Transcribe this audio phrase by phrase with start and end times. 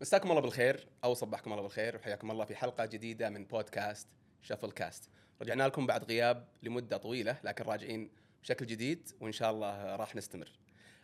[0.00, 4.08] مساكم الله بالخير أو صبحكم الله بالخير وحياكم الله في حلقة جديدة من بودكاست
[4.42, 5.10] شفل كاست
[5.42, 8.10] رجعنا لكم بعد غياب لمدة طويلة لكن راجعين
[8.42, 10.48] بشكل جديد وإن شاء الله راح نستمر.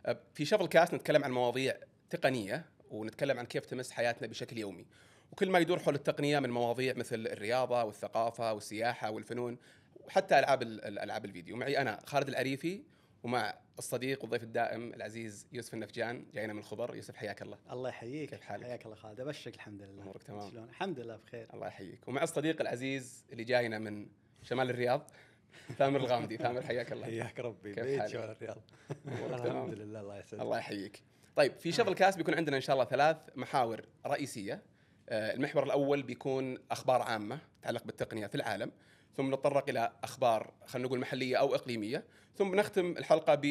[0.06, 1.77] أه، في شفل كاست نتكلم عن مواضيع
[2.11, 4.87] تقنية ونتكلم عن كيف تمس حياتنا بشكل يومي.
[5.33, 9.58] وكل ما يدور حول التقنية من مواضيع مثل الرياضة والثقافة والسياحة والفنون
[9.94, 11.56] وحتى ألعاب الألعاب الفيديو.
[11.56, 12.83] معي أنا خالد العريفي
[13.22, 16.96] ومع الصديق والضيف الدائم العزيز يوسف النفجان جاينا من الخبر.
[16.96, 17.59] يوسف حياك الله.
[17.70, 18.30] الله يحييك.
[18.30, 19.20] كيف حالك؟ حياك الله خالد.
[19.20, 20.02] أبشرك الحمد لله.
[20.02, 20.51] أمورك تمام.
[20.51, 21.47] شلون الحمد لله بخير.
[21.55, 22.09] الله يحييك.
[22.09, 24.09] ومع الصديق العزيز اللي جاينا من
[24.42, 25.11] شمال الرياض
[25.79, 26.37] ثامر الغامدي.
[26.47, 27.05] ثامر حياك الله.
[27.06, 27.75] حياك ربي.
[27.75, 28.59] كيف بيت حالك؟ شمال الرياض؟
[29.47, 30.01] الحمد لله.
[30.01, 30.42] الله يسعدك.
[30.42, 31.03] الله يحييك.
[31.37, 34.62] طيب في شفل كاس بيكون عندنا إن شاء الله ثلاث محاور رئيسية.
[35.09, 38.73] آه، المحور الأول بيكون أخبار عامة تتعلق بالتقنية في العالم.
[39.16, 42.05] ثم نتطرق إلى أخبار خلينا نقول محلية أو إقليمية.
[42.37, 43.42] ثم نختم الحلقة ب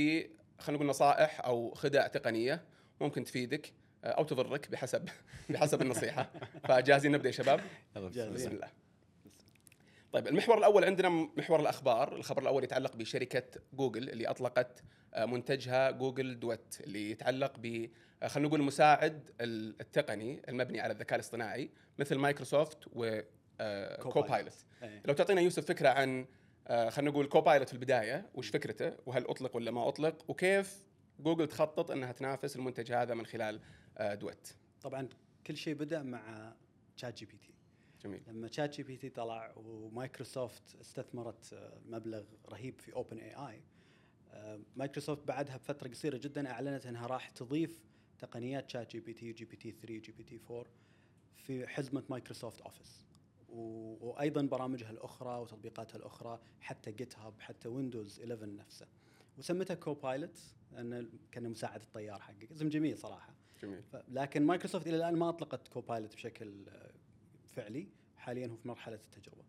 [0.60, 2.64] خلينا نقول نصائح أو خدع تقنية
[3.02, 5.10] ممكن تفيدك أو تضرك بحسب
[5.50, 6.30] بحسب النصيحة.
[6.68, 7.62] فجاهزين نبدأ يا شباب.
[8.34, 8.68] بسم الله.
[10.14, 12.16] طيب المحور الأول عندنا محور الأخبار.
[12.16, 13.44] الخبر الأول يتعلق بشركة
[13.74, 17.90] جوجل اللي أطلقت آه، منتجها جوجل Duet اللي يتعلق ب
[18.24, 23.20] آه، خلينا نقول المساعد ال- التقني المبني على الذكاء الاصطناعي مثل مايكروسوفت و
[24.02, 25.02] Copilot إيه.
[25.06, 26.26] لو تعطينا يوسف فكرة عن
[26.68, 30.86] آه، خلينا نقول Copilot في البداية وش فكرته؟ وهل أطلق ولا ما أطلق؟ وكيف
[31.20, 33.60] جوجل تخطط إنها تنافس المنتج هذا من خلال
[33.98, 35.10] آه، Duet طبعا
[35.48, 36.54] كل شيء بدأ مع
[36.96, 37.54] ChatGPT
[38.04, 38.22] جميل.
[38.28, 43.62] لما ChatGPT طلع ومايكروسوفت استثمرت آه، مبلغ رهيب في OpenAI
[44.76, 47.84] مايكروسوفت بعدها بفترة قصيرة جدا أعلنت إنها راح تضيف
[48.20, 50.66] تقنيات شات جي بي تي جي بي تي 3 جي بي تي 4
[51.36, 53.05] في حزمة مايكروسوفت Office
[54.02, 58.88] وأيضا برامجها الأخرى وتطبيقاتها الأخرى حتى GitHub حتى Windows 11 نفسه.
[59.38, 60.40] وسمتها Copilot
[60.72, 62.52] لأن كان مساعد الطيار حقك.
[62.52, 63.34] اسم جميل صراحة.
[63.64, 63.82] جميل.
[64.08, 66.92] لكن مايكروسوفت إلى الآن ما أطلقت Copilot بشكل آه،
[67.48, 67.88] فعلي.
[68.18, 69.44] حاليا هو في مرحلة التجربة.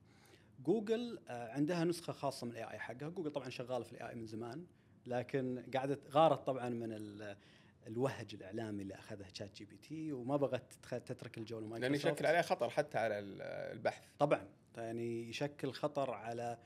[0.65, 3.09] جوجل آه، عندها نسخة خاصة من ال AI حقها.
[3.09, 4.67] جوجل طبعا شغالة في ال AI من زمان
[5.07, 7.37] لكن قعدت غارت طبعا من ال-
[7.87, 12.99] الوهج الإعلامي اللي أخذه ChatGPT وما بغت تخ- تترك الجو لأنه يشكل عليه خطر حتى
[12.99, 14.03] على ال- البحث.
[14.19, 14.49] طبعا.
[14.77, 16.59] يعني يشكل خطر على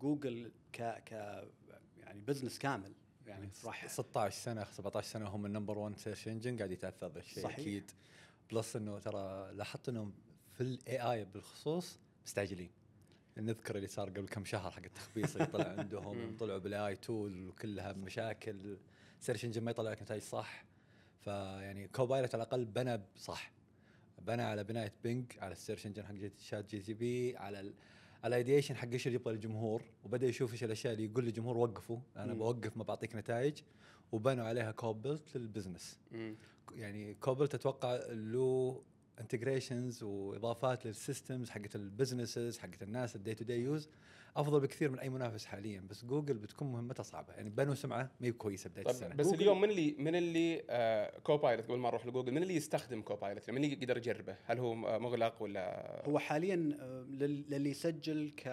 [0.00, 1.12] جوجل ك ك
[1.98, 2.92] يعني بزنس كامل.
[3.26, 7.18] يعني راح 16 سنة 17 سنة هم ال number 1 search engine قاعد يتأثر ذا
[7.18, 7.58] الشيء صحيح.
[7.58, 7.90] أكيد.
[8.52, 10.12] plus إنه ترى لاحظت إنهم
[10.54, 12.70] في ال AI بالخصوص مستعجلين.
[13.38, 16.36] نذكر اللي صار قبل كم شهر حق التخبيص اللي طلع عندهم.
[16.36, 18.76] طلعوا بال AI tool وكلها مشاكل.
[19.20, 20.64] search engine ما يطلع لك نتائج صح.
[21.20, 23.52] فيعني Copilot على الأقل بنى صح
[24.18, 27.74] بنى على بناية Bing على ال search engine حق ChatGPT على ال
[28.24, 31.98] ال edition حق إيش اللي يبغى الجمهور وبدأ يشوف إيش الأشياء اللي يقول للجمهور وقفوا.
[32.16, 32.38] أنا مم.
[32.38, 33.58] بوقف ما بعطيك نتائج.
[34.12, 35.98] وبنوا عليها Copilot لل business.
[36.12, 36.34] مم.
[36.74, 38.82] يعني Copilot أتوقع له
[39.20, 43.88] integrations وإضافات لل systems حقت ال businesses حقت الناس ال day to day use
[44.36, 48.26] أفضل بكثير من أي منافس حاليا بس جوجل بتكون مهمتها صعبة يعني بنوا سمعة ما
[48.26, 51.78] هي كويسة بداية السنة طيب بس جوجل- اليوم من اللي من اللي آه Copilot قبل
[51.78, 56.02] ما نروح لجوجل من اللي يستخدم Copilot؟ من اللي يقدر يجربه؟ هل هو مغلق ولا
[56.08, 58.46] هو حاليا آه، لل- للي يسجل ك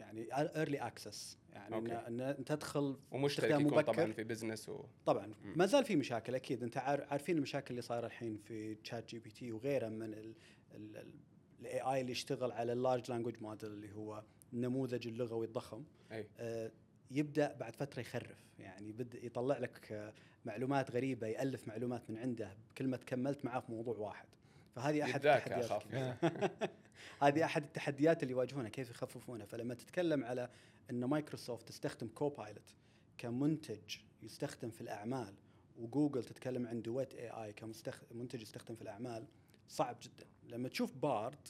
[0.00, 1.92] يعني early access يعني okay.
[1.92, 3.82] ان إن تدخل ومشترك يكون مبكر.
[3.82, 4.84] طبعا في business و...
[5.06, 5.52] طبعا مم.
[5.56, 9.88] ما زال في مشاكل أكيد أنت عار- عارفين المشاكل اللي صايرة الحين في ChatGPT وغيره
[9.88, 15.84] من ال AI اللي يشتغل على ال large language model اللي هو النموذج اللغوي الضخم
[16.12, 16.26] أي.
[16.38, 16.70] آه،
[17.10, 18.44] يبدأ بعد فترة يخرف.
[18.58, 20.12] يعني بدا يطلع لك آه،
[20.44, 24.26] معلومات غريبة يألف معلومات من عنده كلمه كملت معاه في موضوع واحد.
[24.74, 25.82] فهذه أحد التحديات.
[27.22, 30.50] هذه أحد التحديات اللي يواجهونها كيف يخففونها فلما تتكلم على
[30.90, 32.74] إن مايكروسوفت تستخدم Copilot
[33.18, 35.34] كمنتج يستخدم في الأعمال
[35.78, 39.26] وجوجل تتكلم عن Duet AI كمنتج يستخدم في الأعمال
[39.68, 40.26] صعب جدا.
[40.48, 41.48] لما تشوف Bard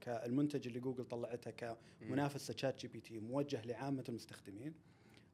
[0.00, 4.74] كالمنتج اللي جوجل طلعته كمنافسة ChatGPT موجه لعامة المستخدمين.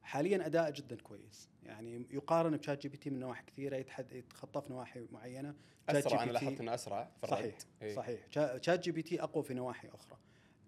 [0.02, 1.48] حاليا أداء جدا كويس.
[1.62, 5.54] يعني يقارن ب ChatGPT من نواحي كثيرة يتحد يتخطى في نواحي معينة.
[5.88, 7.62] اسرع GPT أنا- لاحظت إنه أسرع في صحيح الرد.
[7.82, 7.94] إي.
[7.94, 8.20] صحيح.
[8.30, 10.18] شا- ChatGPT أقوى في نواحي أخرى.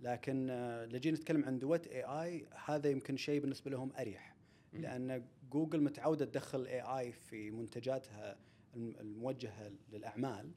[0.02, 4.34] لكن آه، لو جينا نتكلم عن Duet AI هذا يمكن شيء بالنسبة لهم أريح.
[4.72, 8.36] لأن جوجل متعودة تدخل AI في منتجاتها
[8.76, 10.50] الم- الموجهة للأعمال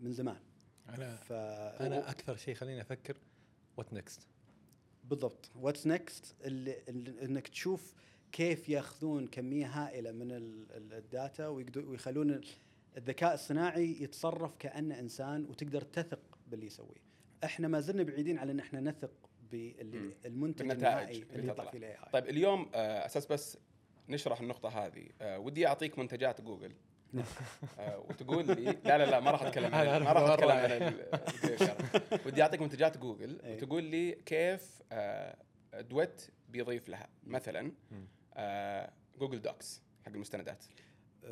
[0.00, 0.40] من زمان.
[0.88, 3.16] أنا ف أنا أكثر شيء خليني أفكر
[3.76, 4.20] what next
[5.04, 6.34] بالضبط what's next
[7.22, 7.94] إنك تشوف
[8.32, 12.46] كيف يأخذون كمية هائلة من ال- ال- ال data ويخلون ال-
[12.96, 17.04] الذكاء الصناعي يتصرف كأنه إنسان وتقدر تثق باللي يسويه.
[17.44, 19.10] إحنا ما زلنا بعيدين على إن إحنا نثق.
[19.52, 21.70] بالمنتج النهائي اللي اللي يطلع.
[21.70, 22.10] فيه ال AI.
[22.12, 23.58] طيب اليوم آه، أساس بس
[24.08, 26.72] نشرح النقطة هذه آه، ودي أعطيك منتجات جوجل
[28.08, 30.50] وتقول لي لا لا لا ما راح أتكلم عن ما راح أتكلم.
[30.50, 30.94] عن
[32.26, 33.40] ودي أعطيك منتجات جوجل.
[33.40, 33.56] إيه.
[33.56, 35.36] وتقول لي كيف آه،
[35.80, 37.08] Duet بيضيف لها.
[37.26, 37.72] مثلا.
[38.34, 40.64] آه، Google Docs حق المستندات.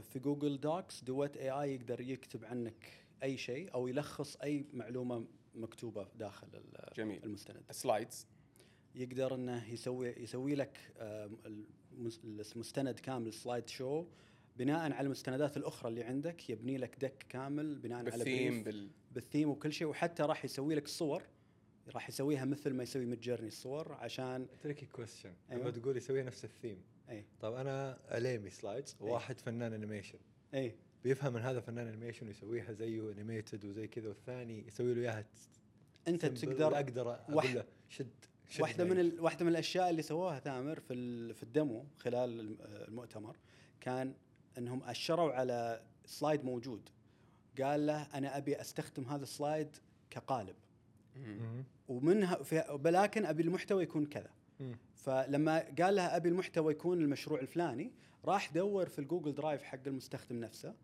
[0.02, 2.86] في Google Docs Duet AI يقدر يكتب عنك
[3.22, 5.24] أي شيء أو يلخص أي معلومة
[5.54, 6.48] مكتوبة داخل
[6.96, 7.24] جميل.
[7.24, 7.62] المستند.
[7.70, 8.26] ال Slides
[8.94, 10.78] يقدر إنه يسوي يسوي لك
[12.24, 14.04] المستند كامل slide show
[14.64, 19.31] بناء على المستندات الأخرى اللي عندك يبني لك deck كامل بناء على بال theme brief
[19.31, 21.22] بال بال theme وكل شيء وحتى راح يسوي لك الصور
[21.94, 25.62] راح يسويها مثل ما يسوي Midjourney الصور عشان تريكي كويستشن أيوة.
[25.62, 29.06] لما تقول يسوي نفس الثيم أي طب أنا أليمي سلايدز أي.
[29.08, 30.18] وواحد فنان انيميشن
[30.54, 30.74] أي
[31.04, 35.24] بيفهم من هذا فنان انيميشن ويسويها زيه انيميتد وزي كذا والثاني يسوي له إياها
[36.08, 38.10] أنت تقدر أقدر أقول واحد- له شد
[38.48, 38.84] شد واحدة.
[38.84, 39.20] من ال...
[39.20, 41.34] واحدة من الأشياء اللي سووها ثامر في ال...
[41.34, 43.36] في الدمو خلال الم- المؤتمر
[43.80, 44.14] كان
[44.58, 46.88] انهم اشروا على سلايد موجود.
[47.62, 49.76] قال له أنا ابي استخدم هذا السلايد
[50.10, 50.56] كقالب.
[51.88, 52.38] ومنها
[52.84, 54.30] ولكن ابي المحتوى يكون كذا.
[54.94, 57.90] فلما قال لها ابي المحتوى يكون المشروع الفلاني
[58.24, 60.74] راح دور في ال Google Drive حق المستخدم نفسه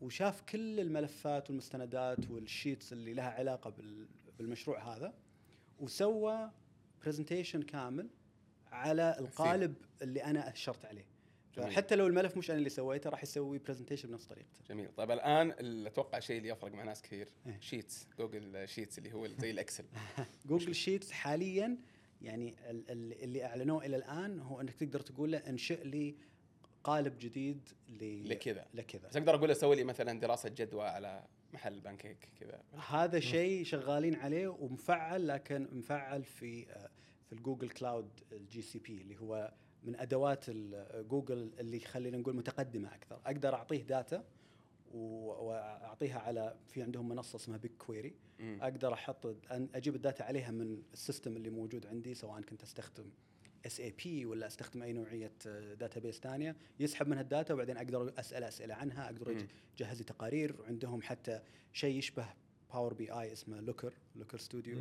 [0.00, 4.06] وشاف كل الملفات والمستندات وال sheets اللي لها علاقة بال-
[4.38, 5.14] بالمشروع هذا
[5.80, 6.50] وسوى
[7.04, 8.08] presentation كامل
[8.72, 11.04] على القالب اللي أنا أشرت عليه.
[11.58, 11.72] جميل.
[11.72, 14.60] فحتى لو الملف مش أنا اللي سويته راح يسوي presentation بنفس طريقته.
[14.68, 14.88] جميل.
[14.96, 17.28] طيب الآن ال- أتوقع الشيء اللي يفرق مع ناس كثير.
[17.46, 17.58] إيه.
[17.60, 18.06] Sheets.
[18.18, 19.84] Google Sheets اللي هو زي ال Excel.
[20.48, 21.76] Google Sheets حاليا
[22.22, 26.16] يعني ال- ال- اللي أعلنوه إلى الآن هو إنك تقدر تقول له انشئ لي
[26.84, 28.66] قالب جديد ل- لكذا.
[28.74, 29.08] لكذا.
[29.08, 32.62] بس أقدر أقول له سوي لي مثلا دراسة جدوى على محل بانكيك كذا.
[32.88, 36.90] هذا شيء شغالين عليه ومفعل لكن مفعل في آه،
[37.26, 39.52] في ال Google Cloud ال GCP اللي هو
[39.82, 40.50] من أدوات
[40.94, 44.24] جوجل اللي خلينا نقول متقدمة أكثر أقدر أعطيه data
[44.94, 48.14] وأعطيها على في عندهم منصة اسمها BigQuery.
[48.40, 53.10] أقدر أحط أجيب ال data عليها من ال system اللي موجود عندي سواء كنت أستخدم
[53.66, 55.32] SAP ولا أستخدم أي نوعية
[55.74, 59.46] database ثانية يسحب منها ال data وبعدين أقدر أسأل أسئلة عنها أقدر.
[59.74, 61.40] يجهز لي تقارير وعندهم حتى
[61.72, 62.26] شيء يشبه
[62.72, 64.78] Power BI اسمه Looker Looker Studio.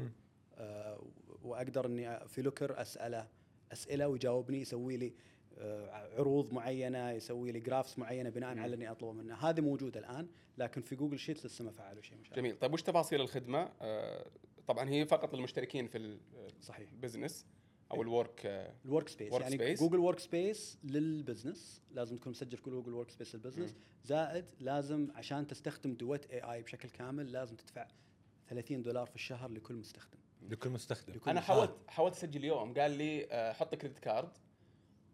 [0.56, 1.04] آه
[1.44, 3.28] وأقدر إني في Looker أسأله
[3.72, 5.14] أسئلة ويجاوبني يسوي لي
[5.58, 8.60] آه عروض معينة يسوي لي graphs معينة بناء مم.
[8.62, 9.36] على اني اطلب منه.
[9.36, 10.28] هذه موجودة الآن
[10.58, 12.58] لكن في جوجل Sheets لسه ما فعلوا شيء مشابه جميل.
[12.60, 14.26] طيب وش تفاصيل الخدمة؟ آه،
[14.68, 16.18] طبعا هي فقط للمشتركين في
[16.62, 16.90] صحيح.
[16.92, 17.46] ال business
[17.92, 18.42] أو ال Work ال
[18.86, 19.80] Workspace يعني space.
[19.80, 25.48] جوجل Workspace لل business لازم تكون مسجل في جوجل Workspace لل business زائد لازم عشان
[25.48, 27.88] تستخدم Duet AI بشكل كامل لازم تدفع
[28.50, 30.18] 30 دولار في الشهر لكل مستخدم.
[30.50, 31.14] لكل مستخدم.
[31.14, 31.42] لكل أنا.
[31.42, 34.30] حاولت حاولت أسجل اليوم قال لي آه، حط credit card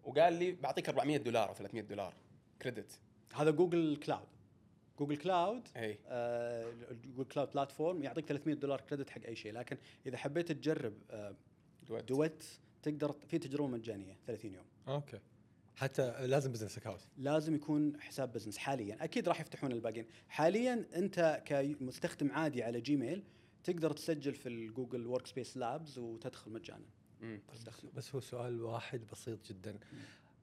[0.03, 2.13] وقال لي بعطيك 400 دولار أو 300 دولار
[2.61, 2.99] credit
[3.33, 4.27] هذا جوجل Cloud
[4.99, 5.99] جوجل Cloud إي.
[6.07, 10.93] آه، جوجل Cloud Platform يعطيك 300 دولار credit حق أي شيء لكن إذا حبيت تجرب
[11.11, 11.35] آه،
[11.87, 12.43] Duet Duet
[12.83, 14.65] تقدر في تجربة مجانية 30 يوم.
[14.87, 15.19] okay.
[15.75, 19.03] حتى لازم business account لازم يكون حساب business حاليا.
[19.03, 20.05] أكيد راح يفتحون الباقيين.
[20.29, 23.23] حاليا أنت كمستخدم عادي على Gmail
[23.63, 26.85] تقدر تسجل في الجوجل Workspace Labs وتدخل مجانا.
[27.93, 29.79] بس هو سؤال واحد بسيط جدا.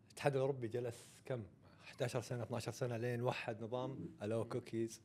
[0.08, 1.42] الاتحاد الأوروبي جلس كم؟
[1.84, 5.00] 11 سنة 12 سنة لين وحد نظام allow cookies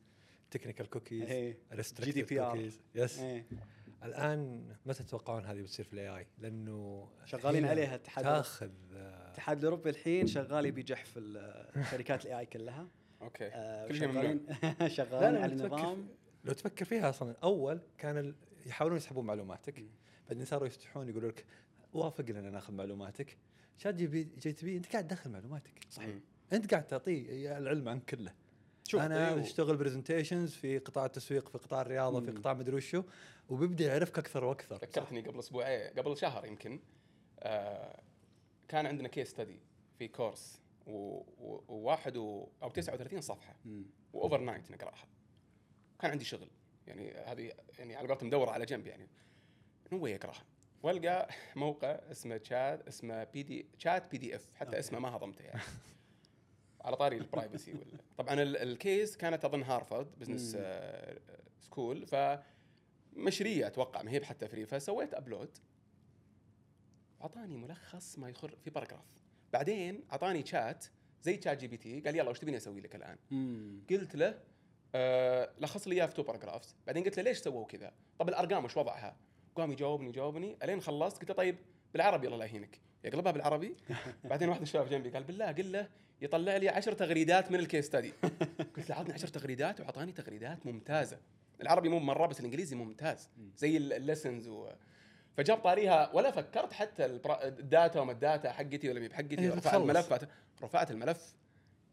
[0.50, 1.58] technical cookies إيه.
[1.72, 2.42] restricted GDPR.
[2.42, 3.20] cookies yes.
[4.04, 9.58] الآن متى تتوقعون هذه بتصير في ال AI؟ لأنه شغالين عليها اتحاد تاخذ آه، الاتحاد
[9.58, 11.20] الأوروبي الحين شغال يبي يجح في
[11.90, 12.88] شركات ال AI كلها.
[13.22, 13.46] okay.
[13.52, 14.46] آه، كل شيء شغالين
[14.96, 16.08] شغالين على نظام
[16.46, 18.34] لو تفكر فيها أصلا اول كان
[18.66, 19.84] يحاولون يسحبون معلوماتك.
[20.28, 21.44] بعدين صاروا يفتحون يقولوا لك
[21.92, 23.36] وافق لنا ناخذ معلوماتك
[23.78, 26.14] شات جي بي جي تي بي أنت قاعد تدخل معلوماتك صحيح.
[26.52, 28.32] أنت قاعد تعطيه العلم عن كله
[28.84, 29.40] شوف أنا أيوه.
[29.40, 32.38] أشتغل presentations في قطاع التسويق في قطاع الرياضة في مم.
[32.38, 33.02] قطاع مدري وشو
[33.48, 36.80] وبيبدأ يعرفك أكثر وأكثر ذكرتني قبل أسبوعين قبل شهر يمكن
[37.40, 38.00] آه
[38.68, 39.58] كان عندنا case study
[39.98, 43.56] في course وواحد و- أو 39 صفحة.
[44.12, 45.04] و overnight نقرأها
[46.00, 46.48] كان عندي شغل.
[46.86, 49.08] يعني هذه يعني على قولتهم مدوره على جنب يعني.
[49.92, 50.44] no way اقراها
[50.82, 54.78] والقى موقع اسمه تشات اسمه بي دي تشات بي دي اف حتى okay.
[54.78, 55.60] اسمه ما هضمته يعني.
[56.80, 60.56] على طاري ال privacy وال- طبعا ال- ال case كانت أظن Harvard Business
[61.60, 62.38] School ف
[63.12, 65.58] مشرية أتوقع ما هي حتى free فسويت upload
[67.22, 69.04] أعطاني ملخص ما يخر في paragraph
[69.52, 70.84] بعدين أعطاني شات
[71.22, 73.82] زي ChatGPT قال يلا وش تبيني أسوي لك الآن؟ مم.
[73.90, 74.38] قلت له
[74.94, 78.64] آه لخص لي اياه في two paragraphs بعدين قلت له ليش سووا كذا؟ طب الأرقام
[78.64, 79.16] وش وضعها؟
[79.56, 80.56] قام يجاوبني يجاوبني.
[80.62, 81.56] ألين خلصت قلت له طيب
[81.92, 82.80] بالعربي الله لا يهينك.
[83.04, 83.76] يقلبها بالعربي.
[84.24, 85.88] بعدين واحد الشباب جنبي قال بالله قل له
[86.20, 88.12] يطلع لي عشر تغريدات من ال case study
[88.76, 91.18] قلت له عطني عشر تغريدات وأعطاني تغريدات ممتازة.
[91.62, 93.28] العربي مو مرة بس الإنجليزي ممتاز.
[93.56, 94.68] زي الليسنز و...
[95.36, 99.48] فجاب طاريها ولا فكرت حتى الداتا وما الداتا حقتي ولا مي بحقتي.
[99.48, 99.74] رفع بتخلص.
[99.74, 100.26] الملف
[100.62, 101.34] رفعت الملف.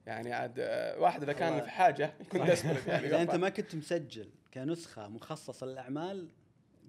[0.05, 1.61] يعني عاد آه، واحد إذا كان.
[1.61, 3.35] في حاجة يكون ديسبرت يعني إذا أنت.
[3.35, 6.29] ما كنت مسجل كنسخة مخصصة للأعمال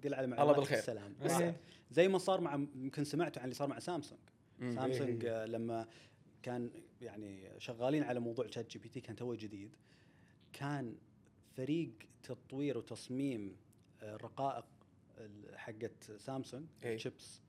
[0.03, 0.77] قل على الله معلومات بالخير.
[0.77, 1.55] السلام بس إيه.
[1.91, 4.19] زي ما صار مع يمكن سمعتوا عن اللي صار مع سامسونج
[4.59, 4.75] مم.
[4.75, 5.43] سامسونج إيه.
[5.43, 5.87] آه، لما
[6.43, 6.69] كان
[7.01, 9.75] يعني شغالين على موضوع شات جي بي تي كان توه جديد
[10.53, 10.95] كان
[11.57, 11.91] فريق
[12.23, 13.55] تطوير وتصميم
[14.03, 14.65] آه، الرقائق
[15.17, 16.95] ال- حقت سامسونج إيه.
[16.97, 17.41] تشيبس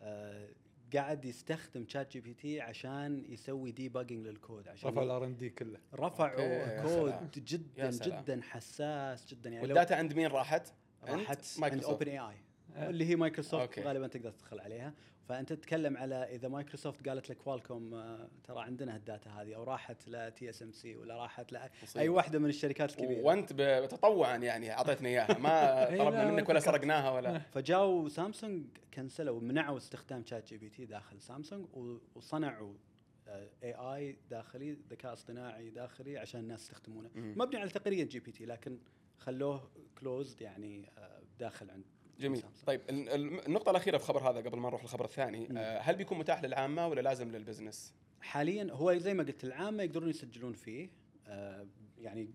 [0.00, 0.48] آه،
[0.94, 7.30] قاعد يستخدم ChatGPT عشان يسوي debugging لل code عشان رفع ال R&D كله رفعوا كود.
[7.36, 8.22] جدا يا سلام.
[8.22, 10.72] جدا حساس جدا يعني وال data عند مين راحت؟
[11.04, 11.84] راحت عند.
[11.84, 12.36] OpenAI
[12.76, 13.78] اللي هي مايكروسوفت.
[13.78, 14.94] غالبا تقدر تدخل عليها
[15.28, 19.62] فأنت تتكلم على إذا مايكروسوفت قالت لك كوالكوم آه، ترى عندنا ال data هذه أو
[19.62, 22.08] راحت ل TSMC ولا راحت لاي.
[22.08, 23.52] واحدة من الشركات الكبيرة وأنت
[23.90, 25.50] تطوعا يعني اعطيتنا إياها ما
[25.88, 26.60] إيه، طلبنا لا، منك ولا.
[26.60, 31.66] سرقناها ولا فجاوا سامسونج cancelوا منعوا استخدام ChatGPT داخل سامسونج
[32.14, 32.74] وصنعوا
[33.62, 37.10] AI داخلي ذكاء اصطناعي داخلي عشان الناس يستخدمونه.
[37.14, 38.78] مبني على تقنيه GPT لكن
[39.18, 39.70] خلوه
[40.00, 41.84] closed يعني آه، داخل عند
[42.20, 42.42] جميل.
[42.66, 45.58] طيب ال- ال- النقطة الأخيرة في الخبر هذا قبل ما نروح للخبر الثاني مم.
[45.58, 49.82] آه، هل بيكون متاح للعامة ولا لازم لل business؟ حاليا هو زي ما قلت العامة
[49.82, 50.90] يقدرون يسجلون فيه
[51.26, 51.66] آه،
[51.98, 52.30] يعني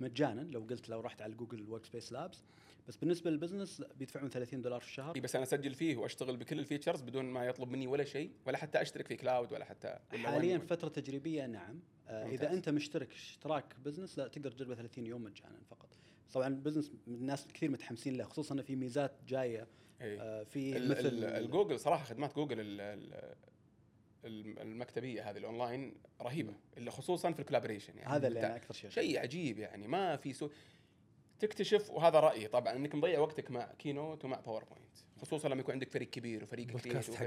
[0.00, 2.44] مجانا لو قلت لو رحت على جوجل ورك سبيس لابس
[2.88, 6.36] بس بالنسبة لل business بيدفعون 30 دولار في الشهر اي بس أنا أسجل فيه وأشتغل
[6.36, 9.64] بكل ال features بدون ما يطلب مني ولا شيء ولا حتى أشترك في Cloud ولا
[9.64, 12.26] حتى ولا حاليا وين- فترة تجريبية نعم آه،.
[12.26, 15.88] إذا أنت مشترك اشتراك business لا تقدر تجربه 30 يوم مجانا فقط
[16.32, 19.66] طبعا ال business الناس كثير متحمسين له خصوصا انه في ميزات جاية.
[20.00, 20.20] إيه.
[20.20, 23.34] آه، في ال- مثل ال- الجوجل صراحة خدمات جوجل ال- ال-
[24.24, 28.14] الم- المكتبية هذه الأونلاين رهيبة اللي خصوصا في الكولابريشن يعني.
[28.16, 30.50] هذا اللي أنا أكثر شيء شيء عجيب يعني ما في سوء.
[31.40, 35.90] تكتشف وهذا رأيي طبعا إنك مضيع وقتك مع كينوت ومع باوربوينت خصوصا لما يكون عندك
[35.90, 36.66] فريق كبير وفريق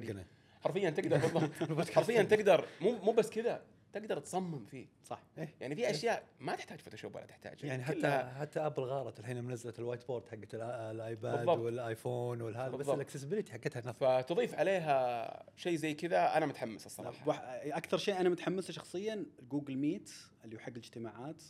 [0.10, 0.26] حقنا.
[0.62, 3.62] حرفيا تقدر بالضبط حرفيا تقدر مو مو بس كذا.
[3.94, 4.88] تقدر تصمم فيه.
[5.04, 5.24] صح.
[5.62, 7.64] يعني في أشياء ما تحتاج فوتوشوب ولا تحتاج.
[7.64, 11.58] يعني حتى حتى ابل غارت الحين منزلت الوايت بورد حقت ال- الايباد بالضبط.
[11.60, 12.90] والايفون والهذا بس.
[12.90, 17.32] الاكسسبيلتي حقتها نفس فتضيف عليها شيء زي كذا أنا متحمس الصراحة.
[17.78, 20.12] أكثر شيء أنا متحمس شخصيا جوجل Meet
[20.46, 21.44] اللي هو حق الاجتماعات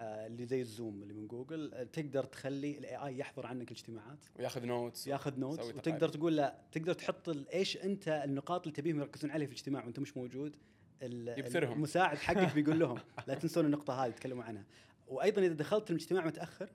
[0.00, 3.70] آه، اللي زي ال Zoom اللي من جوجل آه، تقدر تخلي ال AI يحضر عنك
[3.70, 4.18] الاجتماعات.
[4.38, 6.08] وياخذ notes ياخذ notes وتقدر.
[6.08, 10.16] تقول له تقدر تحط إيش أنت النقاط اللي تبيهم يركزون عليها في الاجتماع وأنت مش
[10.16, 10.56] موجود.
[11.02, 14.64] المساعد حقك بيقول لهم لا تنسون النقطة هذه تكلموا عنها.
[15.08, 16.68] وأيضا إذا دخلت الاجتماع متأخر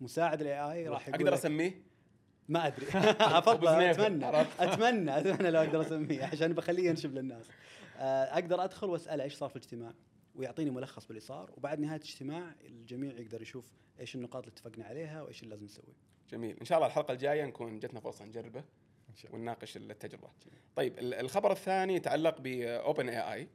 [0.00, 1.82] مساعد ال AI راح يقول أقدر أسميه؟
[2.48, 2.86] ما أدري.
[3.40, 7.46] أفضل أتمنى؟ أتمنى أتمنى لو أقدر أسميه عشان بخليه ينشب للناس.
[7.96, 9.94] آه، أقدر أدخل وأسأله إيش صار في الاجتماع؟
[10.34, 15.22] ويعطيني ملخص باللي صار وبعد نهاية الاجتماع الجميع يقدر يشوف إيش النقاط اللي اتفقنا عليها
[15.22, 15.94] وإيش اللي لازم نسويه
[16.30, 16.56] جميل.
[16.60, 18.64] إن شاء الله الحلقة الجاية نكون جتنا فرصة نجربه.
[19.30, 20.28] ونناقش التجربة.
[20.76, 23.48] طيب ال- الخبر الثاني يتعلق ب OpenAI.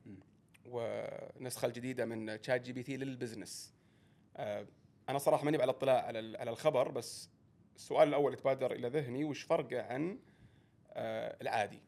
[0.66, 3.74] والنسخه الجديدة من ChatGPT لل business
[5.10, 7.30] أنا صراحة ماني على اطلاع على على الخبر بس
[7.76, 10.20] السؤال الأول يتبادر إلى ذهني وش فرقه عن
[10.94, 11.80] آه، العادي؟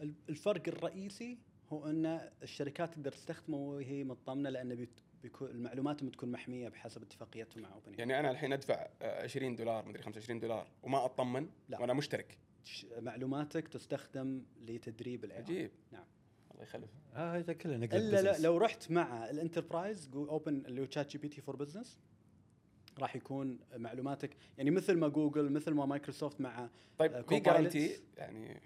[0.00, 1.38] ال- الفرق الرئيسي
[1.72, 4.86] هو أن الشركات تقدر تستخدمه وهي مطمنة لأن
[5.42, 10.02] المعلومات بتكون محمية بحسب اتفاقيتهم مع Open يعني أنا الحين أدفع آه، 20 دولار مدري
[10.02, 11.80] 25 دولار وما أطمن؟ لا.
[11.80, 12.38] وأنا مشترك.
[13.00, 15.70] معلوماتك تستخدم لتدريب ال AI عجيب.
[15.92, 16.04] نعم.
[16.50, 16.90] الله يخلف.
[17.14, 18.38] آه هذا كله نقل إلا لا.
[18.38, 21.98] لو رحت مع ال enterprise Open اللي هو ChatGPT for business
[22.98, 24.36] راح يكون معلوماتك.
[24.58, 27.42] يعني مثل ما جوجل مثل ما مايكروسوفت مع طيب آه، في Copilot.
[27.42, 28.60] guarantee يعني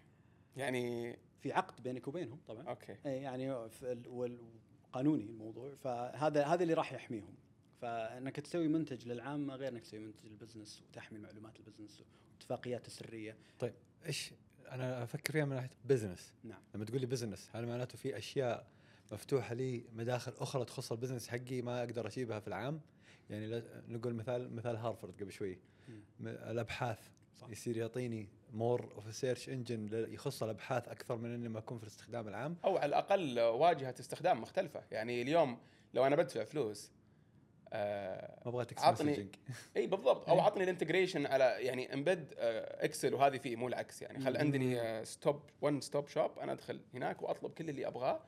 [0.57, 2.62] يعني في عقد بينك وبينهم طبعا.
[2.69, 2.92] أوكي.
[3.07, 4.61] إيه يعني في ال- وال-
[4.92, 5.75] قانوني الموضوع.
[5.75, 7.35] فهذا هذا اللي راح يحميهم.
[7.80, 12.02] فانك تسوي منتج للعامة غير إنك تسوي منتج لل business وتحمي معلومات ال business
[12.33, 13.37] واتفاقيات السرية.
[13.59, 13.73] طيب.
[14.07, 14.33] إيش
[14.71, 16.59] أنا أفكر فيها من ناحية business نعم.
[16.75, 18.66] لما تقول لي business هل معناته في أشياء
[19.12, 22.80] مفتوحة لي مداخل أخرى تخص ال business حقي ما أقدر اجيبها في العام؟
[23.30, 25.59] يعني نقول مثال مثال هارفرد قبل شوي.
[26.21, 26.99] الأبحاث.
[27.40, 27.49] صح.
[27.49, 32.28] يصير يعطيني more of search engine يخص الأبحاث أكثر من إني ما أكون في الاستخدام
[32.28, 32.57] العام.
[32.64, 34.83] أو على الأقل واجهة استخدام مختلفة.
[34.90, 35.59] يعني اليوم
[35.95, 36.90] لو أنا بدفع فلوس
[37.72, 39.28] آه ما أبغى text عطني-
[39.76, 40.28] إي بالضبط.
[40.28, 40.40] أو.
[40.40, 44.20] عطني ال integration على يعني embed Excel وهذه فيه مو العكس يعني.
[44.24, 44.36] خل.
[44.36, 48.20] عندني stop one stop shop أنا أدخل هناك وأطلب كل اللي أبغاه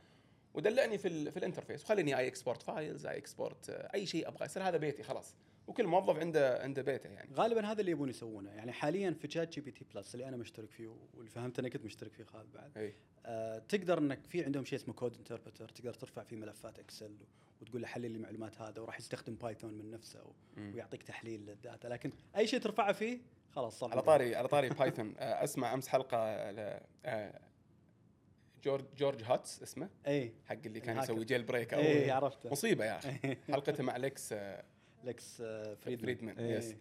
[0.55, 1.85] ودلعني في ال في ال interface.
[1.85, 4.47] وخليني I export files I export أي شيء أبغاه.
[4.47, 5.35] يصير هذا بيتي خلاص.
[5.73, 7.35] وكل موظف عنده عنده بيته يعني.
[7.35, 8.51] غالبا هذا اللي يبون يسوونه.
[8.51, 12.25] يعني حاليا في ChatGPT Plus اللي أنا مشترك فيه واللي فهمت أنك كنت مشترك فيه
[12.25, 12.95] خالد بعد إي.
[13.27, 17.17] آه تقدر إنك في عندهم شيء اسمه code interpreter تقدر ترفع فيه ملفات Excel
[17.61, 20.33] وتقول له حلل لي المعلومات هذا وراح يستخدم Python من نفسه و-.
[20.57, 21.89] ويعطيك تحليل لل data.
[21.89, 25.89] لكن أي شيء ترفعه فيه خلاص صار على طاري على طاري Python آه، أسمع أمس
[25.89, 27.41] حلقة ل آه،
[28.65, 30.33] جورج جورج هاتس اسمه؟ إي.
[30.47, 30.99] حق اللي كان.
[30.99, 32.51] يسوي jailbreak إي أو عرفته.
[32.51, 33.37] مصيبة يا أخي.
[33.53, 33.97] حلقته مع
[34.33, 34.65] آه،
[35.05, 36.57] لكس آه، فريدمان, إيه.
[36.57, 36.75] yes.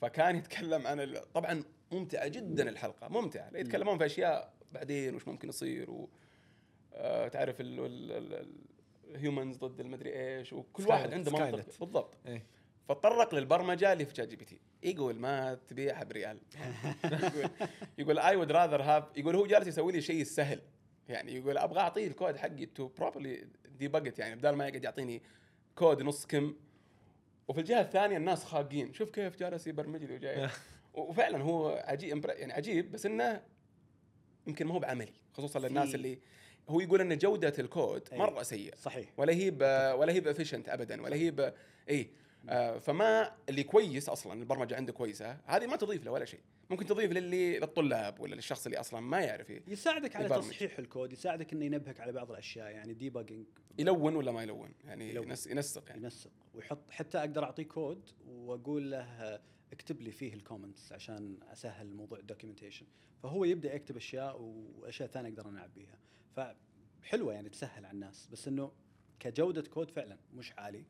[0.00, 1.32] فكان يتكلم عن ال...
[1.32, 3.50] طبعا ممتعة جدا الحلقة ممتعة.
[3.54, 6.08] يتكلمون في أشياء بعدين وش ممكن يصير و
[6.92, 11.78] آه تعرف ال humans ضد المدري إيش وكل واحد عنده منطق.
[11.80, 12.14] بالضبط.
[12.26, 12.46] إيه.
[12.88, 16.38] فطرق للبرمجة اللي في ChatGPT يقول ما تبيعها بريال
[17.04, 17.50] يقول
[17.98, 20.60] يقول I would rather have يقول هو جالس يسوي لي شيء السهل
[21.08, 23.46] يعني يقول أبغى أعطيه الكود حقي to properly
[23.78, 25.22] debug it يعني بدل ما يقعد يعطيني
[25.74, 26.54] كود نص كم
[27.52, 28.92] وفي الجهة الثانية الناس خاقين.
[28.92, 30.48] شوف كيف جالس يبرمج لي وجاي
[30.94, 33.42] وفعلا هو عجيب يعني عجيب بس إنه
[34.46, 36.18] يمكن ما هو بعملي خصوصا للناس اللي
[36.68, 38.18] هو يقول إن جودة الكود أي.
[38.18, 38.76] مرة سيئة.
[38.76, 39.08] صحيح.
[39.16, 39.50] ولا هي
[39.98, 41.52] ولا هي ب efficient ابدا ولا هي
[41.90, 42.10] اي
[42.48, 46.40] آه فما اللي كويس أصلا البرمجة عنده كويسة هذه ما تضيف له ولا شيء.
[46.70, 50.42] ممكن تضيف للي للطلاب ولا للشخص اللي أصلا ما يعرف يساعدك على يبرمج.
[50.42, 53.46] تصحيح الكود يساعدك إنه ينبهك على بعض الأشياء يعني debugging
[53.78, 55.28] يلون ولا ما يلون؟ يعني يلون.
[55.28, 56.02] ينس ينسق يعني.
[56.02, 56.30] ينسق.
[56.54, 59.40] ويحط حتى أقدر أعطيه كود وأقول له
[59.72, 62.86] اكتب لي فيه ال comments عشان أسهل موضوع ال documentation
[63.22, 65.98] فهو يبدأ يكتب أشياء وأشياء ثانية أقدر أنا اعبيها
[66.36, 68.72] فحلوة يعني تسهل على الناس بس إنه
[69.20, 70.84] كجودة كود فعلا مش عالي.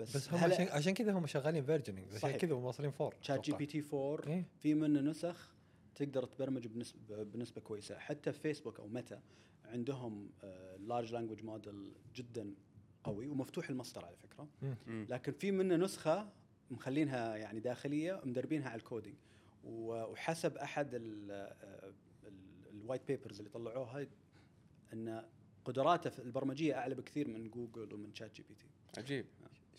[0.00, 2.36] بس, بس هم عشان, عشان كذا هم شغالين versioning عشان صحيح.
[2.36, 4.44] كذا هم واصلين four ChatGPT 4 إيه.
[4.58, 5.54] في منه نسخ
[5.94, 7.98] تقدر تبرمج بنسبه بنسبة كويسة.
[7.98, 9.20] حتى في فيسبوك أو ميتا
[9.64, 10.30] عندهم
[10.78, 12.54] large language model جدا
[13.04, 14.48] قوي ومفتوح المصدر على فكرة.
[14.62, 15.06] مم.
[15.10, 16.28] لكن في منه نسخة
[16.70, 19.16] مخلينها يعني داخلية مدربينها على ال coding.
[19.64, 20.88] و- وحسب أحد
[22.72, 24.06] ال white papers اللي طلعوها
[24.92, 25.24] إن
[25.64, 28.66] قدراته في البرمجية أعلى بكثير من جوجل ومن Chat GPT.
[29.00, 29.26] عجيب.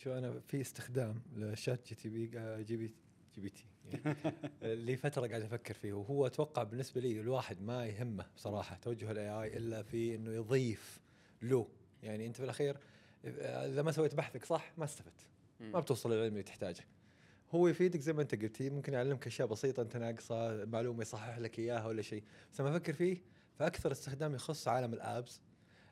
[0.03, 2.91] شو أنا في استخدام ل ChatGTP آه، GP
[3.36, 3.65] GPT.
[3.86, 4.15] يعني
[4.86, 9.29] لي فترة قاعد أفكر فيه وهو أتوقع بالنسبة لي الواحد ما يهمه بصراحة توجه ال
[9.29, 11.00] AI إلا في إنه يضيف
[11.42, 11.68] له
[12.03, 12.77] يعني أنت في الاخير
[13.25, 15.27] إذا ما سويت بحثك صح ما استفدت.
[15.59, 16.85] ما بتوصل للعلم اللي تحتاجه.
[17.51, 21.59] هو يفيدك زي ما أنت قلت ممكن يعلمك أشياء بسيطة أنت ناقصة معلومة يصحح لك
[21.59, 22.24] إياها ولا شيء.
[22.53, 23.18] بس لما أفكر فيه
[23.59, 25.42] فأكثر استخدام يخص عالم ال apps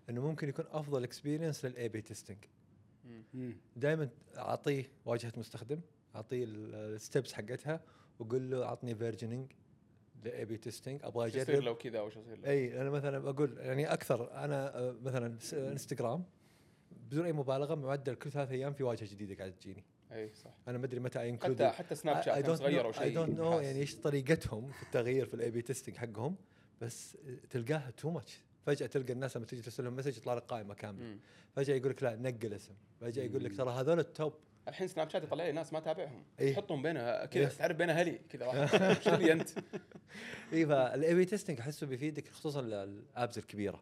[0.09, 2.37] إنه ممكن يكون أفضل experience لل A/B testing.
[3.75, 5.81] دائما أعطيه واجهة مستخدم
[6.15, 7.81] أعطيه ال steps حقتها
[8.19, 9.51] وأقول له أعطني versioning
[10.23, 11.63] ل A/B testing أبغى شو يصير أجرب.
[11.63, 16.23] لو كذا وش يصير أي أنا مثلا بقول يعني أكثر أنا آه، مثلا إنستغرام
[16.91, 19.83] بدون أي مبالغة معدل كل ثلاث أيام في واجهة جديدة قاعدة تجيني.
[20.11, 20.51] أي صح.
[20.67, 23.03] أنا ما أدري متى حتى include حتى سناب شات كان غيروا شيء.
[23.03, 23.59] I don't know.
[23.59, 26.35] يعني إيش طريقتهم في التغيير في ال A/B testing حقهم
[26.81, 27.17] بس
[27.49, 31.05] تلقاها too much فجأة تلقى الناس لما تيجي ترسل لهم message يطلع لك قائمة كاملة
[31.05, 31.19] مم.
[31.55, 33.57] فجأة يقول لك لا نقل اسم فجأة يقول لك.
[33.57, 34.33] ترى هذول ال top
[34.67, 36.51] الحين سناب شات يطلع لي ناس ما أتابعهم إيه.
[36.51, 37.53] يحطهم بينها كذا yes.
[37.57, 39.49] تعرف بينها هلي كذا واحد إيش تبي انت؟
[40.53, 43.81] اي فال A/B testing أحسه بيفيدك خصوصا ال apps الكبيرة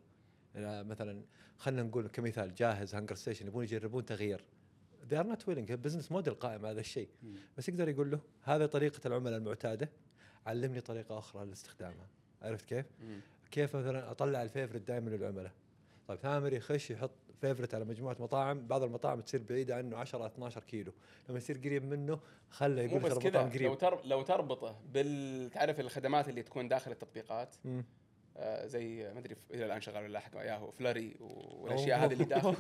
[0.56, 1.22] يعني مثلا
[1.58, 4.44] خلينا نقول كمثال جاهز هانجر ستيشن يبون يجربون تغيير
[5.12, 7.10] they are not willing business model قائم على هذا الشيء.
[7.58, 9.90] بس يقدر يقول له هذه طريقة العملاء المعتادة
[10.46, 12.08] علمني طريقة أخرى لاستخدامها
[12.42, 13.20] عرفت كيف؟ مم.
[13.52, 15.52] كيف مثلا أطلع ال favorite دائما للعملاء؟
[16.08, 20.64] طيب ثامر يخش يحط favorite على مجموعة مطاعم بعض المطاعم تصير بعيدة عنه 10 12
[20.64, 20.94] كيلو.
[21.30, 26.30] لما يصير قريب منه خله يقول بس كذا لو تر لو تربطه بال تعرف الخدمات
[26.30, 27.86] اللي تكون داخل التطبيقات؟ مم.
[28.38, 32.26] آه زي ما أدري إلى الآن شغال ولا لا حق ياهو flurry والأشياء هذه اللي
[32.26, 32.56] داخل.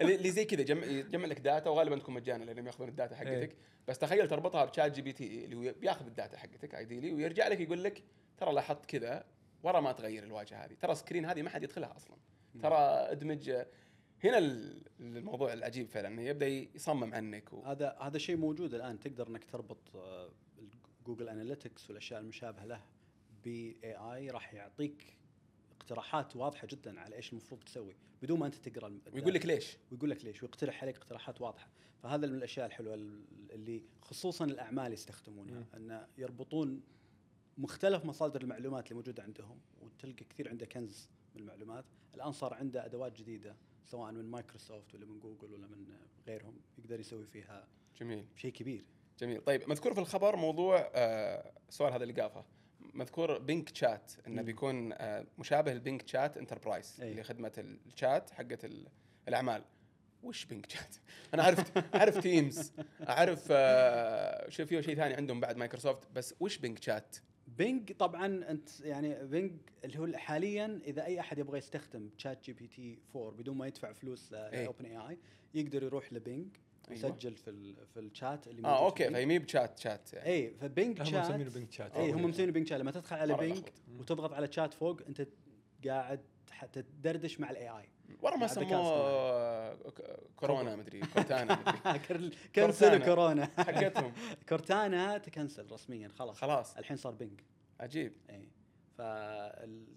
[0.00, 3.28] اللي زي كذا يجمع, يجمع لك data وغالبا تكون مجانا لأنهم يأخذون ال data حقتك.
[3.28, 3.56] إيه.
[3.88, 7.60] بس تخيل تربطها بشات جي بي تي اللي هو بياخذ الداتا حقتك ايديلي ويرجع لك
[7.60, 8.02] يقول لك
[8.38, 9.24] ترى لاحظت كذا
[9.62, 10.74] ورا ما تغير الواجهة هذه.
[10.74, 12.16] ترى screen هذه ما حد يدخلها أصلا.
[12.62, 13.50] ترى ادمج
[14.24, 17.62] هنا ال- الموضوع العجيب فعلا إنه يبدأ يصمم عنك و...
[17.62, 20.30] هذا هذا شيء موجود الآن تقدر إنك تربط آه،
[21.06, 22.80] جوجل analytics والأشياء المشابهة له
[23.44, 25.16] باي اي راح يعطيك
[25.80, 29.76] اقتراحات واضحة جدا على إيش المفروض تسوي بدون ما أنت تقرأ ويقول لك ليش.
[29.92, 31.68] ويقول لك ليش ويقترح عليك اقتراحات واضحة.
[32.02, 36.82] فهذا من الأشياء الحلوة ال- اللي خصوصا الأعمال يستخدمونها إن يربطون
[37.58, 41.84] مختلف مصادر المعلومات اللي موجودة عندهم وتلقى كثير عنده كنز من المعلومات
[42.14, 45.86] الآن صار عنده أدوات جديدة سواء من مايكروسوفت ولا من جوجل ولا من
[46.26, 47.66] غيرهم يقدر يسوي فيها
[48.00, 48.84] جميل شيء كبير
[49.18, 52.44] جميل طيب مذكور في الخبر موضوع آه السؤال هذا اللي قافه
[52.80, 54.42] مذكور بينك تشات إنه.
[54.42, 57.10] بيكون آه مشابه البينج chat enterprise أي.
[57.10, 58.88] اللي خدمة الشات حقت ال-
[59.28, 59.64] الأعمال
[60.22, 60.96] وش بينج شات؟
[61.34, 62.72] أنا عرفت أعرف Teams
[63.08, 67.16] أعرف آه شوف في شيء ثاني عندهم بعد مايكروسوفت بس وش بينج شات؟
[67.58, 69.52] بينج طبعا أنت يعني بينج
[69.84, 73.66] اللي هو حاليا إذا أي أحد يبغى يستخدم تشات جي بي تي 4 بدون ما
[73.66, 74.32] يدفع فلوس.
[74.32, 75.18] لاوبن AI
[75.54, 76.46] يقدر يروح لبينج
[76.90, 77.04] أيوة.
[77.04, 79.10] ويسجل في ال في الشات اللي آه okay.
[79.10, 80.28] فهي مي ب chat chat يعني.
[80.28, 82.24] اي فبينج هم شات مسمينه بينج شات اي هم.
[82.24, 83.62] مسمينه بينج شات لما تدخل على بينج.
[83.98, 85.28] وتضغط على شات فوق أنت
[85.86, 87.88] قاعد حتى تدردش مع ال AI
[88.22, 89.74] ورا ما سموه
[90.36, 92.30] كورونا مدري كورتانا مدري.
[92.54, 93.04] cancel كورتانا.
[93.04, 93.44] كورونا.
[93.58, 94.12] حقتهم.
[94.48, 96.36] كورتانا تكنسل رسميا خلاص.
[96.36, 96.76] خلاص.
[96.76, 97.40] الحين صار بينج.
[97.80, 98.12] عجيب.
[98.30, 98.48] إي.
[98.98, 99.00] ف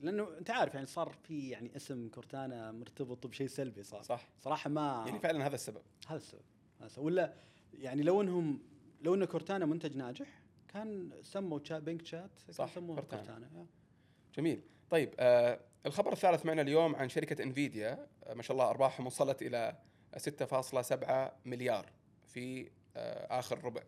[0.01, 4.01] لأنه أنت عارف يعني صار في يعني اسم كورتانا مرتبط بشيء سلبي صار.
[4.01, 4.27] صح.
[4.39, 5.81] صراحة ما يعني فعلا هذا السبب.
[6.07, 6.41] هذا السبب.
[6.79, 7.05] هذا السبب.
[7.05, 7.33] ولا
[7.73, 8.59] يعني لو إنهم
[9.01, 10.27] لو إن كورتانا منتج ناجح
[10.67, 13.21] كان سموا بينك شات صح، سموه كورتانا.
[13.21, 13.65] كورتانا, كورتانا.
[14.37, 14.61] جميل.
[14.89, 19.77] طيب آه الخبر الثالث معنا اليوم عن شركة انفيديا ما شاء الله أرباحهم وصلت إلى
[20.17, 21.91] 6.7 مليار
[22.27, 23.81] في آه آخر ربع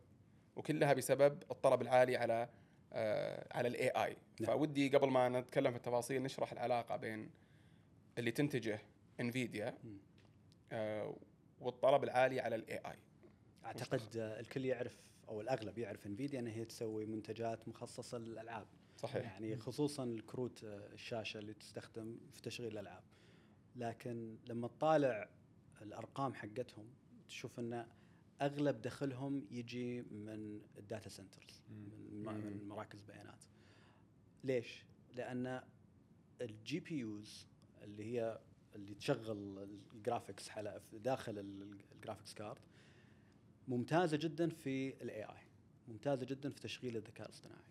[0.56, 2.50] وكلها بسبب الطلب العالي على
[2.94, 4.58] آه على ال AI نعم.
[4.58, 7.30] فودي قبل ما نتكلم في التفاصيل نشرح العلاقة بين
[8.18, 8.80] اللي تنتجه
[9.20, 9.78] انفيديا.
[10.72, 11.16] آه
[11.60, 12.98] والطلب العالي على ال AI
[13.66, 14.98] أعتقد الكل يعرف
[15.30, 19.26] أو الأغلب يعرف انفيديا إن هي تسوي منتجات مخصصة للألعاب صحيح.
[19.26, 23.04] يعني خصوصا الكروت آه، الشاشة اللي تستخدم في تشغيل الألعاب.
[23.76, 25.30] لكن لما تطالع
[25.82, 26.86] الأرقام حقتهم
[27.28, 27.86] تشوف إن
[28.42, 32.24] أغلب دخلهم يجي من ال data centers من.
[32.24, 33.44] من مراكز بيانات.
[34.44, 35.62] ليش؟ لأن
[36.42, 37.48] ال GPUs
[37.84, 38.40] اللي هي
[38.76, 42.62] اللي تشغل ال graphics على داخل ال- ال graphics card
[43.68, 45.48] ممتازة جدا في ال AI
[45.88, 47.62] ممتازة جدا في تشغيل الذكاء الاصطناعي.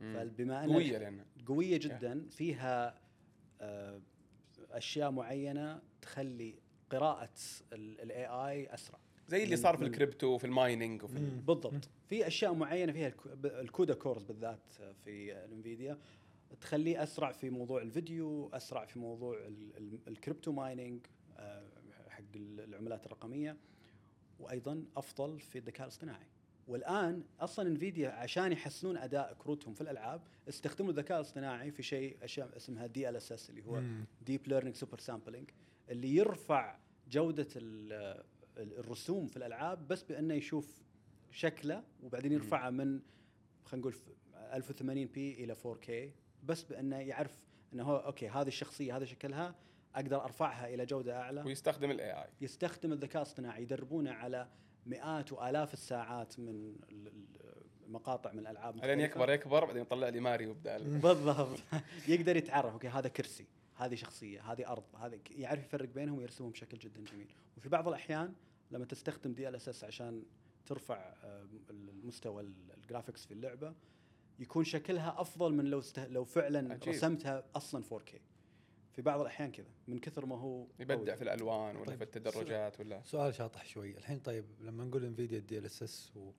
[0.00, 3.00] فبما ان قوية لأن قوية جدا فيها
[3.60, 4.00] آه،
[4.70, 6.54] أشياء معينة تخلي
[6.90, 7.30] قراءة
[7.72, 8.98] الاي اي أسرع.
[9.28, 11.88] زي اللي صار في الكريبتو وفي ال mining وفي ال- بالضبط.
[12.08, 13.12] في أشياء معينة فيها
[13.44, 14.72] ال CUDA cores بالذات
[15.04, 15.98] في الانفيديا
[16.60, 21.06] تخليه أسرع في موضوع الفيديو أسرع في موضوع ال- ال- ال crypto mining
[21.38, 21.64] آه،
[22.08, 23.56] حق العملات الرقمية
[24.38, 26.26] وأيضا أفضل في الذكاء الاصطناعي.
[26.70, 32.56] والآن أصلا انفيديا عشان يحسنون أداء كروتهم في الألعاب استخدموا الذكاء الاصطناعي في شيء اشياء
[32.56, 33.82] اسمها DLSS اللي هو.
[34.22, 35.50] deep learning super sampling
[35.90, 36.76] اللي يرفع
[37.10, 38.22] جودة ال-
[38.58, 40.82] ال- الرسوم في الألعاب بس بأنه يشوف
[41.30, 43.00] شكله وبعدين يرفعها من
[43.64, 44.10] خلينا نقول ف-
[44.54, 45.90] 1080p إلى 4K
[46.44, 49.54] بس بأنه يعرف إنه هو okay هذه الشخصية هذا شكلها
[49.94, 51.42] أقدر أرفعها إلى جودة أعلى.
[51.42, 54.48] ويستخدم ال AI يستخدم الذكاء الاصطناعي يدربونه على
[54.90, 56.76] مئات وآلاف الساعات من
[57.88, 59.00] مقاطع من الألعاب لين.
[59.00, 60.98] يكبر يكبر بعدين يطلع لي ماريو بدال.
[60.98, 61.58] بالضبط.
[62.08, 62.72] يقدر يتعرف.
[62.72, 67.32] okay هذا كرسي هذه شخصية هذه أرض هذا يعرف يفرق بينهم ويرسمهم بشكل جدا جميل.
[67.56, 68.32] وفي بعض الأحيان
[68.70, 70.22] لما تستخدم DLSS عشان
[70.66, 71.14] ترفع
[71.70, 73.74] المستوى ال- ال graphics في اللعبة
[74.38, 75.98] يكون شكلها أفضل من لو است...
[75.98, 76.78] لو فعلا.
[76.88, 78.14] رسمتها أصلا 4K
[78.92, 81.14] في بعض الأحيان كذا من كثر ما هو يبدع.
[81.14, 83.96] في الألوان ولا طيب، في التدرجات ولا؟ سؤال شاطح شوي.
[83.98, 86.30] الحين طيب لما نقول انفيديا DLSS و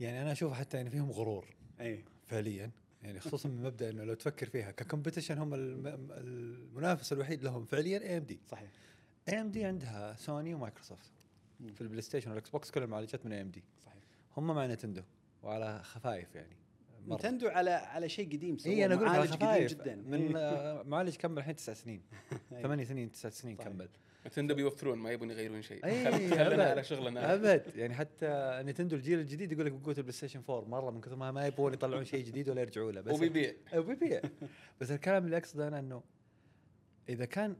[0.00, 1.46] يعني أنا أشوف حتى يعني فيهم غرور.
[1.80, 2.04] أي.
[2.26, 2.70] فعليا.
[3.02, 7.64] يعني خصوصا من مبدأ إنه لو تفكر فيها ك competition هم الم- المنافس الوحيد لهم
[7.64, 8.70] فعليا اي ام دي صحيح.
[9.28, 11.10] اي ام دي عندها سوني ومايكروسوفت.
[11.74, 14.02] في البلاي ستيشن والإكس بوكس كل المعالجات من اي ام دي صحيح.
[14.36, 15.02] هم مع نتندو
[15.42, 16.56] وعلى خفايف يعني.
[17.08, 19.72] نتندو على على شيء قديم سووه اي أنا أقول معالج قديم خفايف.
[19.72, 19.94] جدا.
[19.94, 20.82] من إيه.
[20.90, 22.02] معالج كمل الحين تسع سنين.
[22.52, 22.62] إيه.
[22.62, 23.68] ثمانية سنين تسع سنين صحيح.
[23.68, 23.88] كمل.
[24.26, 25.82] نتندو بيوفرون ما يبون يغيرون شيء.
[26.30, 26.60] خلنا أبد.
[26.60, 27.34] على شغلنا.
[27.34, 27.62] أبد.
[27.76, 31.32] يعني حتى نتندو الجيل الجديد يقول لك بقوة البلاي ستيشن 4 مرة من كثر ما
[31.32, 33.00] ما يبغون يطلعون شيء جديد ولا يرجعوا له.
[33.00, 33.54] بس وبيبيع.
[33.74, 34.20] وبيبيع.
[34.80, 36.02] بس الكلام اللي أقصده أنا إنه
[37.08, 37.56] إذا كان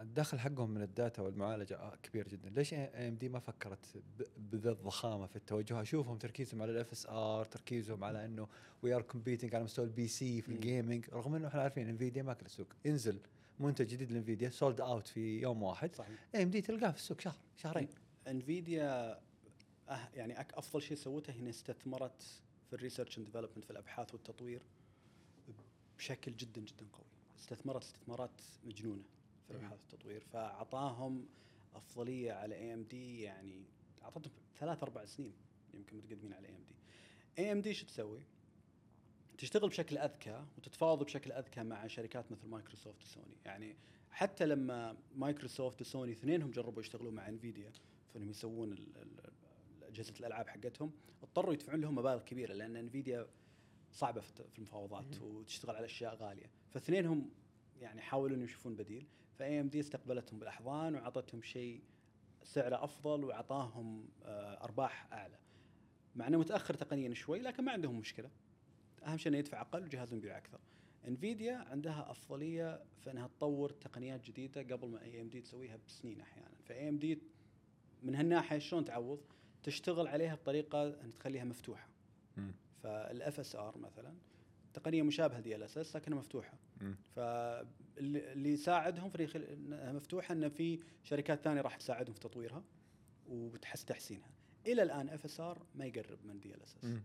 [0.00, 2.50] الدخل حقهم من ال data والمعالجة آه كبير جدا.
[2.50, 4.02] ليش AMD ما فكرت
[4.38, 8.48] بذا الضخامة في التوجه؟ أشوفهم تركيزهم على ال FSR تركيزهم على إنه
[8.82, 10.48] we are competing على مستوى ال PC في.
[10.52, 12.66] ال gaming رغم إنه إحنا عارفين انفيديا ماكل السوق.
[12.84, 13.18] ينزل
[13.60, 15.94] منتج جديد لانفيديا sold out في يوم واحد.
[15.94, 16.18] صحيح.
[16.34, 17.88] AMD تلقاه في السوق شهر شهرين.
[18.28, 19.20] انفيديا
[19.88, 22.22] أه يعني أك أفضل شيء سوته هي استثمرت
[22.68, 24.62] في ال research and development في الأبحاث والتطوير
[25.98, 27.06] بشكل جدا جدا قوي.
[27.38, 29.02] استثمرت استثمارات مجنونة.
[29.46, 29.50] في.
[29.50, 31.26] الابحاث والتطوير فأعطاهم
[31.74, 33.64] أفضلية على AMD يعني
[34.02, 35.32] أعطتهم ثلاث أربع سنين
[35.74, 36.74] يمكن متقدمين على اي ام دي
[37.38, 38.22] اي ام دي شو تسوي؟
[39.38, 43.36] تشتغل بشكل أذكى وتتفاوض بشكل أذكى مع شركات مثل مايكروسوفت وسوني.
[43.44, 43.76] يعني
[44.10, 47.72] حتى لما مايكروسوفت وسوني اثنينهم جربوا يشتغلوا مع انفيديا
[48.14, 48.76] فانهم يسوون
[49.82, 53.26] أجهزة الألعاب حقتهم اضطروا يدفعون لهم مبالغ كبيرة لأن انفيديا
[53.92, 56.50] صعبة في المفاوضات وتشتغل على أشياء غالية.
[56.70, 57.30] فاثنينهم
[57.80, 59.06] يعني حاولوا انه يشوفون بديل.
[59.38, 61.82] ف AMD استقبلتهم بالأحضان واعطتهم شيء
[62.42, 65.38] سعره أفضل واعطاهم آه، أرباح أعلى.
[66.16, 68.30] مع إنه متأخر تقنيا شوي لكن ما عندهم مشكلة.
[69.06, 70.60] أهم شيء إنه يدفع أقل وجهازهم يبيع أكثر.
[71.08, 76.54] انفيديا عندها أفضلية في إنها تطور تقنيات جديدة قبل ما AMD تسويها بسنين أحيانا.
[76.64, 77.18] ف AMD
[78.02, 79.20] من هالناحية شلون تعوض؟
[79.62, 81.88] تشتغل عليها بطريقة ان تخليها مفتوحة.
[82.82, 84.14] فال FSR مثلا
[84.74, 86.58] تقنية مشابهة DLSS لكنها مفتوحة.
[86.80, 86.96] مم.
[87.98, 92.64] اللي يساعدهم إنها مفتوحة إن في شركات ثانية راح تساعدهم في تطويرها
[93.28, 94.30] وتحس تحسينها
[94.66, 96.98] إلى الآن FSR ما يقرب من DLSS.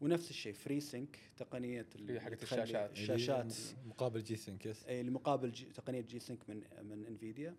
[0.00, 2.90] ونفس الشيء FreeSync تقنية اللي حقت الشاشات.
[2.90, 3.54] الشاشات
[3.86, 7.54] مقابل G-Sync yes أي المقابل G تقنية G-Sync من من انفيديا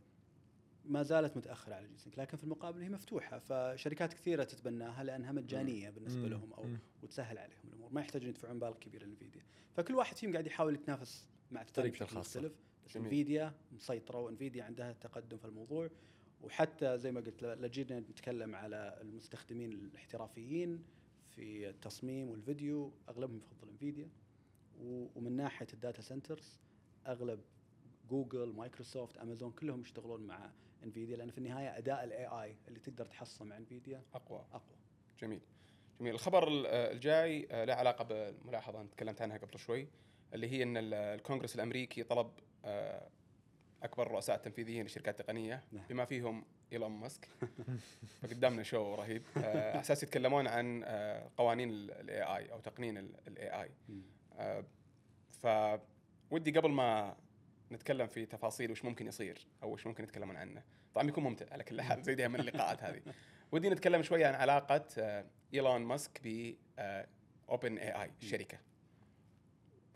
[0.85, 5.89] ما زالت متأخرة على G-Sync لكن في المقابل هي مفتوحة فشركات كثيرة تتبناها لأنها مجانية
[5.89, 6.27] بالنسبة.
[6.27, 6.65] لهم أو.
[7.03, 9.41] وتسهل عليهم الأمور ما يحتاجون يدفعون مبالغ كبيره لانفيديا
[9.73, 12.19] فكل واحد فيهم قاعد يحاول يتنافس مع طريقته.
[12.19, 12.53] مختلف
[12.85, 12.97] بس.
[12.97, 15.89] انفيديا مسيطرة وانفيديا عندها تقدم في الموضوع.
[16.43, 20.83] وحتى زي ما قلت لا جينا نتكلم على المستخدمين الاحترافيين
[21.35, 22.91] في التصميم والفيديو.
[23.09, 24.09] أغلبهم يفضل انفيديا
[25.15, 26.59] ومن ناحية ال data centers
[27.07, 27.39] أغلب
[28.09, 30.51] جوجل مايكروسوفت أمازون كلهم يشتغلون مع
[30.83, 34.45] انفيديا لأن في النهاية أداء ال AI اللي تقدر تحصله مع انفيديا أقوى.
[34.51, 34.75] أقوى.
[35.19, 35.39] جميل.
[35.99, 36.13] جميل.
[36.13, 39.87] الخبر ال- الجاي آه، له علاقة بالملاحظة أنت تكلمت عنها قبل شوي.
[40.33, 42.31] اللي هي إن ال- الكونغرس الأمريكي طلب
[42.65, 43.09] آه،
[43.83, 45.85] أكبر الرؤساء التنفيذيين للشركات التقنيه نعم.
[45.89, 47.27] بما فيهم إيلون ماسك.
[48.21, 49.23] فقدامنا show رهيب.
[49.37, 53.71] آه، على أساس يتكلمون عن آه، قوانين ال AI أو تقنين ال AI
[55.31, 57.15] فودي قبل ما
[57.71, 60.63] نتكلم في تفاصيل وش ممكن يصير أو وش ممكن يتكلمون عنه.
[60.93, 63.01] طبعا بيكون ممتع على كل حال زي دائما اللقاءات هذه.
[63.51, 64.87] ودي نتكلم شوي عن علاقة
[65.53, 66.55] إيلون ماسك ب
[67.49, 68.57] OpenAI الشركة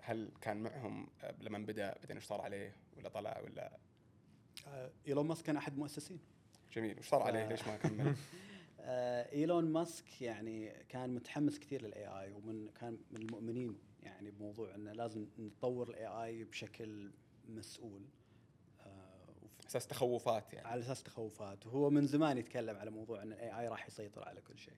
[0.01, 1.07] هل كان معهم
[1.41, 3.77] لما بدأ بعدين إيش صار عليه؟ ولا طلع ولا؟
[4.67, 6.19] آه، إيلون ماسك كان أحد المؤسسين.
[6.73, 6.99] جميل.
[6.99, 7.49] وش صار عليه؟ آه.
[7.49, 8.15] ليش ما كمل؟
[8.79, 14.75] آه، إيلون ماسك يعني كان متحمس كثير لل AI ومن كان من المؤمنين يعني بموضوع
[14.75, 17.11] إنه لازم نطور ال AI بشكل
[17.47, 18.01] مسؤول.
[19.43, 20.67] وف- أساس تخوفات يعني.
[20.67, 21.65] على أساس تخوفات.
[21.67, 24.73] وهو من زمان يتكلم على موضوع إن ال AI راح يسيطر على كل شيء.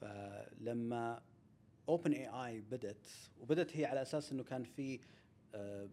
[0.00, 1.22] فلما
[1.88, 3.06] OpenAI بدت
[3.40, 5.00] وبدت هي على أساس إنه كان في
[5.54, 5.88] آه،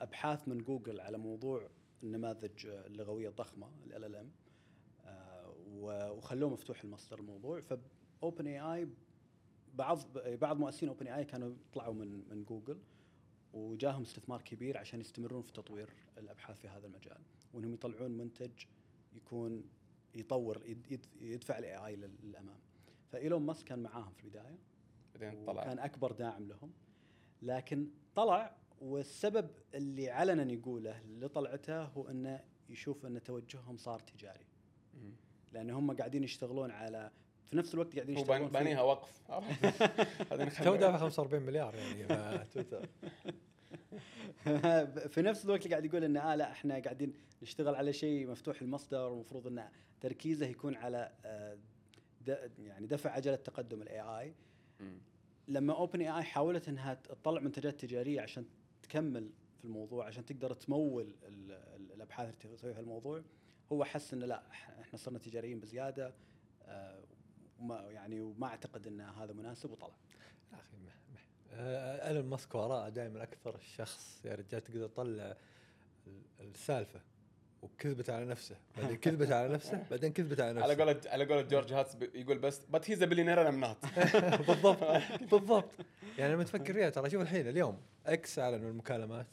[0.00, 1.68] أبحاث من جوجل على موضوع
[2.02, 4.30] النماذج اللغوية الضخمة LLM
[6.16, 7.60] وخلوه مفتوح المصدر الموضوع.
[7.60, 8.88] ف OpenAI
[9.74, 12.78] بعض بعض مؤسسين OpenAI كانوا طلعوا من من جوجل
[13.52, 17.18] وجاهم استثمار كبير عشان يستمرون في تطوير الأبحاث في هذا المجال.
[17.54, 18.50] وإنهم يطلعون منتج
[19.16, 19.64] يكون
[20.14, 22.58] يطور يد- يد- يدفع ال AI للأمام.
[23.12, 24.58] فإيلون ماسك كان معاهم في البداية.
[25.16, 25.62] بعدين طلع.
[25.62, 26.72] وكان أكبر داعم لهم.
[27.42, 34.46] لكن طلع والسبب اللي علنا يقوله لطلعته هو أنه يشوف أن توجههم صار تجاري.
[35.52, 37.10] لأن هم قاعدين يشتغلون على
[37.46, 39.22] في نفس الوقت قاعدين هو يشتغلون في- بانيها وقف.
[40.64, 42.04] تو دافع 45 مليار يعني.
[42.44, 42.88] فتويتر
[45.08, 49.12] في نفس الوقت قاعد يقول ان آه لا إحنا قاعدين نشتغل على شيء مفتوح المصدر
[49.12, 49.68] ومفروض ان
[50.00, 51.58] تركيزه يكون على آه،
[52.26, 54.34] د- يعني دفع عجله تقدم ال AI.
[55.48, 58.44] لما OpenAI حاولت إنها تطلع منتجات تجارية عشان
[58.82, 63.22] تكمل في الموضوع عشان تقدر تمول ال- ال- الأبحاث اللي تسويها في الموضوع
[63.72, 64.42] هو حس إنه لا
[64.80, 66.14] إحنا صرنا تجاريين بزيادة
[66.62, 67.04] آه،
[67.60, 69.94] وما يعني وما أعتقد إن هذا مناسب وطلع.
[70.52, 70.76] يا أخي
[71.52, 75.36] آه، إيلون ماسك وراء دائما أكثر شخص يا رجال تقدر تطلع
[76.06, 77.00] ال- السالفة.
[77.62, 78.56] وكذبت على نفسه.
[78.76, 80.84] بعدين كذبت على نفسه بعدين كذبت على على نفسه.
[80.84, 83.76] قولة على قولة جورج هاتس يقول بس but he's billionaire I'm not
[84.48, 85.70] بالضبط بالضبط.
[86.18, 89.26] يعني لما تفكر فيها ترى شوف الحين اليوم إكس اعلنوا المكالمات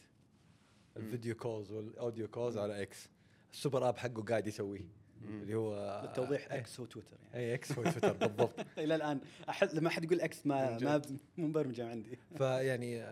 [0.98, 3.10] الفيديو كولز والأوديو كولز على إكس
[3.54, 7.46] السوبر آب حقه قاعد يسويه اللي هو للتوضيح إكس هو تويتر يعني.
[7.46, 8.54] اي إكس هو تويتر بالضبط.
[8.78, 11.02] إلى الآن أحد لما أحد يقول إكس ما ما
[11.38, 12.20] مو مبرمجه عندي.
[12.38, 13.04] فيعني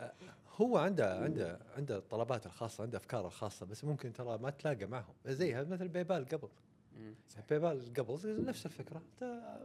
[0.62, 5.14] هو عنده عنده عنده طلبات الخاصة عنده افكاره الخاصة بس ممكن ترى ما تلاقى معهم.
[5.26, 6.50] زيها مثل بايبال قبل.
[6.98, 7.16] مم.
[7.50, 9.02] بايبال قبل نفس الفكرة.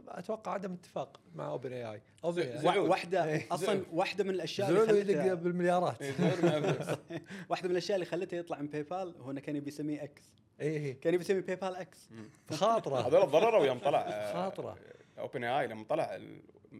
[0.07, 2.01] أتوقع عدم اتفاق مع أوبن أي آي.
[2.79, 3.47] واحدة إيه.
[3.51, 3.85] أصلا زعل.
[3.91, 6.01] واحدة من الأشياء زعلوا اللي يدق خلتها بالمليارات.
[6.01, 6.13] إيه،.
[7.49, 10.93] واحدة من الأشياء اللي خلته يطلع من باي بال هو انه كان يبي يسميه X.AI
[10.93, 12.09] كان يبي يسمي باي بال إكس.
[12.51, 13.07] خاطرة.
[13.07, 14.77] هذول ضرروا يوم طلع خاطرة.
[15.19, 16.19] OpenAI لما طلع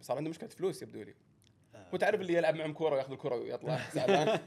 [0.02, 1.14] صار عنده مشكلة فلوس يبدو لي.
[1.78, 1.86] آه.
[1.94, 4.40] هو تعرف اللي يلعب معهم كورة وياخذ الكورة ويطلع زعلان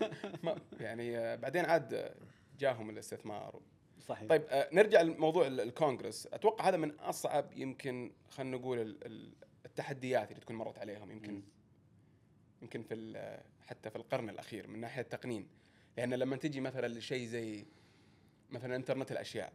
[0.81, 2.15] يعني آه، بعدين عاد آه،
[2.59, 3.61] جاهم الاستثمار
[4.01, 9.07] صحيح طيب آه، نرجع لموضوع ال- الكونغرس أتوقع هذا من أصعب يمكن خلينا نقول ال-
[9.07, 9.33] ال-
[9.67, 11.43] التحديات اللي تكون مرت عليهم يمكن.
[12.63, 15.49] يمكن في حتى في القرن الأخير من ناحية التقنين
[15.97, 17.67] لأن لما تجي مثلا لشيء زي
[18.51, 19.53] مثلا إنترنت الأشياء.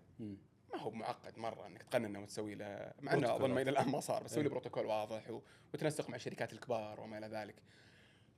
[0.85, 4.23] هو معقد مرة إنك تقننه وتسوي له مع إنه أظن ما إلى الآن ما صار
[4.23, 4.53] بس تسوي له إيه.
[4.53, 5.41] بروتوكول واضح و...
[5.73, 7.55] وتنسق مع الشركات الكبار وما إلى ذلك.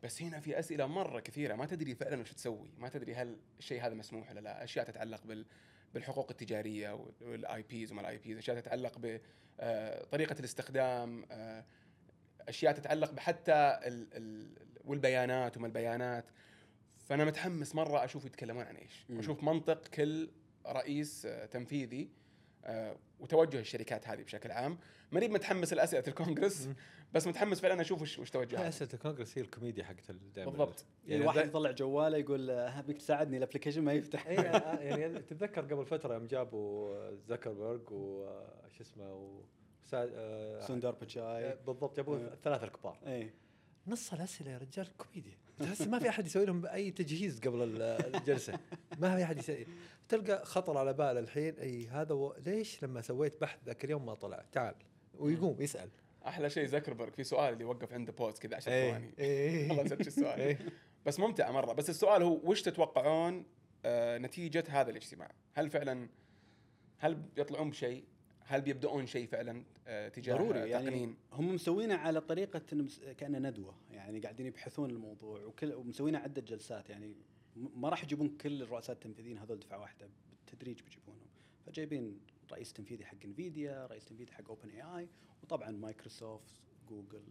[0.04, 3.82] بس هنا في أسئلة مرة كثيرة ما تدري فعلا وش تسوي ما تدري هل الشيء
[3.82, 4.64] هذا مسموح ولا لا.
[4.64, 5.46] أشياء تتعلق بال
[5.94, 11.66] بالحقوق التجارية وال IPs وما ال IPs أشياء تتعلق بطريقه الاستخدام آه،
[12.50, 16.26] أشياء تتعلق بحتى ال ال والبيانات وما البيانات.
[16.98, 19.06] فأنا متحمس مرة أشوف يتكلمون عن إيش.
[19.10, 19.18] مم.
[19.18, 20.30] واشوف منطق كل
[20.66, 22.27] رئيس آه، تنفيذي آه،
[23.20, 24.78] وتوجه الشركات هذه بشكل عام.
[25.12, 26.70] ماني متحمس لأسئلة الكونغرس.
[27.14, 30.52] بس متحمس فعلا أشوف وش وش توجهات أسئلة الكونغرس هي الكوميديا حقت دائما.
[30.52, 30.86] بالضبط.
[31.06, 34.28] يعني يعني واحد ذا- يطلع جواله يقول آه، هابيك تساعدني ال application ما يفتح.
[34.28, 39.42] اي آه، يعني تتذكر قبل فترة يوم جابوا زكربرج وش اسمه و
[39.86, 42.34] سا- آه، آه، بيتشاي بالضبط جابوا آه.
[42.34, 43.00] الثلاثه الكبار.
[43.08, 43.34] اي
[43.88, 45.38] نص الأسئلة يا رجال كوميديا.
[45.60, 47.82] تحس ما في أحد يسوي لهم أي تجهيز قبل ال-
[48.16, 48.60] الجلسة.
[49.00, 49.66] ما في أحد يسوي.
[50.10, 52.36] تلقى خطر على باله الحين إي هذا و...
[52.46, 54.76] ليش لما سويت بحث ذاك اليوم ما طلع تعال
[55.20, 55.90] ويقوم يسأل
[56.28, 59.70] أحلى شيء زكربرج في سؤال اللي وقف عنده post كذا 10 إيه، ثواني.
[59.70, 60.60] والله نسيت السؤال إيه.
[61.06, 63.46] بس ممتعه مرة بس السؤال هو وش تتوقعون
[63.86, 66.10] آه، نتيجة هذا الاجتماع؟ هل فعلا
[66.98, 68.04] هل بيطلعون بشيء؟
[68.40, 72.60] هل بيبدأون شيء فعلا آه، تجاه ضروري تقنين؟ يعني هم مسوينه على طريقة
[73.18, 77.16] كأنه ندوة يعني قاعدين يبحثون الموضوع وكل ومسوينه عدة جلسات يعني
[77.76, 81.28] ما راح يجيبون كل الرؤساء التنفيذيين هذول دفعة واحدة بالتدريج بيجيبونهم
[81.66, 82.20] فجايبين
[82.52, 85.08] رئيس تنفيذي حق انفيديا رئيس تنفيذي حق OpenAI
[85.44, 86.54] وطبعا مايكروسوفت
[86.90, 87.24] جوجل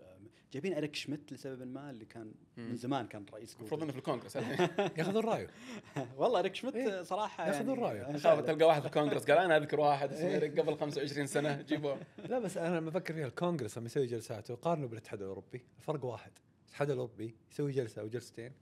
[0.00, 2.76] آم، جايبين إريك شميت لسبب ما اللي كان من.
[2.76, 4.36] زمان كان رئيس المفروض إنه جوجل في الكونغرس
[4.98, 5.46] ياخذون رأيه
[6.18, 8.16] والله إريك شميت إيه، صراحة ياخذون يعني رأيه.
[8.18, 10.34] خاف تلقى واحد في الكونغرس قال أنا أذكر واحد اسمه إيه.
[10.34, 14.54] إيريك قبل 25 سنة جيبوه لا بس أنا لما أفكر فيها الكونغرس لما يسوي جلساته
[14.54, 16.32] قارنه بالاتحاد الأوروبي الفرق واحد
[16.64, 18.52] الاتحاد الأوروبي يسوي جلسة أو جلستين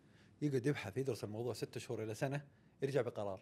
[0.42, 2.44] يقعد يبحث يدرس الموضوع ستة شهور إلى سنة
[2.82, 3.40] يرجع بقرار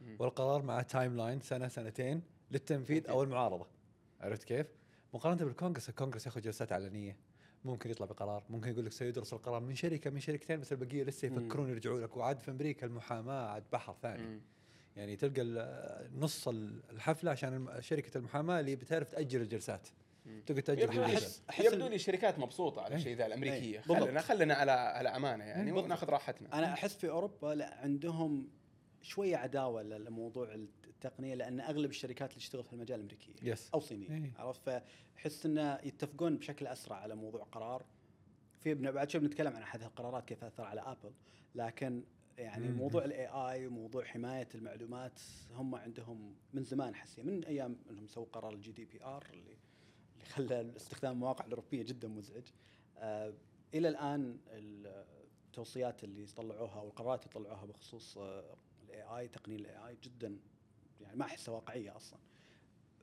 [0.00, 0.16] مم.
[0.18, 3.66] والقرار مع timeline سنة سنتين للتنفيذ أو المعارضة
[4.20, 4.66] عرفت كيف؟
[5.14, 7.16] مقارنة بالكونغرس الكونغرس ياخذ جلسات علنية
[7.64, 11.26] ممكن يطلع بقرار ممكن يقول لك سيدرس القرار من شركة من شركتين بس البقية لسه.
[11.26, 14.40] يفكرون يرجعوا لك وعاد في أمريكا المحاماة عاد بحر ثاني مم.
[14.96, 19.88] يعني تلقى نص الحفلة عشان شركة المحاماة اللي بتعرف تأجل الجلسات.
[20.46, 21.16] تقعد تاجل.
[21.18, 22.96] أحس- أحس يبدو لي الشركات مبسوطة على إيه.
[22.96, 23.98] الشيء ذا الأمريكية إيه، بالضبط.
[24.02, 25.72] خلينا خلينا على على أمانة يعني.
[25.72, 28.48] وناخذ راحتنا أنا أحس في أوروبا لا عندهم
[29.02, 34.10] شوية عداوة لموضوع التقنية لأن أغلب الشركات اللي تشتغل في المجال امريكيه يس أو صينيه
[34.10, 34.32] إيه.
[34.38, 37.84] عرفت فأحس إنه يتفقون بشكل أسرع على موضوع قرار
[38.60, 41.12] في بعد شوي بنتكلم عن أحد القرارات كيف أثر على أبل
[41.54, 42.04] لكن
[42.38, 42.76] يعني مم.
[42.76, 45.20] موضوع ال AI وموضوع حماية المعلومات
[45.54, 49.56] هم عندهم من زمان حسي من أيام إنهم سووا قرار ال GDPR اللي
[50.30, 52.44] خلى استخدام المواقع الأوروبية جدا مزعج.
[52.98, 53.34] آه
[53.74, 54.38] إلى الآن
[55.48, 60.38] التوصيات اللي طلعوها والقرارات اللي طلعوها بخصوص ال AI تقنين ال AI جدا
[61.00, 62.18] يعني ما أحسها واقعية أصلا.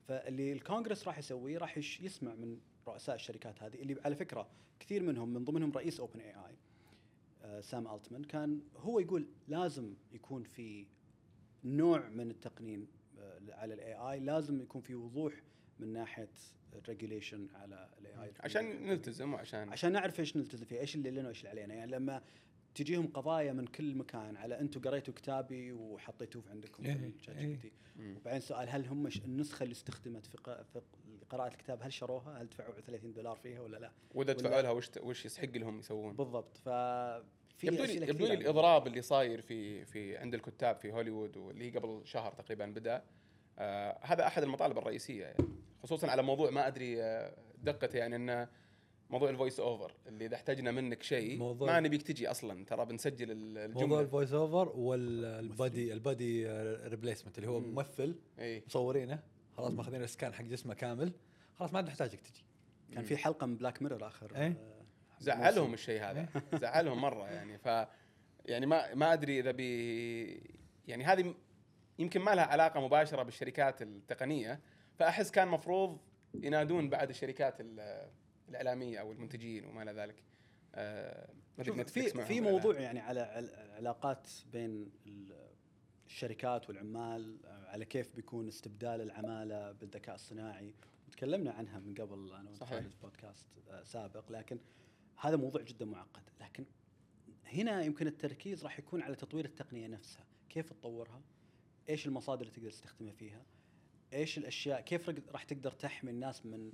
[0.08, 4.48] فاللي الكونغرس راح يسويه راح يسمع من رؤساء الشركات هذه اللي على فكرة
[4.80, 6.58] كثير منهم من ضمنهم رئيس OpenAI
[7.62, 10.86] سام ألتمان كان هو يقول لازم يكون في
[11.64, 12.88] نوع من التقنين
[13.20, 15.34] آه، على ال AI لازم يكون في وضوح
[15.80, 16.30] من ناحية
[16.76, 21.12] ال regulation على ال AI عشان نلتزم وعشان عشان نعرف إيش نلتزم فيه إيش اللي
[21.12, 21.74] لنا وإيش اللي علينا.
[21.76, 22.22] يعني لما
[22.76, 27.72] تجيهم قضايا من كل مكان على أنتم قريتوا كتابي وحطيتوه عندكم في إيه، ال ChatGPT.
[28.16, 30.82] وبعدين سؤال هل هم النسخة اللي استخدمت في, ق- في
[31.30, 34.90] قراءة الكتاب هل شروها؟ هل دفعوا 30 دولار فيها ولا لا؟ وإذا دفعوا لها وش
[35.00, 36.58] وش يحق لهم يسوون؟ بالضبط.
[36.58, 36.70] ف
[37.58, 38.34] في يبدو لي يبدو لي.
[38.34, 43.04] الإضراب اللي صاير في في عند الكتاب في هوليوود واللي هي قبل شهر تقريبا بدأ.
[43.60, 45.38] آه هذا أحد المطالب الرئيسية يعني.
[45.88, 48.48] خصوصا على موضوع ما أدري آه دقته يعني انه
[49.10, 52.86] موضوع ال voice over اللي إذا احتاجنا منك شيء موضوع- ما نبيك تجي أصلا ترى
[52.86, 56.48] بنسجل ال- موضوع الجمله ال voice over وال body ال body
[56.88, 57.72] replacement اللي هو مم.
[57.72, 59.20] ممثل مصورينه
[59.58, 61.12] خلاص ماخذين ال scan حق جسمه كامل
[61.56, 62.44] خلاص ما عاد نحتاجك تجي.
[62.94, 64.32] كان في حلقة من بلاك ميرور آخر.
[64.36, 64.54] آه،
[65.20, 65.74] زعلهم.
[65.74, 66.30] الشيء هذا
[66.62, 67.58] زعلهم مرة يعني.
[67.58, 67.66] ف
[68.46, 70.42] يعني ما ما أدري إذا بي
[70.88, 71.34] يعني هذه
[72.00, 74.60] يمكن ما لها علاقة مباشرة بالشركات التقنية
[74.98, 76.00] فأحس كان مفروض
[76.34, 78.10] ينادون بعد الشركات ال-
[78.50, 80.24] الإعلامية أو المنتجين وما إلى ذلك.
[80.76, 81.30] آه،
[82.26, 82.42] في في.
[82.42, 83.22] موضوع يعني على
[83.76, 85.48] علاقات بين ال-
[86.06, 90.74] الشركات والعمال آه، على كيف بيكون استبدال العمالة بالذكاء الصناعي.
[91.08, 94.60] وتكلمنا عنها من قبل أنا وأنت بودكاست آه، سابق لكن
[95.20, 96.24] هذا موضوع جدا معقد.
[96.42, 96.66] لكن
[97.46, 100.26] هنا يمكن التركيز راح يكون على تطوير التقنية نفسها.
[100.50, 101.22] كيف تطورها؟
[101.90, 103.46] إيش المصادر اللي تقدر تستخدمها فيها؟
[104.14, 106.72] إيش الأشياء كيف راح تقدر تحمي الناس من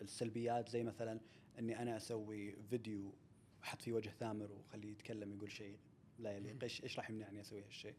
[0.00, 1.20] السلبيات زي مثلا
[1.58, 3.14] إني أنا أسوي فيديو
[3.62, 5.78] أحط فيه وجه ثامر وأخليه يتكلم يقول شيء
[6.18, 7.94] لا يليق إيش إيش راح يمنعني أسوي هالشيء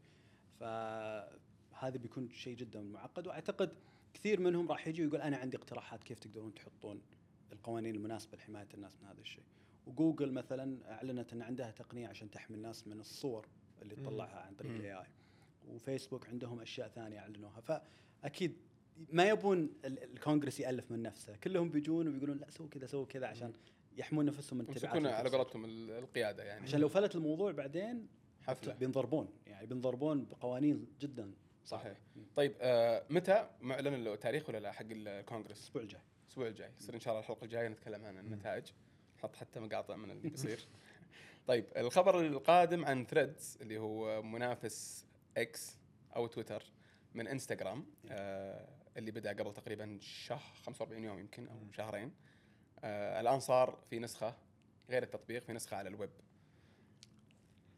[1.78, 3.72] هذا بيكون شيء جدا معقد وأعتقد
[4.14, 7.02] كثير منهم راح يجي ويقول أنا عندي اقتراحات كيف تقدرون تحطون
[7.52, 9.44] القوانين المناسبة لحماية الناس من هذا الشيء.
[9.86, 13.48] وجوجل مثلا أعلنت إن عندها تقنية عشان تحمي الناس من الصور
[13.82, 13.94] اللي.
[13.96, 14.72] تطلعها عن طريق.
[14.72, 15.06] الاي اي.
[15.68, 18.56] وفيسبوك عندهم أشياء ثانية أعلنوها فأكيد
[19.12, 23.26] ما يبون ال- الكونغرس يألف من نفسه، كلهم بيجون وبيقولون لا سووا كذا سووا كذا
[23.26, 23.52] عشان
[23.96, 25.28] يحمون نفسهم من تبعات يمسكون على.
[25.28, 26.62] قولتهم ال- القيادة يعني.
[26.62, 28.06] عشان لو فلت الموضوع بعدين
[28.42, 28.74] حفلة.
[28.74, 29.28] بينضربون.
[29.46, 31.30] يعني بينضربون بقوانين جدا.
[31.66, 31.96] صحيح.
[32.36, 36.00] طيب آه متى معلن التاريخ ولا لا حق الكونغرس؟ الأسبوع الجاي.
[36.26, 36.70] الأسبوع الجاي.
[36.80, 38.64] يصير إن شاء الله الحلقة الجاية نتكلم عن النتائج.
[39.18, 40.60] نحط حتى مقاطع من اللي بيصير
[41.48, 45.76] طيب الخبر القادم عن ثريدز اللي هو منافس إكس
[46.16, 46.62] أو تويتر
[47.14, 52.12] من انستغرام آه اللي بدأ قبل تقريبا شهر 45 يوم يمكن أو شهرين
[52.84, 54.34] آه الآن صار في نسخة
[54.90, 56.10] غير التطبيق في نسخة على الويب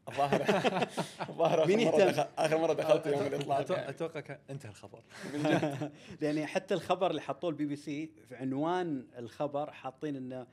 [0.09, 0.41] الظاهر
[1.29, 3.89] الظاهر مين يهتم؟ آخر مرة دخلت يوم الإطلاق يعني.
[3.89, 5.03] أتوقع كان انتهى الخبر
[6.21, 10.47] يعني حتى الخبر اللي حطوه البي بي سي في عنوان الخبر حاطين إنه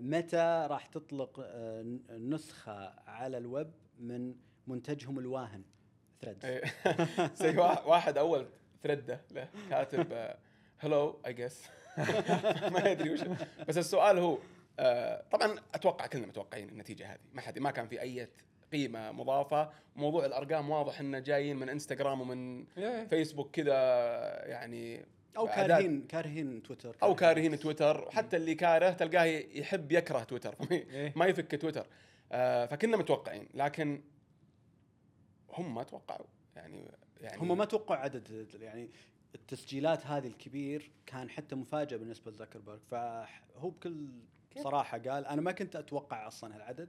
[0.00, 4.34] متى راح تطلق آه، نسخة على الويب من
[4.66, 5.62] منتجهم الواهن
[6.22, 6.62] ثريدز إيه.
[7.34, 8.46] زي وا- واحد أول
[8.82, 10.34] thread له كاتب
[10.78, 11.62] hello I guess
[12.72, 13.20] ما ادري وش.
[13.68, 14.38] بس السؤال هو
[14.78, 17.18] آه، طبعا أتوقع كلنا متوقعين النتيجة هذه.
[17.32, 18.28] ما حد ما كان في أي
[18.72, 19.70] قيمة مضافة.
[19.96, 22.64] موضوع الأرقام واضح إنه جايين من انستغرام ومن
[23.10, 23.74] فيسبوك كذا
[24.46, 25.06] يعني
[25.36, 31.12] أو كارهين كارهين تويتر أو كارهين تويتر وحتى اللي كاره تلقاه يحب يكره تويتر إيه.
[31.16, 31.86] ما يفك تويتر
[32.32, 33.48] آه، فكنا متوقعين.
[33.54, 34.02] لكن
[35.52, 36.26] هم ما توقعوا.
[36.56, 36.90] يعني
[37.20, 38.90] يعني هم ما توقعوا عدد يعني
[39.34, 44.08] التسجيلات هذه الكبير كان حتى مفاجأة بالنسبة لزكربرج فهو بكل
[44.58, 46.88] صراحة قال أنا ما كنت أتوقع أصلا هالعدد.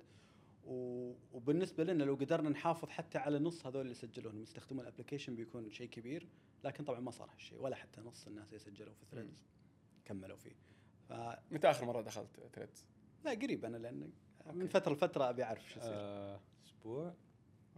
[1.34, 5.71] وبالنسبة لنا لو قدرنا نحافظ حتى على نص هذول اللي سجلوهم يستخدمون ال application بيكون
[5.71, 6.27] شيء كبير
[6.63, 9.47] لكن طبعا ما صار هالشيء ولا حتى نص الناس اللي سجلوا في ثريدز
[10.05, 10.55] كملوا فيه.
[11.09, 11.13] ف
[11.51, 12.86] متى آخر مرة دخلت ثريدز؟
[13.25, 14.11] لا قريب أنا لأن
[14.53, 14.67] من.
[14.67, 15.91] فترة لفترة أبي أعرف شو يصير.
[15.93, 17.13] آه، أسبوع.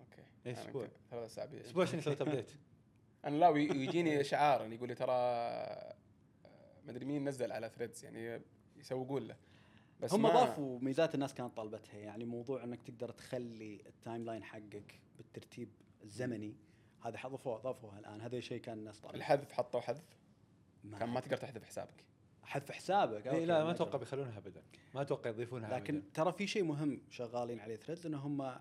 [0.04, 0.22] أوكي.
[0.46, 0.58] إيه،.
[0.68, 2.52] يمكن ثلاث اسابيع أسبوع شنو سويت update
[3.26, 5.96] أنا لا وي- ويجيني إشعار يقول لي ترى آه،
[6.86, 8.42] ما ادري مين نزل على ثريدز يعني
[8.78, 9.36] يسوقون له.
[10.00, 14.44] بس هم ما- ضافوا ميزات الناس كانت طالبتها يعني موضوع إنك تقدر تخلي ال timeline
[14.44, 15.70] حقك بالترتيب
[16.04, 16.56] الزمني.
[17.02, 18.22] هذا حذفوه ضافوها الآن.
[18.22, 19.18] هذا شيء كان الناس طالبه.
[19.18, 20.18] الحذف حطوا حذف.
[21.00, 22.04] كان ما تقدر تحذف حسابك.
[22.44, 23.98] حذف حسابك؟ إيه، لا ما أتوقع.
[23.98, 24.64] بيخلونها ابدا.
[24.96, 26.10] ما أتوقع يضيفونها لكن أبداً.
[26.14, 28.60] ترى في شيء مهم شغالين عليه ثريدز إنه هم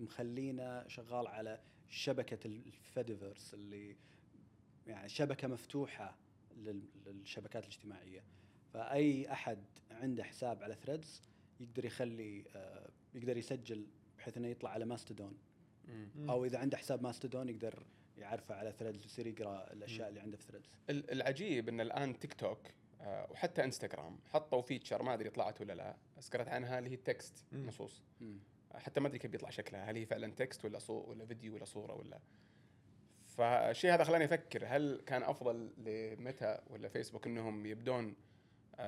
[0.00, 3.96] مخلينه شغال على شبكة ال Fediverse اللي
[4.86, 6.16] يعني شبكة مفتوحة
[6.56, 8.24] لل- للشبكات الاجتماعية.
[8.72, 11.22] فأي أحد عنده حساب على ثريدز
[11.60, 13.86] يقدر يخلي آه، يقدر يسجل
[14.18, 15.38] بحيث إنه يطلع على ماستودون.
[15.88, 16.30] مم.
[16.30, 17.86] أو إذا عنده حساب ماستودون يقدر
[18.18, 22.34] يعرفه على ثريدز يصير يقرأ الأشياء اللي عنده في ثريدز ال- العجيب إن الآن تيك
[22.34, 22.60] توك
[23.00, 26.94] آه، وحتى انستغرام حطوا feature ما أدري طلعت ولا لا بس قرأت عنها اللي هي
[26.94, 27.44] ال text.
[27.52, 28.02] نصوص.
[28.74, 29.90] حتى ما أدري كيف بيطلع شكلها.
[29.90, 32.20] هل هي فعلا text ولا صوت ولا فيديو ولا صورة ولا؟
[33.26, 38.16] فالشيء هذا خلاني أفكر هل كان أفضل لميتا ولا فيسبوك إنهم يبدون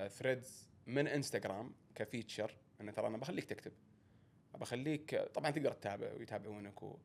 [0.08, 3.72] ثريدز من انستغرام ك feature انه ترى أنا بخليك تكتب.
[4.54, 6.98] بخليك طبعا تقدر تتابع ويتابعونك و...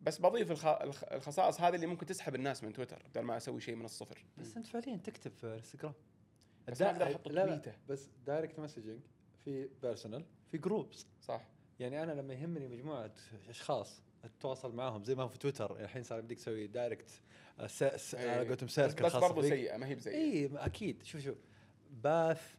[0.00, 0.66] بس بضيف الخ...
[0.66, 1.04] الخ...
[1.04, 4.24] الخصائص هذه اللي ممكن تسحب الناس من تويتر بدل ما أسوي شيء من الصفر.
[4.38, 5.94] بس أنت فعليا تكتب في انستغرام
[6.68, 7.76] بس ما أقدر أحط لا لا.
[7.88, 9.00] بس direct messaging
[9.44, 11.48] في personal في groups صح.
[11.82, 13.10] يعني أنا لما يهمني مجموعة
[13.48, 17.10] أشخاص أتواصل معاهم زي ما هو في تويتر الحين صار يمديك تسوي direct
[17.58, 17.68] على
[18.48, 19.48] قولتهم بس, circle بس خاص برضه.
[19.48, 21.36] سيئة ما هي بزي اي أكيد شوف شوف
[22.02, 22.54] Path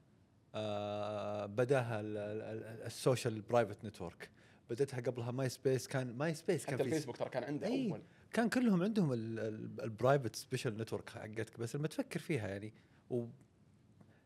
[0.55, 4.29] آه بدأها ال- ال- ال- ال social private network
[4.69, 7.89] بدتها قبلها MySpace كان MySpace كان الفيسبوك ترى كان عنده إي.
[7.91, 8.01] أول
[8.33, 12.73] كان كلهم عندهم ال private social network حقتك بس لما تفكر فيها يعني
[13.09, 13.25] و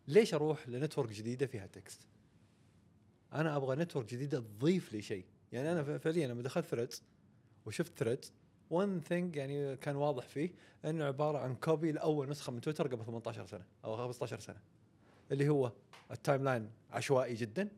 [0.07, 2.01] ليش أروح ل network جديدة فيها text؟
[3.33, 7.03] أنا أبغى network جديده تضيف لي شيء، يعني أنا فعليا لما دخلت ثريدز
[7.65, 8.33] وشفت ثريدز
[8.69, 10.51] one thing يعني كان واضح فيه
[10.85, 14.59] إنه عبارة عن copy لأول نسخة من تويتر قبل 18 سنة أو 15 سنة.
[15.31, 15.71] اللي هو
[16.11, 17.69] ال timeline عشوائي جدا.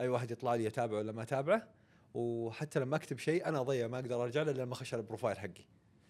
[0.00, 1.68] أي واحد يطلع لي اتابعه ولا ما اتابعه
[2.14, 5.38] وحتى لما أكتب شيء أنا أضيع ما أقدر أرجع له لما اخش على ال profile
[5.38, 5.64] حقي.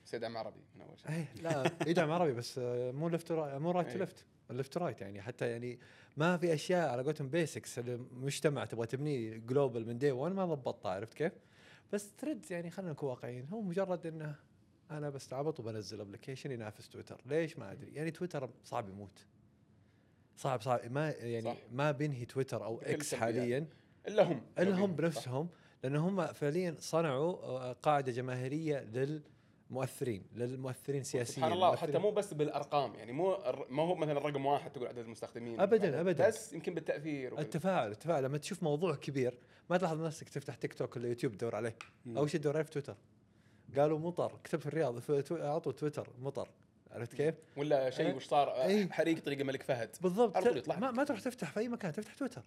[0.05, 1.11] سيدعم عربي من أول شيء.
[1.11, 3.99] إيه لا يدعم عربي بس آه، مو left مو right to.
[3.99, 5.23] left left right يعني.
[5.23, 5.79] حتى يعني
[6.17, 10.91] ما في أشياء على قولتهم basics المجتمع تبغى تبنيه global من day 1 ما ضبطتها
[10.91, 11.33] عرفت كيف؟
[11.93, 13.47] بس ثريدز يعني خلينا نكون واقعيين.
[13.47, 14.35] هو مجرد إنه
[14.91, 17.21] أنا بستعبط وبنزل application ينافس تويتر.
[17.27, 17.91] ليش؟ ما أدري.
[17.95, 19.27] يعني تويتر صعب يموت.
[20.37, 20.93] صعب صعب.
[20.93, 21.57] ما يعني صح.
[21.73, 23.15] ما بينهي تويتر أو إكس.
[23.15, 23.67] حاليا.
[24.09, 24.43] إلا هم.
[24.59, 24.93] إلا هم.
[24.97, 25.49] بنفسهم.
[25.83, 28.79] لأن هم فعليا صنعوا آه، قاعدة جماهيرية
[29.73, 33.37] مؤثرين للمؤثرين سياسيا سبحان الله مؤثرين- حتى مو بس بالأرقام يعني مو
[33.71, 36.29] ما هو مثلا رقم واحد تقول عدد المستخدمين أبداً، هذا، أبداً.
[36.29, 37.45] بس يمكن بالتأثير وكذا.
[37.45, 39.39] التفاعل التفاعل لما تشوف موضوع كبير
[39.71, 42.71] ما تلاحظ نفسك تفتح تيك توك ولا يوتيوب تدور عليه أول شيء تدور عليه في
[42.71, 42.97] تويتر
[43.77, 45.11] قالوا مطر كتب في الرياض.
[45.33, 46.49] اعطوا تويتر مطر
[46.91, 48.15] عرفت كيف؟ ولا شيء إيه.
[48.15, 48.89] وش صار إيه.
[48.91, 50.91] حريق طريق الملك فهد بالضبط يطلع ما.
[50.91, 52.43] ما تروح تفتح في أي مكان تفتح تويتر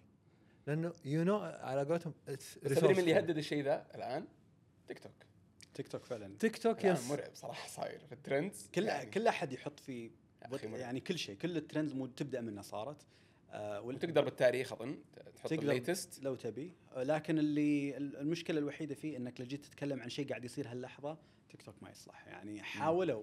[0.66, 2.14] لأنه you know على قولتهم
[2.62, 3.10] تدري من اللي.
[3.10, 4.24] يهدد الشيء ذا الآن؟
[4.88, 5.12] تيك توك
[5.76, 6.36] تيك توك فعلا.
[6.38, 7.10] تيك توك yes.
[7.10, 8.68] مرعب صراحة صاير في ال trends.
[8.74, 10.10] كل يعني كل أحد يحط في.
[10.62, 12.96] يعني كل شيء كل ال trends مو تبدأ منه صارت.
[13.50, 14.98] آه وال- وتقدر بالتاريخ أظن
[15.36, 16.72] تحط تقدر ال latest لو تبي.
[16.96, 21.18] لكن اللي المشكلة الوحيدة فيه إنك لو جيت تتكلم عن شيء قاعد يصير هاللحظة
[21.50, 22.26] تيك توك ما يصلح.
[22.26, 23.22] يعني حاولوا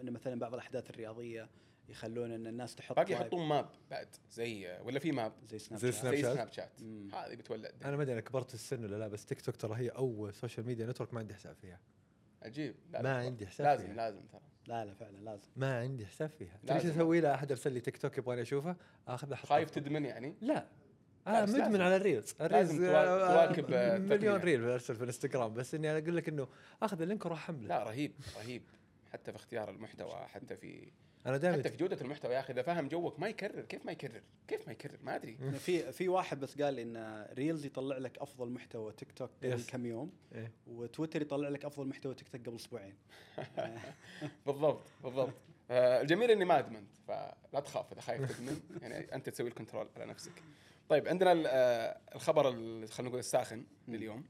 [0.00, 1.48] ان مثلا بعض الأحداث الرياضية
[1.90, 5.92] يخلون إن الناس تحط باقي يحطون map بعد زي ولا في map زي سناب زي
[5.92, 6.00] شات.
[6.00, 6.34] سناب زي شات.
[6.34, 6.80] سناب شات.
[7.14, 9.76] هذه بتولد أنا ما أدري أنا كبرت في السن ولا لا بس تيك توك ترى
[9.76, 11.80] هي أول social media network ما عندي حساب فيها.
[12.42, 12.74] عجيب.
[12.92, 13.94] لا ما لا، عندي حساب لازم فيها.
[13.94, 14.40] لازم ترى.
[14.66, 15.48] لا لا فعلا لازم.
[15.56, 16.58] ما عندي حساب فيها.
[16.70, 16.86] إيش.
[16.86, 18.76] أسوي له؟ أحد أرسل لي تيك توك يبغاني أشوفه
[19.08, 19.48] اخذ أحطه.
[19.48, 20.54] خايف تدمن يعني؟ لا.
[20.54, 20.66] لا،
[21.26, 21.80] أنا بس مدمن.
[21.80, 22.34] على ال reels.
[22.40, 24.36] ال reels توا- آه، تواكب، آه، مليون.
[24.40, 26.48] reel أرسل في الإنستغرام بس إني أنا أقول لك إنه
[26.82, 27.68] آخذ ال link وروح حمله.
[27.68, 28.62] لا رهيب رهيب.
[29.12, 30.92] حتى في اختيار المحتوى حتى في
[31.26, 33.92] أنا دائما حتى في جودة المحتوى يا أخي إذا فاهم جوك ما يكرر كيف ما
[33.92, 35.36] يكرر؟ كيف ما يكرر؟ ما أدري.
[35.58, 39.70] في في واحد بس قال إن reels يطلع لك أفضل محتوى تيك توك قبل Yes.
[39.70, 40.52] كم يوم إيه.
[40.66, 42.94] وتويتر يطلع لك أفضل محتوى تيك توك قبل أسبوعين.
[44.46, 45.34] بالضبط بالضبط.
[45.70, 48.60] آه الجميل إني ما أدمنت فلا تخاف إذا خايف تدمن.
[48.82, 50.32] يعني أنت تسوي ال control على نفسك.
[50.88, 54.24] طيب عندنا آه، الخبر ال- خلينا نقول الساخن لليوم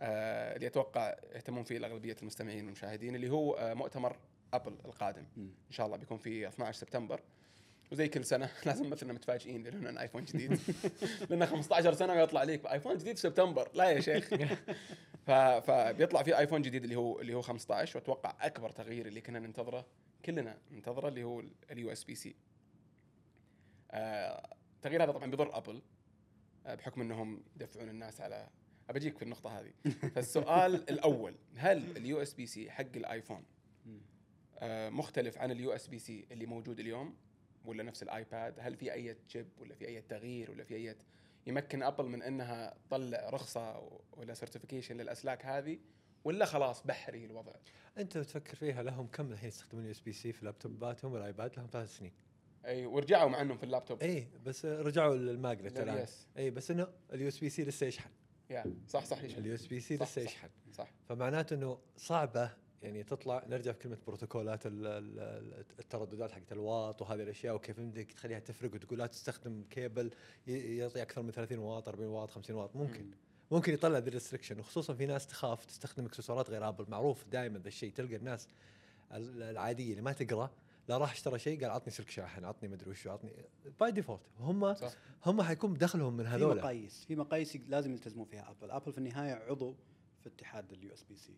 [0.00, 4.16] آه اللي أتوقع يهتمون فيه اغلبيه المستمعين والمشاهدين اللي هو آه مؤتمر
[4.54, 5.24] آبل القادم.
[5.36, 7.20] إن شاء الله بيكون في 12 سبتمبر
[7.92, 10.60] وزي كل سنة لازم مثلنا متفاجئين لأنه عن ايفون جديد
[11.30, 14.30] لأنه 15 سنة ويطلع عليك ايفون جديد في سبتمبر لا يا شيخ.
[15.66, 19.86] فبيطلع في ايفون جديد اللي هو اللي هو 15 وأتوقع أكبر تغيير اللي كنا ننتظره
[20.24, 22.34] كلنا ننتظره اللي هو ال USB-C
[23.94, 25.82] التغيير هذا طبعا بيضر ابل
[26.66, 28.48] آه، بحكم إنهم يدفعون الناس على
[28.88, 29.72] بجيك في النقطة هذه
[30.14, 33.36] فالسؤال الأول هل ال USB-C حق الايفون.
[33.38, 33.59] آه،
[34.90, 37.16] مختلف عن ال USB-C اللي موجود اليوم
[37.64, 40.96] ولا نفس الايباد هل في أي chip ولا في أي تغيير ولا في أي
[41.46, 45.78] يمكن ابل من إنها تطلع رخصة ولا certification للأسلاك هذه
[46.24, 47.52] ولا خلاص بحري الوضع؟
[47.98, 52.12] أنت بتفكر فيها لهم كم الحين يستخدمون USB-C في لابتوباتهم والايباد لهم ثلاث سنين.
[52.64, 54.02] أي ورجعوا مع إنهم في اللابتوب.
[54.02, 56.06] إي بس رجعوا لل magnet الان.
[56.38, 58.10] إي بس إنه ال USB-C لسه يشحن.
[58.50, 59.38] يا صح صح يشحن.
[59.38, 60.30] ال USB-C صح، لسه صح.
[60.30, 60.48] يشحن.
[60.72, 60.90] صح.
[61.08, 62.50] فمعناته إنه صعبة
[62.82, 68.12] يعني تطلع نرجع في كلمة بروتوكولات ال- ال- الترددات حقت الواط وهذه الأشياء وكيف يمديك
[68.12, 70.10] تخليها تفرق وتقول لا تستخدم كيبل
[70.46, 72.76] ي- يعطي أكثر من 30 واط 40 واط 50 واط.
[72.76, 73.02] ممكن.
[73.04, 73.10] مم.
[73.50, 76.84] ممكن يطلع ذي ال restriction وخصوصا في ناس تخاف تستخدم إكسسوارات غير آبل.
[76.90, 77.92] معروف دائما ذا الشيء.
[77.92, 78.48] تلقى الناس
[79.12, 80.50] ال- العادية اللي ما تقرأ
[80.88, 83.32] لا راح اشترى شيء قال عطني سلك شاحن عطني مدري وشو عطني
[83.80, 84.92] by default هم صح.
[85.26, 86.56] هم حيكون دخلهم من في هذول.
[86.56, 87.04] مقاييس.
[87.04, 88.70] في مقاييس لازم يلتزمون فيها آبل.
[88.70, 89.74] آبل في النهاية عضو
[90.20, 91.34] في اتحاد ال USB-C.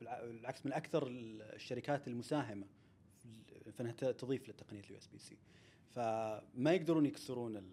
[0.00, 2.66] بالعكس من أكثر الشركات المساهمة
[3.22, 5.36] في- إنها تضيف لتقنيه ال USB-C.
[5.90, 7.64] فما يقدرون يكسرون ال-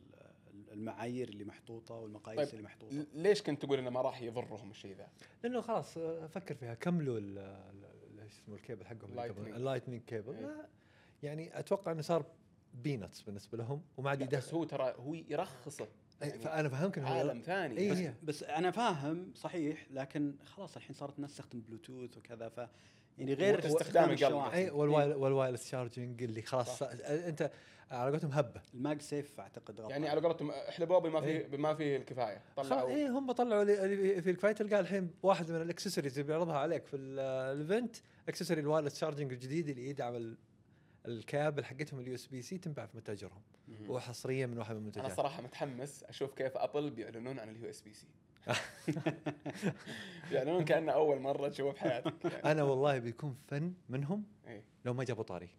[0.72, 3.06] المعايير اللي محطوطة والمقاييس طيب، اللي محطوطة.
[3.14, 5.08] ليش كنت تقول إنه ما راح يضرهم الشيء ذا؟
[5.44, 5.94] لأنه خلاص
[6.28, 6.74] فكر فيها.
[6.74, 7.18] كملوا
[8.24, 9.12] إيش اسمه الكيبل حقهم
[9.56, 10.56] ال Lightning cable
[11.24, 12.26] يعني أتوقع إنه صار
[12.74, 14.58] peanuts بالنسبة لهم وما عاد لا، بس يدخل.
[14.58, 15.88] هو ترى هو يرخصه.
[16.22, 20.76] يعني فأنا فهمك إنه عالم ثاني إي بس هي بس أنا فاهم صحيح لكن خلاص
[20.76, 22.58] الحين صارت الناس تستخدم بلوتوث وكذا ف
[23.18, 24.14] يعني غير استخدام القلب.
[24.14, 24.56] الشواحن.
[24.56, 26.88] أي وال wireless charging اللي خلاص صح.
[27.10, 27.52] أنت
[27.92, 31.48] على قولتهم هبه ال MagSafe أعتقد غطى يعني على قولتهم احلبوه بما فيه إيه.
[31.48, 33.66] بما فيه الكفاية طلعوا إي هم طلعوا
[34.22, 37.20] في الكفاية تلقى الحين واحد من الاكسسوارز اللي بيعرضها عليك في ال-
[37.60, 37.96] ال event
[38.30, 40.38] accessory ال wireless charging الجديد اللي يدعم ال-
[41.08, 43.42] الكابل حقتهم ال USB-C تنباع في متاجرهم.
[43.88, 48.08] وحصريا من واحد من أنا المنتجات الصراحه متحمس أشوف كيف أبل بيعلنون عن ال USB-C
[50.30, 52.52] بيعلنون كأنه أول مرة تشوفه بحياتك يعني.
[52.52, 54.64] أنا والله بيكون فن منهم إيه.
[54.86, 55.50] لو ما جابوا طاري.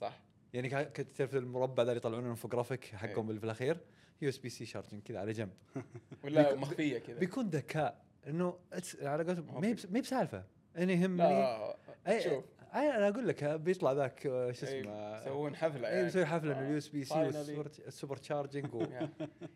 [0.00, 0.20] صح.
[0.54, 3.28] يعني كنت تعرف المربع ذا اللي يطلعون انفوجرافيك حقهم إيه.
[3.28, 3.80] اللي في الأخير؟
[4.22, 5.52] USB-C charging كذا على جنب.
[6.24, 7.18] ولا مخفية كذا.
[7.18, 8.04] بيكون ذكاء.
[8.26, 8.58] إنه
[9.02, 10.44] على قولتهم ما هي في- بسالفة.
[10.76, 11.16] أنا يهمني.
[11.16, 11.76] لا
[12.08, 12.44] أي- شوف.
[12.72, 16.04] أنا أقول لك بيطلع ذاك آه، شو اسمه يسوون حفلة يعني.
[16.04, 17.18] بيسوي حفلة من ال USB-C.
[17.58, 18.80] وال super charging و...
[18.92, 19.08] يا.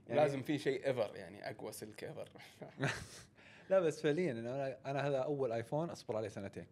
[0.08, 2.28] لازم في شيء ever يعني أقوى سلك ever
[3.70, 6.66] لا بس فعليا أنا أنا هذا أول ايفون أصبر عليه سنتين.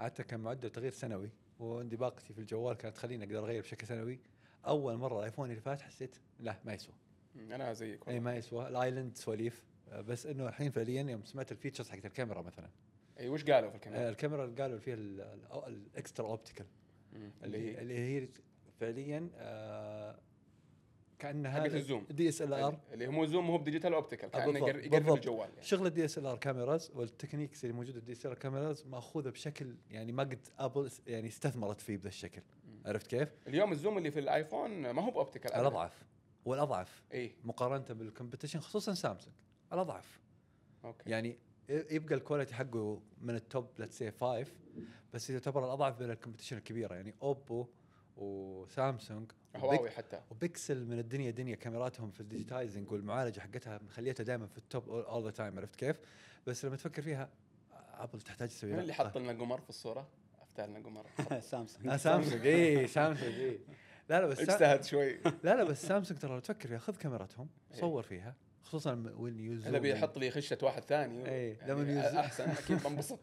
[0.00, 4.20] حتى كان معدل تغيير سنوي وعندي باقتي في الجوال كانت تخليني أقدر أغير بشكل سنوي.
[4.66, 6.94] أول مرة الآيفون اللي فات حسيت لا ما يسوى.
[7.36, 8.20] أنا زيك إي.
[8.20, 8.68] ما يسوى.
[8.68, 12.68] ال island سواليف آه، بس إنه الحين فعليا يوم سمعت ال features حقت الكاميرا مثلا.
[13.20, 16.66] اي وش قالوا في آه، الكاميرا؟ الكاميرا اللي قالوا فيها ال- ال- ال extra optical.
[17.44, 18.28] اللي هي اللي هي
[18.80, 20.18] فعليا آه
[21.18, 22.68] كأنها حقت ال zoom.
[22.68, 25.14] DSLR اللي هو zoom مو ب digital optical كأنه يقرب.
[25.16, 25.62] الجوال يعني.
[25.62, 30.22] شغل ال DSLR cameras وال techniques اللي موجودة ال DSLR cameras مأخوذة بشكل يعني ما
[30.22, 32.42] قد ابل يعني استثمرت فيه بهذا الشكل
[32.86, 35.52] عرفت كيف؟ اليوم ال zoom اللي في الآيفون ما هو ب optical.
[35.54, 36.04] الأضعف
[36.44, 39.34] والأضعف اي مقارنة بال competition خصوصا سامسونج
[39.72, 40.20] الأضعف
[40.84, 41.38] أوكي يعني
[41.70, 44.46] يبقى الكواليتي حقه من التوب لتس سي 5
[45.14, 46.94] بس يعتبر الأضعف بين الكومبetition الكبيرة.
[46.94, 47.66] يعني اوبو
[48.16, 50.20] وسامسونج هواوي حتى.
[50.30, 55.30] وبيكسل من الدنيا دنيا كاميراتهم في الديجيتايزنج والمعالجة حقتها مخليتها دائما في التوب اول ذا
[55.30, 56.00] تايم عرفت كيف؟
[56.46, 57.28] بس لما تفكر فيها
[57.94, 60.08] ابل تحتاج تسوي من لها- اللي حط لنا قمر في الصورة؟
[60.42, 61.06] أفتح لنا قمر.
[61.40, 61.88] سامسونج.
[61.88, 62.46] آه سامسونج.
[62.46, 63.34] اي سامسونج.
[63.34, 63.60] اي
[64.08, 64.38] لا لا بس.
[64.40, 65.16] اجتهد شوي.
[65.22, 66.78] لا لا بس سامسونج ترى لو تفكر فيها.
[66.78, 67.80] خذ كاميراتهم إيه.
[67.80, 68.34] صور فيها.
[68.62, 71.28] خصوصا وين يوزون الا بيحط لي خشة واحد ثاني.
[71.28, 73.18] إيه، يعني لما أحسن أكيد بنبسط.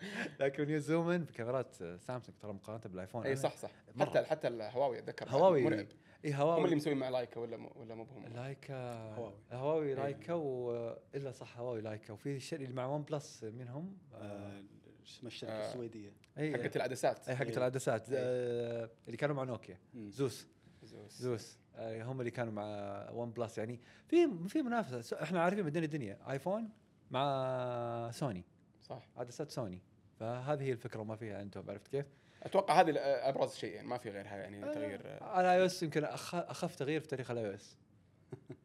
[0.40, 3.26] لكن يوزوم ان بكاميرات سامسونج ترى مقارنة بالآيفون.
[3.26, 3.70] اي صح صح.
[3.94, 4.06] مرة.
[4.10, 5.28] حتى حتى الهواوي أتذكر.
[5.28, 5.62] هواوي.
[5.64, 5.78] مرعب.
[6.24, 8.92] اي هم اللي هواوي مسوين مع لايكا ولا م- ولا مو بهم؟ لايكا.
[9.14, 9.34] هواوي.
[9.52, 9.94] هواوي إيه.
[9.94, 10.72] لايكا و
[11.14, 12.12] إلا صح هواوي لايكا.
[12.12, 14.62] وفي الشيء اللي مع ون بلس منهم آه،
[15.04, 15.68] شو اسمها الشركة آه.
[15.68, 17.28] السويدية؟ اي حقت العدسات.
[17.28, 17.56] اي حقت إيه.
[17.56, 18.08] العدسات.
[18.08, 18.18] إيه.
[18.20, 19.78] آه، اللي كانوا مع نوكيا.
[19.94, 20.10] مم.
[20.10, 20.46] زوس.
[20.82, 21.18] زوس.
[21.22, 21.58] زوس.
[21.80, 25.22] هم اللي كانوا مع ون بلس يعني في في منافسة.
[25.22, 26.70] إحنا عارفين بدنا الدنيا ايفون
[27.10, 28.44] مع سوني
[28.82, 29.08] صح.
[29.16, 29.82] عدسات سوني
[30.20, 32.06] فهذه هي الفكرة وما فيها أنتم عرفت كيف؟
[32.42, 33.74] أتوقع هذه أبرز شيء.
[33.74, 35.22] يعني ما في غيرها يعني تغيير.
[35.22, 37.78] على اي أو اس يمكن أخف تغيير في تاريخ الاي أو اس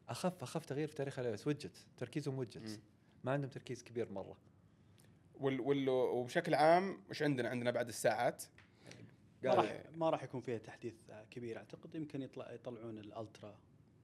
[0.08, 2.80] أخف أخف تغيير في تاريخ الاي أو اس ويدجت تركيزهم ويدجت.
[3.24, 4.36] ما عندهم تركيز كبير مرة.
[5.40, 8.44] وال وال وبشكل عام وش عندنا؟ عندنا بعد الساعات.
[9.46, 11.94] ما راح ما راح يكون فيها تحديث آه، كبير أعتقد.
[11.94, 13.58] يمكن يطلع يطلعون ال Ultra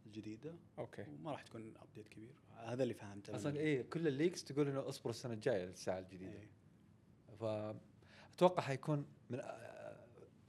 [0.06, 0.54] الجديدة.
[0.78, 1.06] أوكي.
[1.08, 2.34] وما راح تكون update كبير.
[2.56, 6.32] هذا اللي فهمته أصلا إيه كل ال leaks تقول إنه اصبروا السنة الجاية للساعة الجديدة.
[6.32, 6.48] إيه.
[7.40, 9.40] فاتوقع حيكون من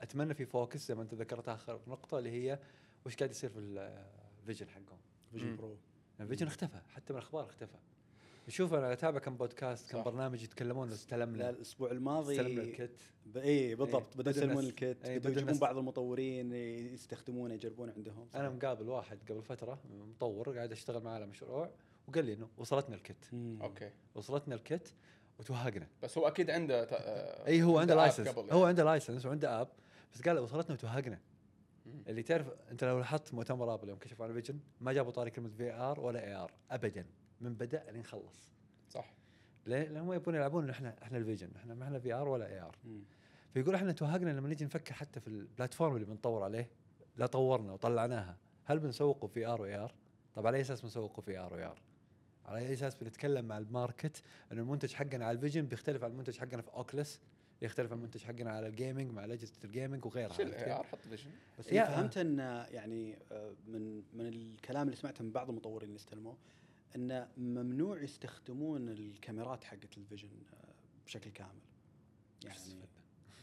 [0.01, 2.59] أتمنى في focus زي ما أنت ذكرت آخر نقطة اللي هي
[3.05, 3.59] وش قاعد يصير في
[4.39, 4.99] ال Vision حقهم.
[5.31, 5.55] Vision.
[5.55, 5.77] Pro
[6.19, 7.77] ال Vision اختفى حتى من الأخبار اختفى.
[8.47, 10.03] نشوف أنا أتابع كم بودكاست كم صح.
[10.05, 12.91] برنامج يتكلمون انه لا استلمنا الأسبوع استلمنا الماضي ال kit
[13.25, 16.53] ب- اي بالضبط إيه، بدوا يسلمون ال kit إيه، بدوا يجيبون بعض المطورين
[16.93, 18.27] يستخدمونه يجربونه عندهم.
[18.35, 19.79] أنا مقابل واحد قبل فترة
[20.09, 21.69] مطور قاعد أشتغل معاه على مشروع
[22.07, 23.59] وقال لي إنه وصلتنا ال kit مم.
[23.61, 23.89] أوكي.
[24.15, 24.93] وصلتنا ال kit
[25.39, 25.87] وتوهقنا.
[26.03, 28.67] بس هو أكيد عنده ت- آه، اي هو عنده license قبل هو يعني.
[28.69, 29.67] عنده license وعنده app
[30.13, 31.19] بس قال وصلتنا وتوهقنا.
[32.07, 35.31] اللي تعرف أنت لو لاحظت مؤتمر ابل يوم كشفوا عن ال Vision ما جابوا طاري
[35.31, 37.05] كلمة VR ولا AR ابدا.
[37.43, 38.49] من بدأ لين خلص
[38.89, 39.13] صح
[39.65, 42.75] ليه؟ لانهم يبون يلعبون إحنا إحنا ال Vision إحنا ما إحنا VR ولا AR.
[43.53, 46.69] فيقول إحنا توهقنا لما نجي نفكر حتى في ال platform اللي بنطور عليه
[47.17, 49.93] لا طورنا وطلعناها هل بنسوقه VR و AR؟
[50.35, 51.81] طب على أي أساس بنسوقه VR و AR؟
[52.45, 56.11] على أي أساس بنتكلم مع ال market ان المنتج حقنا على ال Vision بيختلف عن
[56.11, 57.19] المنتج حقنا في Oculus
[57.61, 60.99] يختلف عن المنتج حقنا على ال gaming مع اجهزه ال gaming وغيرها شيل اي حط
[61.09, 62.39] Vision بس اللي فهمت إن
[62.71, 66.37] يعني آه، من من الكلام اللي سمعته من بعض المطورين اللي استلموه
[66.95, 70.73] انه ممنوع يستخدمون الكاميرات حقت ال Vision آه،
[71.05, 71.61] بشكل كامل.
[72.45, 72.59] يعني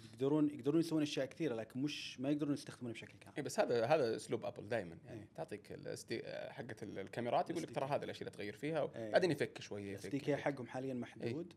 [0.04, 3.86] يقدرون يقدرون يسوون أشياء كثيرة لكن مش ما يقدرون يستخدمونه بشكل اي كامل بس هذا
[3.86, 5.28] هذا أسلوب أبل دائما يعني إيه.
[5.34, 6.22] تعطيك الاستي...
[6.50, 9.10] حقه الكاميرات يقول لك ترى هذه الأشياء اللي تغير فيها إيه.
[9.12, 10.36] بعدين يفك شوية ال S يفك DK.
[10.36, 11.52] حقهم حاليا محدود.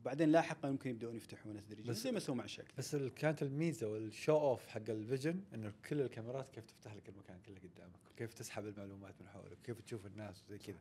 [0.00, 3.86] وبعدين لاحقا يمكن يبدؤون يفتحونه تدريجيا بس- زي ما سووا مع كثير بس كانت الميزة
[3.88, 7.94] وال show off حق ال Vision إنه كل الكاميرات كيف تفتح لك المكان كله قدامك
[8.14, 10.76] وكيف تسحب المعلومات من حولك وكيف تشوف الناس وزي كذا.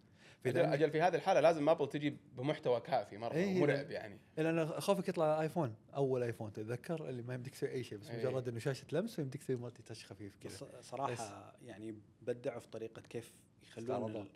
[0.45, 4.19] أجل أجل في هذه الحالة لازم أبل تجي بمحتوى كافي مرة إيه، مرعب يعني.
[4.37, 8.17] لأن خوفك يطلع ايفون أول ايفون تتذكر؟ اللي ما يمديك تسوي أي شيء بس إيه.
[8.19, 10.51] مجرد إنه شاشة لمس ويمديك تسوي multi-touch خفيف كذا.
[10.79, 14.27] بس صراحة يعني بدعوا في طريقة كيف يخلون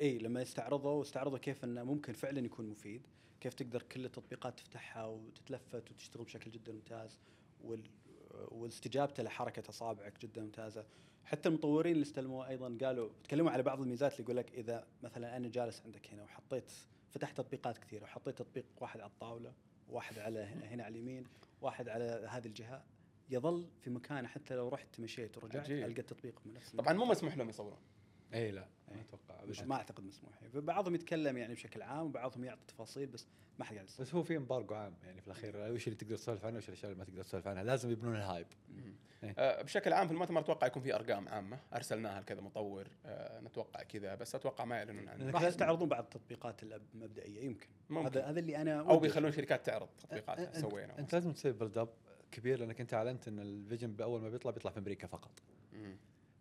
[0.00, 3.06] اي لما استعرضوا استعرضوا كيف إنه ممكن فعلا يكون مفيد.
[3.46, 7.18] كيف تقدر كل التطبيقات تفتحها وتتلفت وتشتغل بشكل جدا ممتاز
[7.64, 7.90] وال
[8.48, 10.86] واستجابته لحركة أصابعك جدا ممتازة.
[11.24, 15.36] حتى المطورين اللي استلموه أيضا قالوا تكلموا على بعض الميزات اللي يقول لك إذا مثلا
[15.36, 16.72] أنا جالس عندك هنا وحطيت
[17.10, 19.52] فتحت تطبيقات كثيرة وحطيت تطبيق واحد على الطاولة
[19.88, 21.24] واحد على هنا, هنا على اليمين
[21.60, 22.84] واحد على هذه الجهة
[23.30, 25.70] يظل في مكانه حتى لو رحت مشيت ورجعت.
[25.70, 27.78] ألقى التطبيق من نفس طبعا مو مسموح لهم يصورون.
[28.34, 29.00] اي لا ما إيه.
[29.00, 29.60] أتوقع مش.
[29.60, 33.26] ما أعتقد مسموح فبعضهم يتكلم يعني بشكل عام وبعضهم يعطي تفاصيل بس
[33.58, 36.44] ما حد قاعد بس هو في embargo عام يعني في الأخير وش اللي تقدر تسولف
[36.44, 38.46] عنه وش الأشياء اللي ما تقدر تسولف عنها لازم يبنون ال hype.
[39.38, 43.82] آه، بشكل عام في المؤتمر أتوقع يكون في أرقام عامة أرسلناها لكذا مطور آه، نتوقع
[43.82, 48.06] كذا بس أتوقع ما يعلنون عنها راح يستعرضون بعض التطبيقات الأب- المبدئيه يمكن ممكن.
[48.06, 51.78] هذا هذا اللي أنا أو بيخلون شركات تعرض تطبيقاتها أنت- سوينا أنت لازم تسوي build
[51.78, 51.88] up
[52.32, 55.30] كبير لأنك أنت أعلنت إن ال Vision بأول ما بيطلع بيطلع في أمريكا فقط.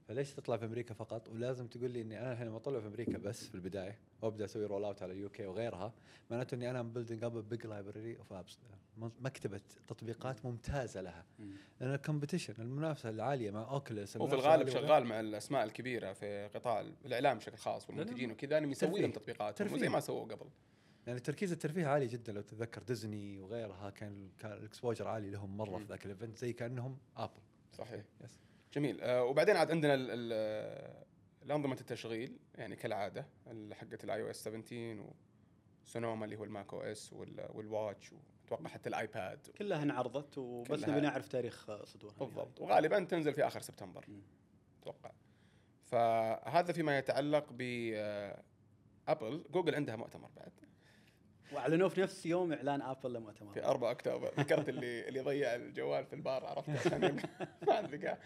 [0.07, 3.17] فليش تطلع في أمريكا فقط؟ ولازم تقول لي إني أنا الحين لما أطلع في أمريكا
[3.17, 3.99] بس في البداية.
[4.21, 5.93] وابدا أسوي roll out على ال UK وغيرها.
[6.31, 8.57] معناته إني أنا building up big library of apps
[8.97, 11.25] مكتبة تطبيقات ممتازة لها.
[11.79, 16.81] لأن ال competition المنافسة العالية مع Oculus وفي الغالب شغال مع الأسماء الكبيرة في قطاع
[17.05, 18.57] الإعلام بشكل خاص والمنتجين وكذا.
[18.57, 19.11] انهم يسوي لهم.
[19.11, 19.63] تطبيقات.
[19.63, 20.49] زي ما سووا قبل.
[21.07, 22.33] يعني تركيز الترفيه عالي جدا.
[22.33, 25.83] لو تتذكر ديزني وغيرها كان كان ال exposure عالي لهم مرة في.
[25.83, 27.41] ذاك ال event زي كأنهم ابل
[27.73, 28.03] صحيح.
[28.23, 28.39] yes
[28.75, 29.01] جميل.
[29.01, 31.05] آه وبعدين عاد عندنا ال- ال-
[31.43, 35.03] الانظمه التشغيل يعني كالعادة ال- حقت ال iOS 17
[35.85, 40.87] و Sonoma اللي هو ال macOS وال- وال Watch وأتوقع حتى الايباد كلها انعرضت وبس.
[40.89, 42.61] نبي نعرف تاريخ آه، صدورها بالضبط.
[42.61, 44.05] وغالبا تنزل في آخر سبتمبر.
[44.81, 45.11] أتوقع.
[45.83, 47.61] فهذا فيما يتعلق ب
[47.95, 48.43] آه،
[49.07, 49.43] أبل.
[49.51, 50.51] جوجل عندها مؤتمر بعد.
[51.53, 53.53] واعلنوه في نفس يوم إعلان أبل لمؤتمر.
[53.53, 54.33] في 4 أكتوبر.
[54.39, 57.01] ذكرت اللي اللي ضيع الجوال في البار عرفت؟ عشان
[57.67, 58.17] ما لقاه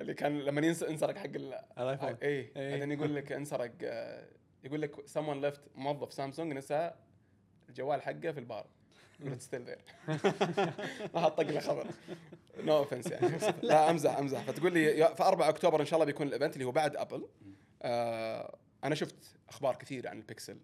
[0.00, 2.70] اللي كان لما ينس- انسرق حق ال الايفون اي إيه.
[2.70, 4.28] بعدين يقول لك انسرق آه،
[4.64, 6.94] يقول لك someone left موظف سامسونج نسى
[7.68, 8.66] الجوال حقه في البار.
[9.20, 9.78] يقول still there
[11.14, 11.86] ما حط له خبر.
[12.58, 13.38] no offense يعني.
[13.62, 14.42] لا أمزح أمزح.
[14.44, 17.28] فتقول لي في 4 أكتوبر إن شاء الله بيكون ال event اللي هو بعد أبل.
[17.82, 20.58] آه أنا شفت أخبار كثيره عن البكسل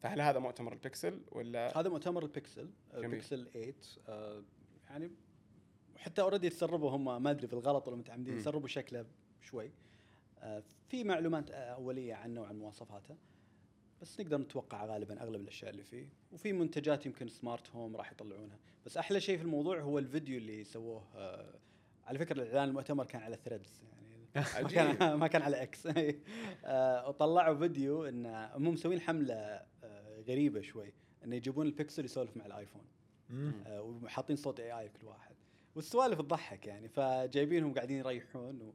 [0.00, 3.10] فهل هذا مؤتمر البكسل ولا؟ هذا مؤتمر البكسل آه، جميل.
[3.10, 3.74] بيكسل 8
[4.08, 4.42] آه،
[4.90, 5.10] يعني
[6.02, 8.38] حتى already تسربوا هم ما أدري بالغلط ولا متعمدين.
[8.38, 9.06] تسربوا شكله
[9.42, 9.70] شوي.
[10.38, 13.16] آه، في معلومات أولية عنه وعن مواصفاته
[14.02, 16.08] بس نقدر نتوقع غالبا أغلب الأشياء اللي فيه.
[16.32, 18.58] وفي منتجات يمكن smart home راح يطلعونها.
[18.86, 21.54] بس أحلى شيء في الموضوع هو الفيديو اللي سووه آه،
[22.06, 24.26] على فكرة الإعلان المؤتمر كان على Threads يعني
[24.62, 25.88] ما كان ما كان على إكس
[26.64, 29.62] آه، وطلعوا فيديو إن هم مسوين حملة
[30.28, 30.92] غريبة شوي
[31.24, 32.82] انه يجيبون البكسل يسولف مع الآيفون.
[33.70, 35.31] وحاطين صوت AI كل واحد.
[35.74, 38.72] والسوالف تضحك يعني فجايبينهم قاعدين يريحون و...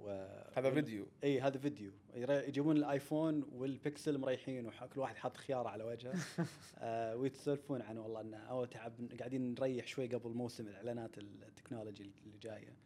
[0.00, 0.08] و...
[0.56, 1.06] هذا فيديو.
[1.24, 1.90] إي هذا فيديو.
[2.14, 6.14] يجيبون الآيفون والبكسل مريحين وكل واحد حاط خيارة على وجهه.
[6.78, 12.12] آه ويتسولفون عن والله ان أو تعب قاعدين نريح شوي قبل موسم الإعلانات ال technology
[12.26, 12.76] اللي جاية.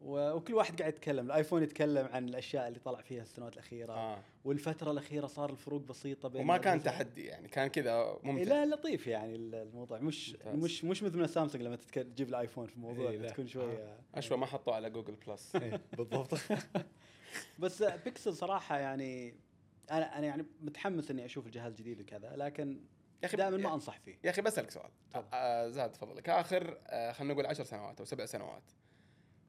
[0.00, 1.26] وكل واحد قاعد يتكلم.
[1.26, 3.92] الآيفون يتكلم عن الأشياء اللي طلع فيها السنوات الأخيرة.
[3.92, 4.18] آه.
[4.44, 6.82] والفترة الأخيرة صار الفروق بسيطة بين وما كان.
[6.82, 9.98] تحدي يعني كان كذا إيه ممتع لا لطيف يعني الموضوع.
[9.98, 10.54] مش ممتاز.
[10.54, 13.28] مش مش مثل سامسونج لما تجيب الآيفون في الموضوع إيه.
[13.28, 15.56] تكون شوية أشوى ما حطوه على Google Plus.
[15.56, 16.34] إيه، بالضبط.
[17.58, 19.34] بس بيكسل صراحة يعني
[19.90, 22.80] أنا أنا يعني متحمس إني أشوف الجهاز جديد وكذا لكن
[23.22, 24.18] يا أخي دائما ما أنصح فيه.
[24.24, 24.90] يا أخي بسألك سؤال.
[25.32, 28.62] آه زاد فضلك اخر آه خلينا نقول 10 سنوات أو سبع سنوات.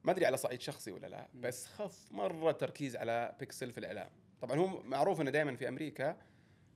[0.06, 1.28] ما أدري على صعيد شخصي ولا لا.
[1.34, 4.10] بس خف مرة تركيز على بيكسل في الإعلام.
[4.42, 6.18] طبعا هو معروف إنه دائما في أمريكا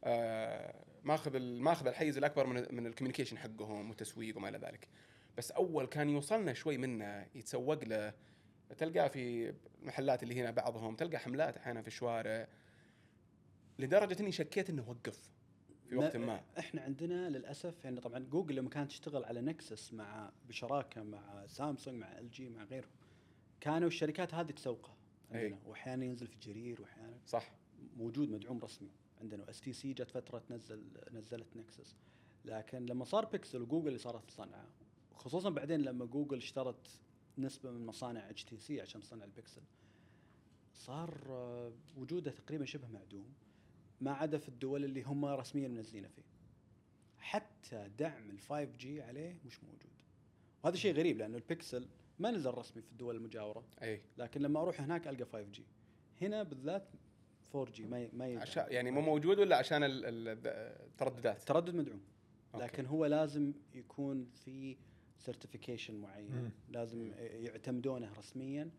[0.03, 4.87] آه ماخذ ماخذ الحيز الأكبر من من ال communication حقهم وتسويق وما إلى ذلك.
[5.37, 8.13] بس أول كان يوصلنا شوي منه يتسوق له
[8.77, 12.47] تلقاه في المحلات اللي هنا بعضهم تلقى حملات أحيانا في الشوارع
[13.79, 15.31] لدرجة إني شكيت إنه وقف
[15.89, 16.41] في وقت ما.
[16.59, 21.97] إحنا عندنا للأسف يعني طبعا جوجل لما كانت تشتغل على نكسس مع بشراكة مع سامسونج
[21.97, 22.98] مع ال جي مع غيرهم
[23.61, 24.95] كانوا الشركات هذه تسوقها
[25.31, 25.41] عندنا.
[25.41, 25.55] أي.
[25.65, 27.51] وأحيانا ينزل في جرير وأحيانا صح.
[27.97, 28.89] موجود مدعوم رسمي
[29.21, 29.49] عندنا.
[29.49, 31.95] اس تي سي جت فترة تنزل نزلت نكسس
[32.45, 34.67] لكن لما صار بيكسل وجوجل اللي صارت تصنعه
[35.15, 37.01] خصوصا بعدين لما جوجل اشترت
[37.37, 39.61] نسبة من مصانع اتش تي سي عشان تصنع البيكسل
[40.73, 43.33] صار آه، وجوده تقريبا شبه معدوم
[44.01, 46.21] ما عدا في الدول اللي هم رسميا منزلينه فيه.
[47.17, 49.91] حتى دعم ال 5G عليه مش موجود.
[50.63, 51.87] وهذا شيء غريب لأنه البيكسل
[52.19, 55.65] ما نزل رسمي في الدول المجاورة أي لكن لما أروح هناك ألقى 5G
[56.21, 56.87] هنا بالذات
[57.55, 58.41] 4G ما ي- ما يدعم.
[58.41, 60.47] عشان يعني مو موجود ولا عشان ال- ال-
[60.87, 62.01] الترددات تردد مدعوم
[62.55, 62.65] أوكي.
[62.65, 64.77] لكن هو لازم يكون في
[65.17, 66.51] certification معين مم.
[66.69, 68.69] لازم يعتمدونه رسميا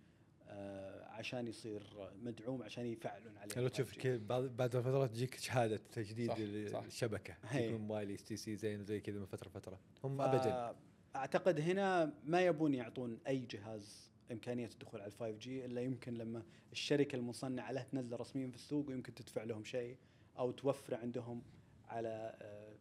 [0.53, 1.83] آه، عشان يصير
[2.23, 3.97] مدعوم عشان يفعلون عليه لو تشوف 5G.
[4.03, 6.83] كذا بعد بعد فتره تجيك شهادة تجديد صح، ال- صح.
[6.83, 7.35] الشبكة.
[7.55, 10.77] يكون موبايل اس تي سي زين زي كذا من فترة فتره هم ف- ابدا
[11.17, 16.43] أعتقد هنا ما يبون يعطون أي جهاز إمكانية الدخول على ال 5G إلا يمكن لما
[16.73, 19.97] الشركة المصنعة له تنزل رسميا في السوق ويمكن تدفع لهم شيء
[20.39, 21.43] أو توفر عندهم
[21.89, 22.75] على آه،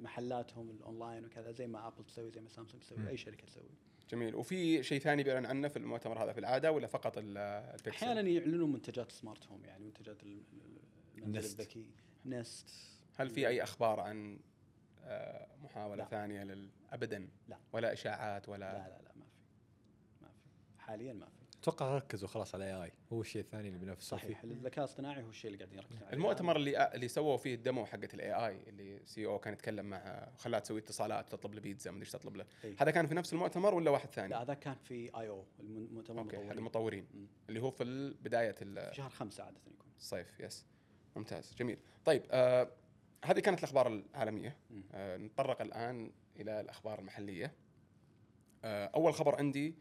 [0.00, 3.06] محلاتهم الأونلاين وكذا زي ما ابل تسوي زي ما سامسونج تسوي مم.
[3.06, 3.70] أي شركة تسوي
[4.10, 7.90] جميل وفي شيء ثاني بيعلن عنه في المؤتمر هذا في العادة ولا فقط ال- البكسل؟
[7.90, 10.78] أحيانا يعلنون منتجات smart home يعني منتجات ال- ال-
[11.18, 11.60] المنزل نست.
[11.60, 11.86] الذكي
[12.26, 12.70] نست
[13.16, 14.38] هل في أي أخبار عن
[15.06, 16.04] آه، محاولة لا.
[16.04, 17.28] ثانية لل ابدا.
[17.48, 17.58] لا.
[17.72, 19.42] ولا إشاعات ولا لا لا لا ما في.
[20.22, 20.82] ما في.
[20.82, 21.44] حاليا ما في.
[21.62, 25.28] أتوقع ركزوا خلاص على AI هو الشيء الثاني اللي بينافسون فيه صحيح الذكاء الاصطناعي هو
[25.28, 26.12] الشيء اللي قاعدين يركزون عليه.
[26.12, 30.28] المؤتمر اللي اللي سووا فيه ال demo حقت ال AI اللي CEO كان يتكلم مع
[30.38, 32.46] خلاها تسوي اتصالات تطلب له بيتزا ما أدري إيش تطلب له.
[32.64, 32.76] إي.
[32.80, 36.36] هذا كان في نفس المؤتمر ولا واحد ثاني؟ لا هذا كان في I/O المؤتمر أوكي
[36.36, 37.06] حق المطورين المطورين.
[37.14, 37.26] مم.
[37.48, 39.86] اللي هو في بداية ال- في شهر خمسة عادة يكون.
[39.98, 40.66] الصيف yes.
[41.16, 41.78] ممتاز جميل.
[42.04, 42.68] طيب آه
[43.24, 44.56] هذه كانت الأخبار العالمية.
[44.92, 46.10] آه نتطرق الآن
[46.40, 47.52] إلى الأخبار المحلية.
[48.64, 49.74] آه أول خبر عندي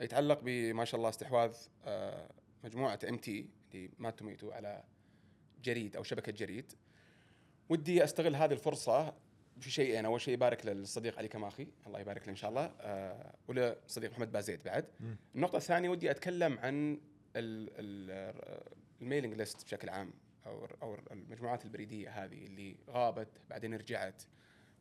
[0.00, 2.30] يتعلق بما شاء الله استحواذ آه
[2.64, 4.84] مجموعة ام تي اللي ما توميتو على
[5.62, 6.72] جريد أو شبكة جريد.
[7.68, 9.14] ودي أستغل هذه الفرصة
[9.60, 11.66] في شيئين أول شيء يبارك للصديق علي كماخي.
[11.86, 12.72] الله يبارك له إن شاء الله.
[12.80, 14.86] آه ولصديق محمد بازيد بعد.
[15.34, 17.00] النقطة الثانية ودي أتكلم عن
[17.36, 18.64] ال- ال-
[19.02, 20.12] ال mailing list بشكل عام
[20.46, 24.22] أو أو المجموعات البريدية هذه اللي غابت بعدين رجعت.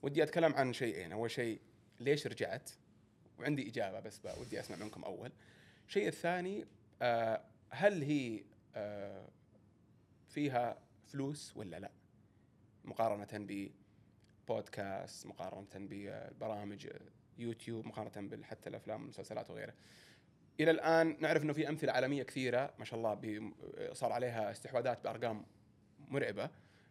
[0.04, 1.12] ودي أتكلم عن شيئين.
[1.12, 1.60] أول شيء
[2.00, 2.70] ليش رجعت؟
[3.40, 5.32] وعندي إجابة بس ودي أسمع منكم أول.
[5.88, 6.66] الشيء الثاني
[7.02, 8.44] آه هل هي
[8.76, 9.28] آه
[10.30, 10.78] فيها
[11.08, 11.92] فلوس ولا لا؟
[12.86, 13.72] مقارنة
[14.48, 16.88] ببودكاست مقارنة ببرامج
[17.38, 19.74] يوتيوب مقارنة حتى الأفلام والمسلسلات وغيره
[20.60, 23.54] إلى الآن نعرف إنه في أمثلة عالمية كثيرة ما شاء الله بي-
[23.94, 25.46] صار عليها استحواذات بأرقام
[26.10, 26.50] مرعبة.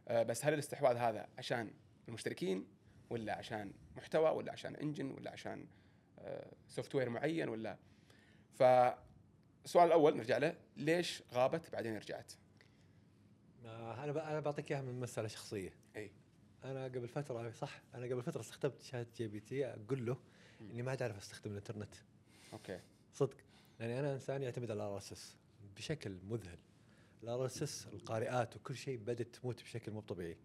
[0.09, 1.71] آه، بس هل الاستحواذ هذا عشان
[2.09, 2.67] المشتركين؟
[3.13, 5.67] ولا عشان محتوى ولا عشان engine ولا عشان
[6.69, 7.77] software معين ولا.
[8.53, 12.33] فالسؤال الأول نرجع له ليش غابت بعدين رجعت؟
[13.65, 15.73] آه، أنا أنا بعطيك إياها من مسألة شخصية.
[15.97, 16.11] أي.
[16.65, 20.17] أنا قبل فترة صح أنا قبل فترة استخدمت شات جي بي تي أقول له
[20.61, 20.71] مم.
[20.71, 21.95] إني ما أعرف أستخدم الإنترنت.
[22.53, 22.81] أوكي.
[23.13, 23.37] صدق.
[23.81, 25.37] لاني أنا إنسان يعتمد على ال RSS
[25.77, 26.59] بشكل مذهل.
[27.23, 30.37] ال RSS القارئات وكل شيء بدأت تموت بشكل مو طبيعي.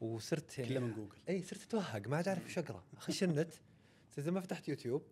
[0.00, 1.18] وصرت يعني كله من جوجل.
[1.28, 2.82] اي صرت أتوهق ما عاد أعرف إيش أقرأ.
[2.96, 3.52] اخش النت؟
[4.18, 5.02] إذا ما فتحت يوتيوب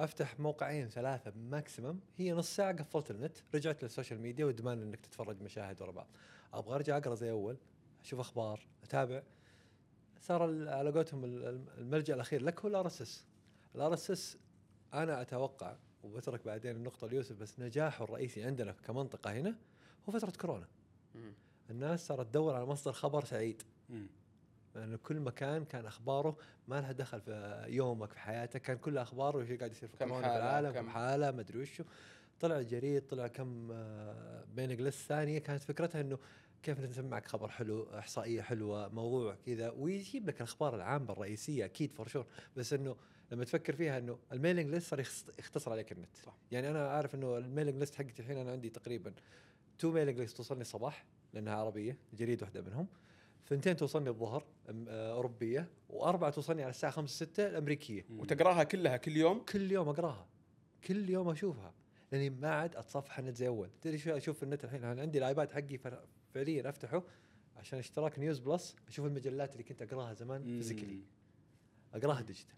[0.00, 5.00] أفتح موقعين ثلاثة maximum هي نص ساعة قفلت النت رجعت لل social media وأدمان إنك
[5.00, 6.06] تتفرج مشاهد ورا بعض.
[6.52, 7.56] أبغى أرجع أقرأ زي أول
[8.04, 9.22] أشوف أخبار أتابع.
[10.20, 13.24] صار ال- على قولتهم ال- الم- الملجأ الأخير لك هو ال RSS.
[13.74, 14.36] ال RSS
[14.94, 19.56] أنا أتوقع وبترك بعدين النقطة ليوسف بس نجاحه الرئيسي عندنا كمنطقة هنا
[20.08, 20.66] هو فترة كورونا.
[21.70, 23.62] الناس صارت تدور على مصدر خبر سعيد.
[24.74, 26.36] لأنه كل مكان كان أخباره
[26.68, 30.08] ما لها دخل في يومك في حياتك كان كل أخباره وش قاعد يصير في كم
[30.08, 31.84] كورونا في العالم كم- حالة ما أدري وشو.
[32.40, 33.68] طلع الجريد طلع كم
[34.56, 36.18] mailing list ثانية كانت فكرتها إنه
[36.62, 42.08] كيف نسمعك خبر حلو إحصائية حلوة موضوع كذا ويجيب لك الأخبار العامة الرئيسية أكيد for
[42.08, 42.26] sure
[42.56, 42.96] بس إنه
[43.32, 45.00] لما تفكر فيها إنه ال mailing list صار
[45.38, 46.16] يختصر عليك النت.
[46.16, 46.34] صح.
[46.50, 49.12] يعني أنا عارف إنه ال mailing list حقتي الحين أنا عندي تقريبا
[49.78, 51.04] two mailing list توصلني الصباح
[51.34, 52.86] لأنها عربية جريد واحدة منهم.
[53.48, 54.44] ثنتين توصلني الظهر
[54.88, 58.06] آه، أوروبية وأربعة توصلني على الساعة 5 6 الأمريكية.
[58.10, 60.26] وتقراها كلها كل يوم؟ كل يوم أقراها.
[60.84, 61.74] كل يوم أشوفها.
[62.12, 63.70] لأني ما عاد أتصفح النت زي أول.
[63.82, 65.78] تدري شو أشوف النت الحين؟ أنا عندي الآيباد حقي
[66.34, 67.02] فعليا أفتحه
[67.56, 68.76] عشان اشتراك نيوز بلس.
[68.88, 70.42] أشوف المجلات اللي كنت أقراها زمان.
[70.42, 71.00] physically.
[71.94, 72.56] أقراها digital.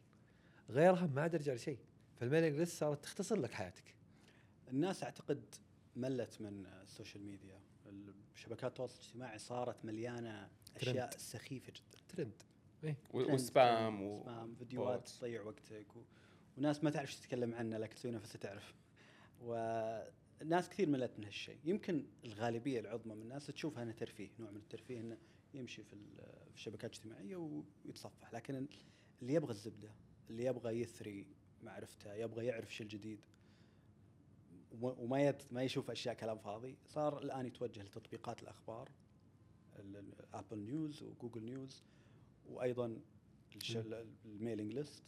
[0.70, 1.78] غيرها ما عاد أرجع لشيء.
[2.16, 3.94] فال mailing list صارت تختصر لك حياتك.
[4.70, 5.42] الناس أعتقد
[5.96, 7.60] ملت من ال social media.
[8.34, 11.98] شبكات التواصل الاجتماعي صارت مليانة أشياء سخيفة جدا.
[12.08, 12.42] ترند.
[13.14, 14.22] و- و spam و...
[14.22, 15.08] spam فيديوهات.
[15.08, 16.00] تضيع وقتك و...
[16.58, 18.74] وناس ما تعرف إيش تتكلم عنه لكن تسوي نفسها تعرف.
[19.42, 21.58] وناس كثير ملت من هالشيء.
[21.64, 24.28] يمكن الغالبية العظمى من الناس تشوفها إنه ترفيه.
[24.38, 25.16] نوع من الترفيه إنه
[25.54, 26.16] يمشي في ال-
[26.50, 27.36] في الشبكات الاجتماعية
[27.84, 28.66] ويتصفح لكن
[29.22, 29.90] اللي يبغى الزبدة
[30.30, 31.26] اللي يبغى يثري
[31.62, 33.20] معرفته يبغى يعرف شو الجديد
[34.80, 38.88] وما- ما يشوف أشياء كلام فاضي صار الآن يتوجه لتطبيقات الأخبار.
[38.88, 39.05] ال- ال-
[40.34, 41.82] ابل نيوز وجوجل نيوز
[42.48, 42.98] وأيضا.
[44.24, 45.02] ال mailing list.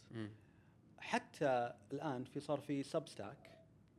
[0.97, 3.49] حتى الآن في صار في Substack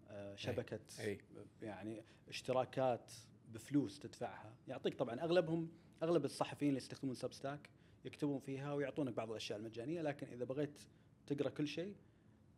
[0.08, 1.18] آه، شبكة أي.
[1.62, 3.12] يعني اشتراكات
[3.52, 5.68] بفلوس تدفعها يعطيك طبعا أغلبهم
[6.02, 7.70] أغلب الصحفيين اللي يستخدمون Substack
[8.04, 10.82] يكتبون فيها ويعطونك بعض الأشياء المجانية لكن إذا بغيت
[11.26, 11.94] تقرأ كل شيء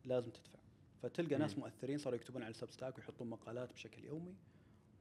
[0.05, 0.59] لازم تدفع
[1.01, 1.57] فتلقى ناس.
[1.57, 4.35] مؤثرين صاروا يكتبون على Substack ويحطون مقالات بشكل يومي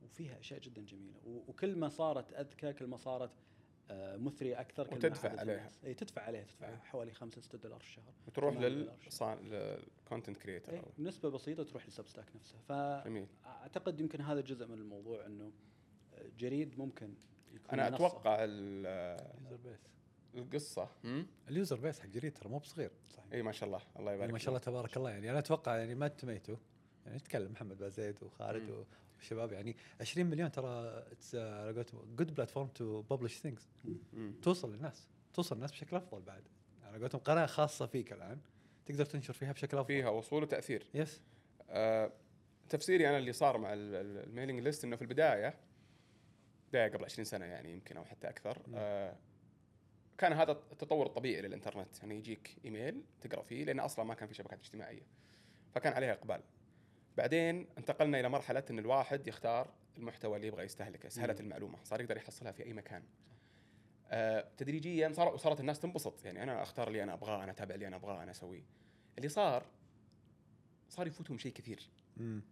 [0.05, 1.21] وفيها أشياء جدا جميلة.
[1.27, 3.31] وكل ما صارت أذكى كل ما صارت
[3.91, 5.71] آه، مثرية أكثر كل ما وتدفع عليها.
[5.85, 6.77] اي تدفع عليها تدفع أي.
[6.77, 8.13] حوالي 5 6 دولار في الشهر.
[8.27, 8.57] وتروح.
[8.57, 13.05] لل content creator إيه، نسبة بسيطة تروح ل Substack نفسها.
[13.05, 13.27] جميل.
[13.45, 15.53] فأعتقد يمكن هذا جزء من الموضوع أنه
[16.39, 17.15] جريد ممكن
[17.53, 18.07] يكون أنا منصة.
[18.07, 18.87] أتوقع ال-
[19.47, 19.81] ال user base
[20.35, 20.89] القصة؟
[21.49, 22.91] ال user base حق جريد ترى مو بصغير.
[23.17, 23.33] صحيح.
[23.33, 23.81] إي ما شاء الله.
[23.99, 25.11] الله يبارك ما شاء الله تبارك الله.
[25.11, 26.57] يعني أنا أتوقع يعني ما تميتوا
[27.07, 28.85] يعني نتكلم محمد بازيد وخالد
[29.23, 33.69] والشباب يعني 20 مليون ترى uh, على قولتهم good platform to publish things.
[34.43, 36.43] توصل للناس توصل للناس بشكل أفضل بعد.
[36.85, 38.39] على قولتهم قناة خاصة فيك الآن
[38.87, 39.87] تقدر تنشر فيها بشكل أفضل.
[39.87, 40.87] فيها وصول وتأثير.
[40.95, 41.21] yes
[41.71, 42.13] آه،
[42.69, 45.55] تفسيري أنا اللي صار مع ال- ال- ال mailing list إنه في البداية
[46.69, 49.17] بداية قبل 20 سنة يعني يمكن أو حتى أكثر آه
[50.19, 54.35] كان هذا التطور الطبيعي للإنترنت يعني يجيك إيميل تقرأ فيه لأن أصلا ما كان في
[54.35, 55.03] شبكات اجتماعية
[55.75, 56.41] فكان عليها إقبال.
[57.17, 61.47] بعدين انتقلنا إلى مرحلة إن الواحد يختار المحتوى اللي يبغى يستهلكه سهلت مم.
[61.47, 63.03] المعلومة صار يقدر يحصلها في أي مكان.
[64.11, 67.87] آه تدريجيا صار صارت الناس تنبسط يعني أنا أختار اللي أنا أبغاه أنا أتابع اللي
[67.87, 68.63] أنا أبغاه أنا أسويه.
[69.19, 69.67] اللي صار
[70.89, 71.89] صار يفوتهم شيء كثير.
[72.17, 72.43] مم.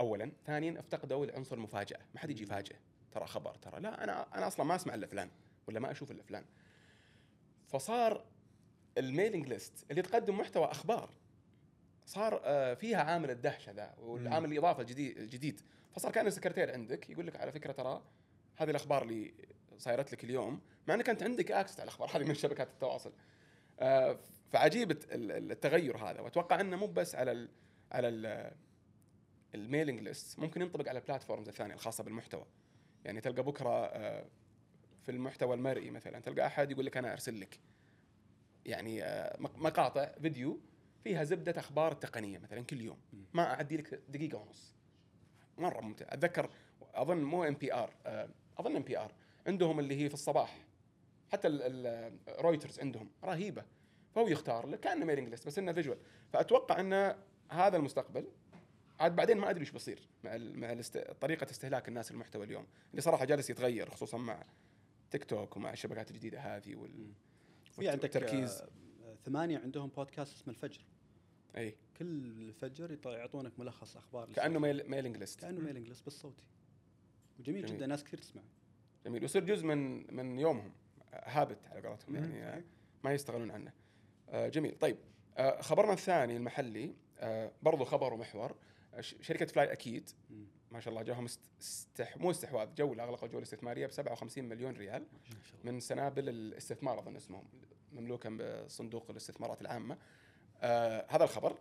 [0.00, 2.00] اولا ثانيا افتقدوا العنصر المفاجأة.
[2.14, 2.76] ما حد يجي يفاجئ
[3.12, 3.80] ترى خبر ترى.
[3.80, 5.30] لا أنا أنا أصلا ما أسمع إلا فلان
[5.68, 6.44] ولا ما أشوف إلا فلان.
[7.66, 8.24] فصار
[8.98, 11.10] ال mailing list اللي تقدم محتوى أخبار.
[12.08, 15.60] صار آه، فيها عامل الدهشة ذا والعامل الإضافة الجديد الجديد.
[15.92, 18.02] فصار كان السكرتير عندك يقول لك على فكرة ترى
[18.56, 19.34] هذه الأخبار اللي
[19.78, 23.12] صايرت لك اليوم مع انك انت عندك access على الأخبار هذه من شبكات التواصل.
[23.80, 24.18] آه،
[24.52, 26.20] فعجيب الت- ال- التغير هذا.
[26.20, 27.48] وأتوقع إنه مو بس على ال
[27.92, 28.52] على ال
[29.54, 32.46] ال mailing list ممكن ينطبق على ال platforms الثانية الخاصة بالمحتوى.
[33.04, 34.24] يعني تلقى بكرة آه،
[35.02, 37.60] في المحتوى المرئي مثلا تلقى أحد يقول لك أنا أرسل لك.
[38.66, 39.00] يعني
[39.38, 40.60] مق- مقاطع فيديو
[41.04, 42.98] فيها زبدة أخبار التقنيه مثلا كل يوم.
[43.34, 44.74] ما أعدي لك دقيقة ونص.
[45.58, 46.06] مرة ممتع.
[46.08, 46.50] أتذكر
[46.94, 47.94] أظن مو NPR
[48.58, 49.12] أظن NPR
[49.46, 50.58] عندهم اللي هي في الصباح.
[51.32, 51.48] حتى
[52.28, 53.10] رويترز عندهم.
[53.24, 53.64] رهيبة.
[54.14, 55.98] فهو يختار لك كأنه mailing list بس إنه visual.
[56.32, 57.14] فأتوقع إن
[57.50, 58.28] هذا المستقبل
[59.00, 60.98] عاد بعدين ما أدري إيش بيصير مع ال مع الاست...
[60.98, 62.66] طريقة استهلاك الناس المحتوى اليوم.
[62.90, 64.44] اللي صراحة جالس يتغير خصوصا مع
[65.10, 67.12] تيك توك ومع الشبكات الجديدة هذه وال
[67.70, 68.16] في عندك
[69.28, 70.80] ثمانية عندهم بودكاست اسمه الفجر.
[71.56, 71.74] أي.
[71.96, 74.90] كل فجر يط- يعطونك ملخص أخبار كأنه mail...
[74.90, 76.44] mailing list كأنه mailing list بالصوتي.
[77.38, 77.76] وجميل جميل.
[77.76, 78.42] جدا ناس كثير تسمع
[79.04, 79.22] جميل.
[79.22, 80.72] ويصير جزء من من يومهم.
[81.12, 82.62] habit على قولتهم يعني آه،.
[83.04, 83.72] ما يستغنون عنه.
[84.28, 84.78] آه، جميل.
[84.78, 84.96] طيب
[85.36, 88.56] آه، خبرنا الثاني المحلي آه، برضو خبر ومحور.
[89.00, 90.46] شركة فلاي أكيد مم.
[90.72, 91.40] ما شاء الله جاهم است...
[91.60, 92.16] استح...
[92.16, 95.72] مو استحواذ جوله أغلقوا جوله استثماريه ب 57 مليون ريال ما شاء الله.
[95.72, 97.44] من سنابل الاستثمار أظن اسمهم.
[97.92, 98.30] مملوكا
[98.64, 99.98] بصندوق الاستثمارات العامة.
[100.60, 101.56] آه هذا الخبر.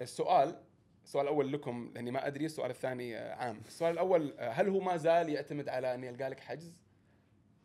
[0.00, 0.62] السؤال
[1.04, 3.60] السؤال الأول لكم لأني ما أدري السؤال الثاني آه عام.
[3.66, 6.80] السؤال الأول آه هل هو ما زال يعتمد على اني القى لك حجز؟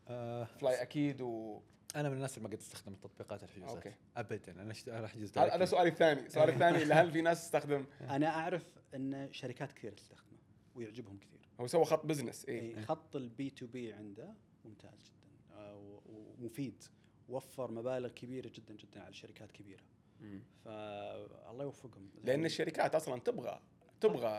[0.07, 1.61] آه فلاي أكيد و
[1.95, 3.75] أنا من الناس اللي ما قد تستخدم التطبيقات الحجوزات.
[3.75, 3.93] okay.
[4.17, 5.65] ابدا أنا أشت- أنا أحجز هذا.
[5.65, 6.29] سؤالي الثاني.
[6.29, 8.65] سؤالي الثاني اللي هل في ناس تستخدم؟ أنا أعرف
[8.95, 10.37] إن شركات كثير تستخدمه
[10.75, 11.49] ويعجبهم كثير.
[11.61, 14.33] هو سوى خط business اي إيه، خط ال B2B عنده
[14.65, 15.99] ممتاز جدا آه،
[16.39, 16.83] ومفيد.
[17.29, 19.81] وفر مبالغ كبيرة جدا جدا على شركات كبيرة.
[20.65, 22.09] فالله يوفقهم.
[22.23, 23.59] لأن الشركات أصلا تبغى
[24.01, 24.29] تبغى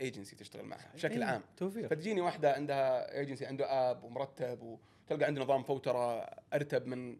[0.00, 1.42] ايجنسي تشتغل معها بشكل إيه، عام.
[1.56, 6.20] توفير فتجيني واحدة عندها ايجنسي عنده app ومرتب وتلقى عنده نظام فوترة
[6.54, 7.18] أرتب من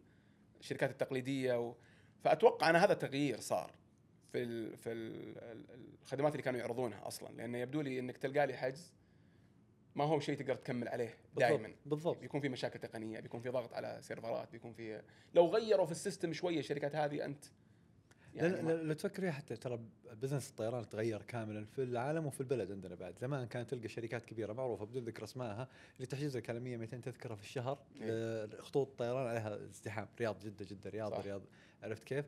[0.59, 1.75] الشركات التقليدية و...
[2.23, 3.71] فأتوقع أن هذا تغيير صار
[4.31, 4.77] في ال...
[4.77, 5.37] في ال...
[5.37, 7.35] ال- الخدمات اللي كانوا يعرضونها أصلا.
[7.35, 8.93] لأن يبدو لي إنك تلقى لي حجز
[9.97, 13.73] ما هو شيء تقدر تكمل عليه دائما بالضبط بيكون في مشاكل تقنية بيكون في ضغط
[13.73, 15.01] على سيرفرات بيكون في
[15.33, 17.45] لو غيروا في ال system شوية الشركات هذه أنت
[18.35, 19.79] يعني يعني ما- لو تفكر فيها حتى ترى
[20.13, 24.53] business الطيران تغير كاملا في العالم وفي البلد عندنا بعد زمان كانت تلقى شركات كبيرة
[24.53, 28.07] معروفة بدون ذكر اسمائها اللي تحجز لك على 100 200 تذكرة في الشهر إيه.
[28.11, 31.25] آه، خطوط الطيران عليها ازدحام رياض جده جده رياض صح.
[31.25, 31.41] رياض
[31.83, 32.25] عرفت كيف؟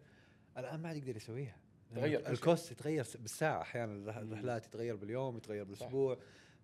[0.58, 1.58] الآن ما عاد يقدر يسويها
[1.96, 2.30] تغير.
[2.30, 4.20] ال cost يتغير بالساعة أحيانا.
[4.22, 6.18] الرحلات يتغير باليوم يتغير بالأسبوع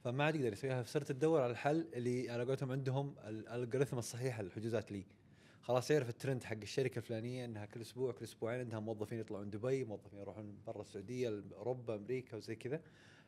[0.06, 0.84] فما عاد يقدر يسويها.
[0.84, 5.06] فصرت تدور على الحل اللي على قولتهم عندهم ال algorithm الصحيح للحجوزات لي.
[5.62, 9.84] خلاص يعرف الترند حق الشركة الفلانية إنها كل أسبوع كل أسبوعين عندها موظفين يطلعون دبي
[9.84, 12.82] موظفين يروحون برا السعودية أوروبا أمريكا وزي كذا.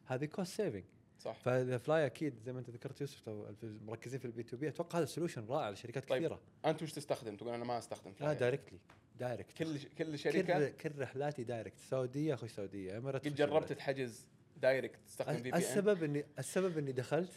[0.05, 0.83] هذه cost saving
[1.19, 1.39] صح.
[1.39, 3.29] فالفلاي أكيد زي ما أنت ذكرت يوسف
[3.63, 6.41] مركزين في ال B2B أتوقع هذا solution رائع لشركات طيب، كثيرة.
[6.65, 8.33] أنت وش تستخدم؟ تقول أنا ما أستخدم لا.
[8.33, 8.79] directly
[9.19, 13.73] direct كل كل شركة؟ كل كل رحلاتي direct سعودية اخش سعودية إمارات قد جربت.
[13.73, 17.31] تحجز؟ direct تستخدم VPN السبب اني السبب إني دخلت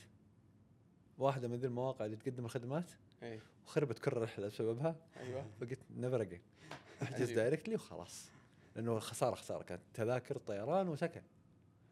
[1.19, 2.91] واحدة من ذي المواقع اللي تقدم الخدمات
[3.23, 3.41] إي.
[3.67, 4.97] وخربت كل الرحله بسببها.
[5.17, 5.47] أيوه.
[5.61, 6.41] فقلت never again
[7.03, 7.31] أحجز.
[7.31, 8.31] directly وخلاص.
[8.77, 11.23] لأنه خساره خسارة كانت تذاكر طيران وسكن.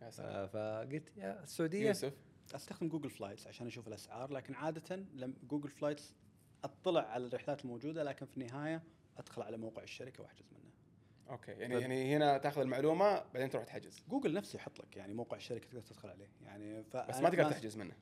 [0.02, 0.46] يا سلام.
[0.46, 1.86] فقلت يا السعودية.
[1.88, 2.12] يوسف.
[2.54, 6.14] أستخدم Google Flights عشان أشوف الأسعار لكن عادة لم Google Flights
[6.64, 8.82] أطلع على الرحلات الموجودة لكن في النهاية
[9.16, 10.67] أدخل على موقع الشركة وأحجز منه
[11.30, 11.82] okay يعني طيب.
[11.82, 14.04] يعني هنا تاخذ المعلومة بعدين تروح تحجز.
[14.08, 17.76] جوجل نفسه يحط لك يعني موقع الشركة تقدر تدخل عليه يعني بس ما تقدر تحجز
[17.76, 17.94] منه.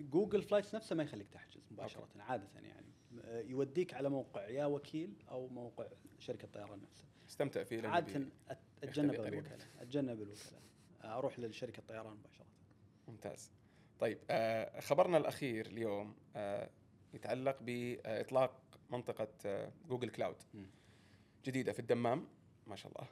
[0.00, 2.86] Google Flights نفسه ما يخليك تحجز مباشرة عادة يعني.
[3.24, 5.86] آه، يوديك على موقع يا وكيل أو موقع
[6.18, 8.26] شركة الطيران نفسها استمتع فيه عادة
[8.82, 9.14] أتجنب.
[9.14, 10.62] الوكلاء أتجنب الوكلاء
[11.04, 12.46] آه، أروح لشركه الطيران مباشرة.
[13.08, 13.50] ممتاز.
[14.00, 16.70] طيب آه خبرنا الأخير اليوم آه
[17.14, 20.36] يتعلق بإطلاق منطقة آه جوجل cloud.
[20.54, 20.66] مم.
[21.44, 22.26] جديدة في الدمام.
[22.66, 23.08] ما شاء الله.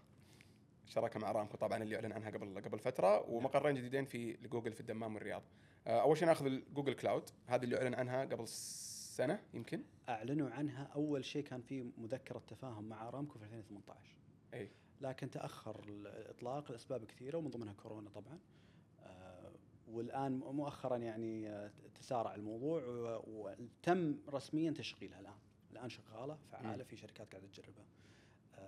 [0.87, 4.81] شراكة مع ارامكو طبعا اللي أعلن عنها قبل قبل فترة ومقرين جديدين في لجوجل في
[4.81, 5.43] الدمام والرياض.
[5.87, 7.31] آه، أول شيء نأخذ جوجل كلاود.
[7.47, 9.83] هذه اللي أعلن عنها قبل سنة يمكن.
[10.09, 14.17] أعلنوا عنها أول شيء كان في مذكرة تفاهم مع ارامكو في 2018
[14.55, 14.71] أي.
[15.01, 18.39] لكن تأخر الإطلاق لأسباب كثيرة ومن ضمنها كورونا طبعا.
[19.01, 19.53] آه،
[19.89, 22.83] والآن مؤخرا يعني آه، تسارع الموضوع
[23.27, 25.39] وتم رسميا تشغيلها الآن.
[25.73, 26.85] الآن شغالة فعالة.
[26.85, 27.85] في شركات قاعدة تجربها.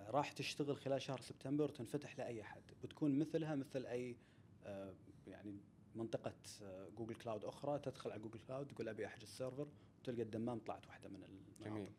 [0.09, 4.15] راح تشتغل خلال شهر سبتمبر وتنفتح لأي احد بتكون مثلها مثل أي
[4.63, 4.93] آه،
[5.27, 5.57] يعني
[5.95, 6.33] منطقة
[6.63, 7.79] آه، جوجل cloud أخرى.
[7.79, 9.67] تدخل على جوجل cloud تقول أبي أحجز server
[10.01, 11.65] وتلقى الدمام طلعت واحدة من المناطق.
[11.65, 11.91] جميل.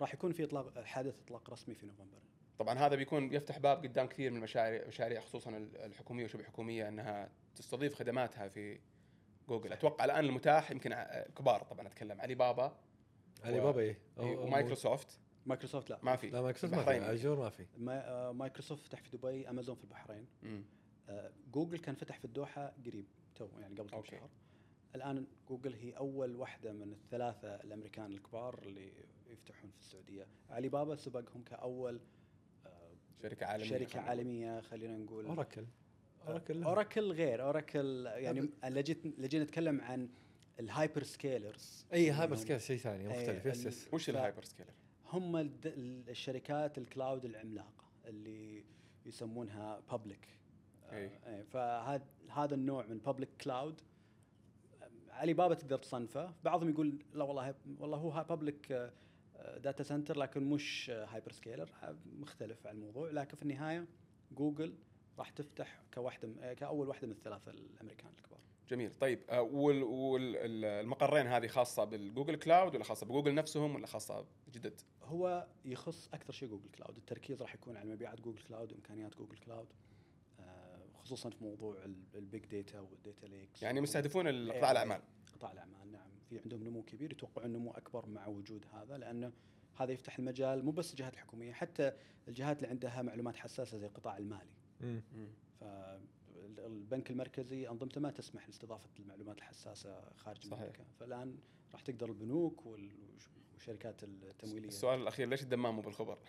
[0.00, 2.18] راح يكون في إطلاق حادث إطلاق رسمي في نوفمبر.
[2.58, 7.30] طبعا هذا بيكون يفتح باب قدام كثير من المشاريع مشاريع خصوصا الحكومية وشبه حكومية إنها
[7.56, 8.80] تستضيف خدماتها في
[9.48, 9.72] جوجل.
[9.72, 12.20] أتوقع الآن المتاح يمكن ع- كبار طبعا أتكلم.
[12.20, 12.76] علي بابا
[13.44, 13.98] علي بابا إيه.
[14.18, 15.18] إيه، ومايكروسوفت.
[15.48, 15.98] مايكروسوفت لا.
[16.02, 16.30] ما في.
[16.30, 16.90] لا مايكروسوفت ما في.
[17.12, 17.66] Azure ما في.
[17.78, 20.26] ما- آه، مايكروسوفت فتح في دبي أمازون في البحرين.
[20.42, 20.62] مم.
[21.08, 24.02] آه، جوجل كان فتح في الدوحة قريب تو يعني قبل كم.
[24.04, 24.30] شهر.
[24.94, 28.92] الآن جوجل هي أول واحدة من الثلاثة الأمريكان الكبار اللي
[29.30, 30.26] يفتحون في السعودية.
[30.50, 32.00] علي بابا سبقهم كأول
[32.66, 32.90] آه،
[33.22, 33.68] شركة عالمية.
[33.68, 34.08] شركة خلينا نقول.
[34.18, 35.26] عالمية خلينا نقول.
[35.26, 35.64] اوراكل
[36.26, 37.42] اوراكل اوراكل غير.
[37.42, 40.08] اوراكل يعني اللي جيت اللي جينا نتكلم عن
[40.60, 43.46] ال hyperscalers اي hyperscale شيء ثاني مختلف.
[43.46, 44.70] yes yes وش ال hyperscaler؟
[45.12, 45.36] هم
[46.08, 48.64] الشركات ال cloud العملاقة اللي
[49.06, 50.28] يسمونها public
[50.92, 51.10] أي.
[51.44, 53.80] فهذا هذا النوع من public cloud
[55.10, 56.34] علي بابا تقدر تصنفه.
[56.44, 58.92] بعضهم يقول لا والله والله هو public
[59.56, 61.70] data center لكن مش hyperscaler
[62.18, 63.10] مختلف عن الموضوع.
[63.10, 63.86] لكن في النهاية
[64.32, 64.74] جوجل
[65.18, 68.27] راح تفتح كواحدة كأول واحدة من الثلاثة الأمريكان الكبار
[68.70, 69.20] جميل طيب
[69.52, 76.32] والمقرين هذه خاصة بالجوجل cloud ولا خاصة بجوجل نفسهم ولا خاصة جدد؟ هو يخص أكثر
[76.32, 79.68] شيء جوجل cloud التركيز راح يكون على مبيعات جوجل cloud وإمكانيات جوجل cloud
[80.40, 81.76] آه، خصوصا في موضوع
[82.14, 85.00] ال big data وال data lakes يعني مستهدفين إيه، قطاع الأعمال
[85.34, 89.32] قطاع الأعمال نعم في عندهم نمو كبير يتوقعون نمو أكبر مع وجود هذا لأنه
[89.76, 91.92] هذا يفتح المجال مو بس الجهات الحكومية حتى
[92.28, 94.50] الجهات اللي عندها معلومات حساسة زي القطاع المالي.
[94.80, 95.02] مم.
[96.62, 100.52] فالبنك المركزي أنظمته ما تسمح لاستضافه المعلومات الحساسة خارج صحيح.
[100.60, 100.84] المملكة.
[101.00, 101.38] فالآن
[101.72, 102.90] راح تقدر البنوك وال-
[103.54, 104.68] والشركات التمويلية.
[104.68, 106.18] السؤال الأخير ليش الدمام مو بالخبر؟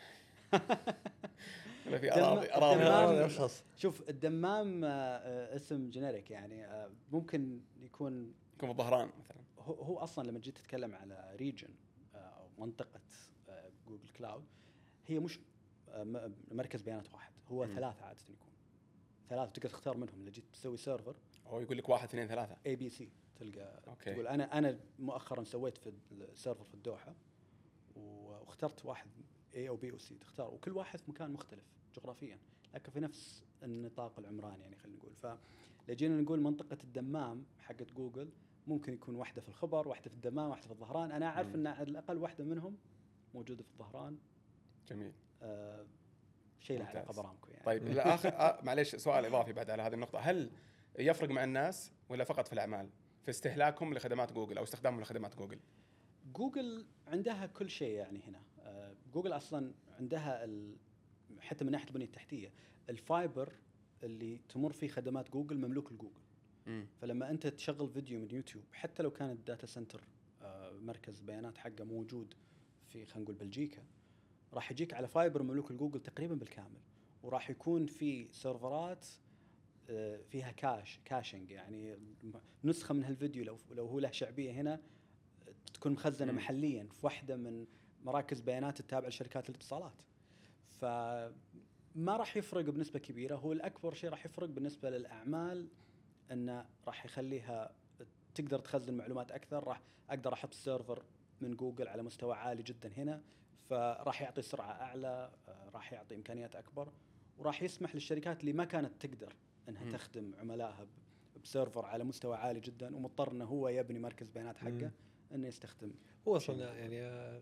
[1.99, 8.69] في اراضي أراضي اشخاص شوف الدمام آه، آه، اسم generic يعني آه، ممكن يكون يكون
[8.69, 9.37] بالظهران مثلا.
[9.59, 11.69] هو, هو أصلا لما جيت تتكلم على region
[12.15, 12.99] أو منطقة
[13.49, 14.43] آه، جوجل cloud
[15.07, 15.39] هي مش
[15.89, 17.31] آه، مركز بيانات واحد.
[17.47, 17.65] هو.
[17.65, 18.48] ثلاثة عادة يكون.
[19.29, 20.19] ثلاثة تقدر تختار منهم.
[20.19, 21.15] اللي جيت تسوي server
[21.47, 22.57] هو يقول لك واحد اثنين ثلاثة.
[22.65, 24.13] A B C تلقى okay.
[24.13, 27.15] تقول أنا أنا مؤخرا سويت في ال server في الدوحة
[27.95, 29.07] واخترت واحد
[29.55, 30.53] A أو B أو C تختار.
[30.53, 31.63] وكل واحد في مكان مختلف
[31.95, 32.39] جغرافيا
[32.73, 35.37] لكن في نفس النطاق العمراني يعني خلينا نقول.
[35.87, 38.29] فلا جينا نقول منطقة الدمام حقت جوجل
[38.67, 41.11] ممكن يكون واحدة في الخبر واحدة في الدمام واحدة في الظهران.
[41.11, 41.55] أنا أعرف.
[41.55, 42.77] إن على الأقل واحدة منهم
[43.33, 44.17] موجودة في الظهران.
[44.87, 45.11] جميل.
[45.41, 45.85] آه
[46.59, 47.13] شيء له علاقة.
[47.13, 50.51] بارامكو يعني طيب الآخر آه معليش سؤال إضافي بعد على هذه النقطة هل
[50.99, 52.89] يفرق مع الناس ولا فقط في الأعمال؟
[53.23, 55.59] في استهلاكهم لخدمات جوجل أو استخدامهم لخدمات جوجل؟
[56.33, 60.75] جوجل عندها كل شيء يعني هنا آه، جوجل أصلا عندها ال...
[61.39, 62.51] حتى من ناحية البنية التحتية
[62.89, 63.53] ال fiber
[64.03, 66.21] اللي تمر فيه خدمات جوجل مملوك لجوجل.
[67.01, 70.01] فلما أنت تشغل فيديو من يوتيوب حتى لو كان ال data center
[70.41, 72.33] آه، مركز بيانات حقه موجود
[72.87, 73.83] في خلينا نقول بلجيكا
[74.53, 76.79] راح يجيك على fiber مملوك لجوجل تقريبا بالكامل
[77.23, 79.07] وراح يكون في سيرفرات
[79.89, 81.97] آه، فيها cache caching يعني
[82.63, 84.79] نسخة من هالفيديو لو لو هو له شعبية هنا
[85.73, 86.31] تكون مخزنة.
[86.31, 87.65] محليا في واحدة من
[88.03, 90.01] مراكز بيانات التابعة لشركات الاتصالات
[90.81, 95.67] فما راح يفرق بنسبة كبيرة هو الأكبر شيء راح يفرق بالنسبة للأعمال
[96.31, 97.75] إنه راح يخليها
[98.35, 101.03] تقدر تخزن معلومات أكثر راح أقدر أحط server
[101.41, 103.21] من جوجل على مستوى عالي جدا هنا
[103.69, 106.91] فراح يعطي سرعة أعلى آه، راح يعطي إمكانيات أكبر
[107.37, 109.35] وراح يسمح للشركات اللي ما كانت تقدر
[109.69, 109.91] إنها مم.
[109.91, 110.87] تخدم عملائها
[111.43, 114.91] ب server على مستوى عالي جدا ومضطر إنه هو يبني مركز بيانات حقه مم.
[115.33, 115.91] إنه يستخدم
[116.27, 117.41] هو أصلا يعني آه،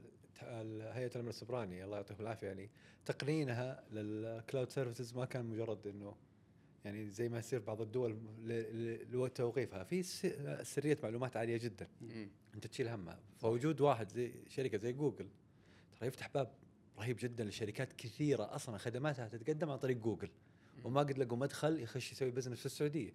[0.94, 2.70] هيئة الأمن السيبراني الله يعطيهم العافية يعني
[3.06, 6.16] تقنينها لل cloud services ما كان مجرد إنه
[6.86, 8.18] يعني زي ما يصير بعض الدول
[9.12, 10.04] لتوقيفها في
[10.64, 11.88] سرية معلومات عالية جدا.
[12.56, 15.30] أنت تشيل همها فوجود واحد زي شركة زي جوجل
[16.00, 16.52] ترى يفتح باب
[17.00, 20.30] رهيب جدا لشركات كثيرة أصلا خدماتها تتقدم عن طريق جوجل.
[20.84, 23.14] وما قد لقوا مدخل يخش يسوي business في السعودية.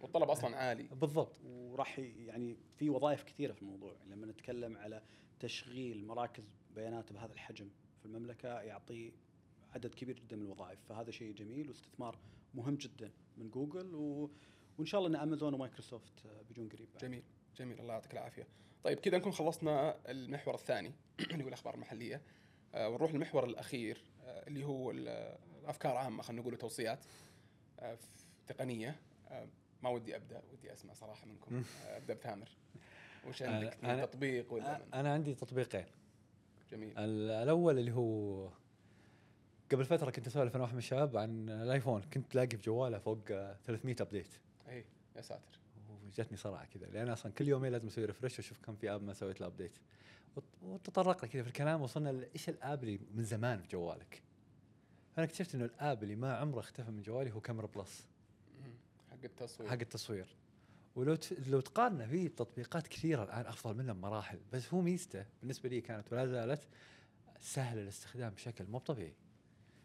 [0.00, 0.82] والطلب أصلا عالي.
[0.82, 1.40] بالضبط.
[1.44, 3.96] وراح يعني في وظائف كثيرة في الموضوع.
[4.06, 5.02] لما نتكلم على
[5.40, 6.44] تشغيل مراكز
[6.74, 7.68] بيانات بهذا الحجم
[8.00, 9.12] في المملكة يعطي
[9.74, 10.78] عدد كبير جدا من الوظائف.
[10.88, 12.18] فهذا شيء جميل واستثمار
[12.54, 13.94] مهم جدا من جوجل.
[13.94, 14.30] و...
[14.78, 17.02] وإن شاء الله إن أمازون ومايكروسوفت آه، بيجون قريب بعد.
[17.02, 17.22] جميل.
[17.56, 17.80] جميل.
[17.80, 18.46] الله يعطيك العافية.
[18.84, 20.92] طيب كذا نكون خلصنا المحور الثاني.
[21.30, 22.20] اللي هو الاخبار المحليه
[22.74, 26.98] ونروح للمحور الأخير آه اللي هو ال- الأفكار عامة خلينا نقول توصيات
[27.80, 27.98] آه
[28.46, 28.96] تقنية.
[29.30, 29.46] آه
[29.82, 31.64] ما ودي أبدأ ودي أسمع صراحة منكم.
[31.86, 32.48] أبدأ بثامر
[33.28, 35.84] وش عندك أنا- تطبيق ولا من- أنا عندي تطبيقين.
[36.72, 36.98] جميل.
[36.98, 38.48] ال- الأول اللي هو
[39.72, 42.02] قبل فترة كنت أسولف أنا واحد من الشباب عن الآيفون.
[42.02, 44.28] كنت تلاقي في جواله فوق آه، 300 update.
[44.68, 44.84] إي
[45.16, 45.58] يا ساتر.
[46.06, 49.12] وجتني صراحة كذا لأن أصلا كل يومين لازم أسوي refresh وأشوف كم في app ما
[49.14, 49.72] سويت له update
[50.62, 54.22] وتطرقنا كذا في الكلام وصلنا ل- إيش ال app اللي من زمان في جوالك
[55.18, 58.06] أنا اكتشفت إنه ال app اللي ما عمره اختفى من جوالي هو Camera Plus.
[59.10, 60.26] حق التصوير حق التصوير
[60.96, 61.16] ولو.
[61.46, 66.12] لو تقارنه في تطبيقات كثيرة الآن أفضل منه بمراحل بس هو ميزته بالنسبة لي كانت
[66.12, 66.62] ولا زالت
[67.40, 69.14] سهل الاستخدام بشكل مو طبيعي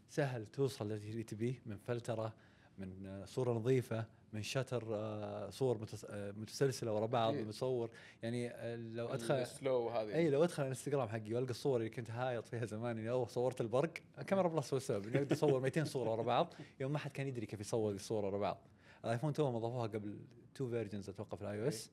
[0.09, 2.33] سهل توصل اللي تبيه من فلترة
[2.77, 5.85] من صورة نظيفة من shutter آه، صور.
[6.09, 7.47] آه، متسلسلة ورا بعض أكيد.
[7.47, 7.89] مصور
[8.23, 12.11] يعني آه، لو أدخل السلو هذه اي لو أدخل الإنستغرام حقي وألقى الصور اللي كنت
[12.11, 13.93] حاط فيها زمان اني أوه صورت البرق
[14.27, 17.27] Camera Plus هو السبب اني أقدر أصور 200 صورة ورا بعض يوم ما حد كان
[17.27, 18.57] يدري كيف يصور الصور ورا بعض
[19.05, 20.19] الآيفون توهم أضافوها قبل
[20.55, 21.91] تو versions أتوقع في ال iOS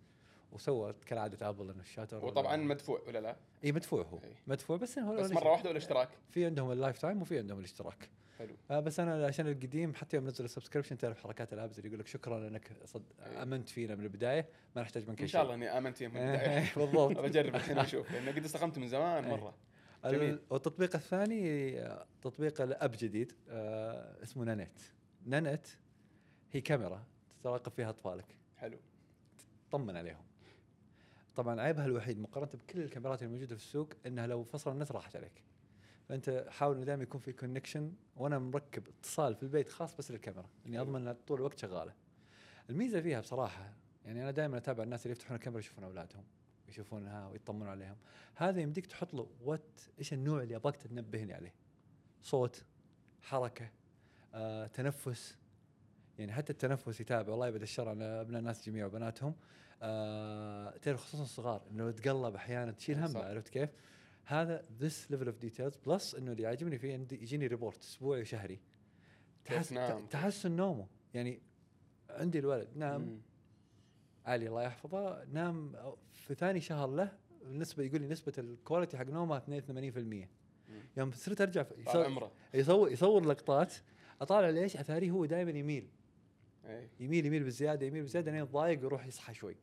[0.52, 4.36] وسوى كالعادة Apple إنه ال shutter وطبعا مدفوع ولا لا؟ اي مدفوع هو إي.
[4.46, 8.08] مدفوع بس هو بس مرة واحدة ولا اشتراك؟ في عندهم ال lifetime وفي عندهم الاشتراك
[8.38, 8.54] حلو.
[8.70, 11.88] آه بس أنا عشان القديم حتى يوم نزل ال subscription تعرف حركات ال apps اللي
[11.88, 13.42] يقول لك شكرا إنك صد- إي.
[13.42, 15.32] آمنت فينا من البداية ما نحتاج منك إن شيء.
[15.32, 16.58] شاء الله إني آمنت فيهم من البداية.
[16.58, 19.30] إيه، بالضبط بجرب الحين أشوف لأنه قد استخدمته من زمان إيه.
[19.36, 19.54] مرة.
[20.04, 20.22] جميل.
[20.34, 21.80] ال- والتطبيق الثاني
[22.22, 24.80] تطبيق الأب جديد آه اسمه نانيت.
[25.26, 25.68] نانيت
[26.52, 27.04] هي كاميرا
[27.42, 28.36] تراقب فيها أطفالك.
[28.56, 28.78] حلو.
[29.70, 30.24] طمن عليهم.
[31.36, 35.42] طبعا عيبها الوحيد مقارنة بكل الكاميرات الموجودة في السوق إنها لو فصل النت راحت عليك.
[36.08, 40.48] فأنت حاول انه دائما يكون في كونكشن وأنا مركب اتصال في البيت خاص بس للكاميرا
[40.66, 40.82] إني حلو.
[40.84, 41.92] أضمن انها طول الوقت شغالة
[42.70, 43.72] الميزة فيها بصراحة
[44.04, 46.24] يعني أنا دائما أتابع الناس اللي يفتحون الكاميرا يشوفون أولادهم
[46.68, 47.96] يشوفونها ويطمنون عليهم
[48.34, 51.54] هذا يمديك تحط له what إيش النوع اللي أبغاك تنبهني عليه
[52.22, 52.64] صوت
[53.22, 53.70] حركة
[54.34, 55.38] آه، تنفس
[56.18, 59.34] يعني حتى التنفس يتابع والله يبعد الشر عن أبناء الناس جميع وبناتهم
[59.82, 63.16] آه تعرف خصوصا الصغار إنه يتقلب أحيانا تشيل صح.
[63.16, 63.70] همه عرفت كيف؟
[64.24, 68.60] هذا this level of details plus إنه اللي يعجبني فيه عندي يجيني report أسبوعي وشهري.
[69.44, 70.86] تحس نام؟ تحسن نومه.
[71.14, 71.40] يعني
[72.10, 73.20] عندي الولد نام مم.
[74.26, 75.72] علي الله يحفظه نام
[76.12, 80.28] في ثاني شهر له النسبة يقول لي نسبة ال quality حق نومه 82%
[80.96, 82.32] يوم صرت أرجع يصور عمره.
[82.54, 83.74] يصور, يصور لقطات
[84.20, 85.88] أطالع ليش؟ اثاريه هو دائما يميل.
[86.64, 89.56] اي يميل يميل بالزياده يميل بالزياده لين يتضايق ويروح يصحى شوي.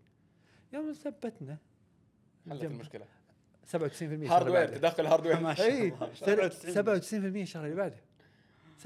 [0.74, 1.58] يوم ثبتنا
[2.50, 3.06] حلت المشكلة.
[3.72, 4.68] 97% الشهر اللي hardware.
[4.68, 5.94] تدخل hardware ما شاء اي
[6.24, 7.98] الله 97% الشهر اللي بعده.
[8.80, 8.84] 97%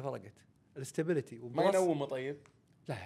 [0.00, 0.32] فرقت.
[0.76, 2.36] ال stability ما ينومه طيب؟
[2.88, 2.96] لا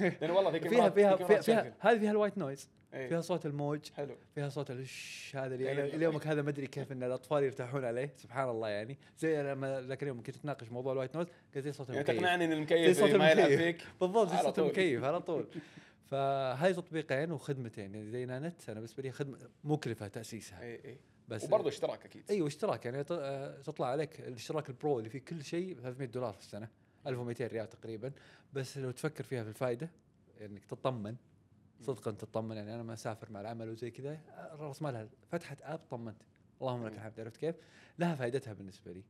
[0.20, 1.74] لأن والله في فيها فيها في فيها, فيها.
[1.80, 2.70] هذه فيها ال white noise.
[2.94, 3.08] إيه.
[3.08, 3.80] فيها صوت الموج.
[3.96, 4.16] حلو.
[4.34, 7.44] فيها صوت الش هذا اللي يعني أنا إلى يومك هذا ما أدري كيف إن الأطفال
[7.44, 8.12] يرتاحون عليه.
[8.16, 8.98] سبحان الله يعني.
[9.18, 12.16] زي لما ذاك اليوم كنت أتناقش موضوع ال white noise قلت زي صوت يعني المكيف.
[12.16, 13.48] تقنعني إن المكيف ما يلعب.
[13.48, 14.58] فيك؟ بالضبط زي صوت.
[14.58, 15.46] المكيف على طول.
[16.10, 20.62] فهاي تطبيقين وخدمتين يعني زي Nanit أنا بالنسبة لي خدمة مكلفة تأسيسها.
[20.62, 20.98] إي إي.
[21.28, 22.24] بس وبرضه اشتراك أكيد.
[22.30, 23.04] أيوه اشتراك يعني
[23.64, 26.68] تطلع عليك الاشتراك ال pro اللي فيه كل شيء ب 300 دولار في السنة
[27.06, 28.12] 1200 ريال تقريبا.
[28.52, 29.90] بس لو تفكر فيها في الفائده
[30.40, 31.16] إنك تطمن
[31.80, 34.20] صدقا تطمن يعني أنا ما أسافر مع العمل وزي كذا
[34.52, 36.22] راس مالها فتحت app طمنت.
[36.60, 36.92] اللهم لك.
[36.92, 37.56] الحمد عرفت كيف؟
[37.98, 39.02] لها فائدتها بالنسبة لي.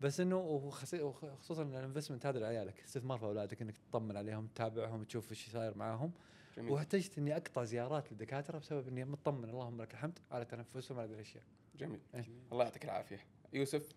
[0.00, 5.30] بس إنه وخصوصا ال investment هذا لعيالك استثمار في أولادك إنك تطمن عليهم تتابعهم تشوف
[5.30, 6.12] إيش صاير معاهم.
[6.56, 6.72] جميل.
[6.72, 11.14] واحتجت إني أقطع زيارات للدكاترة بسبب إني مطمن اللهم لك الحمد على تنفسهم على هذه
[11.14, 11.44] الاشياء
[11.76, 12.00] جميل.
[12.14, 12.28] إيه.
[12.52, 13.20] الله يعطيك العافية.
[13.52, 13.88] يوسف؟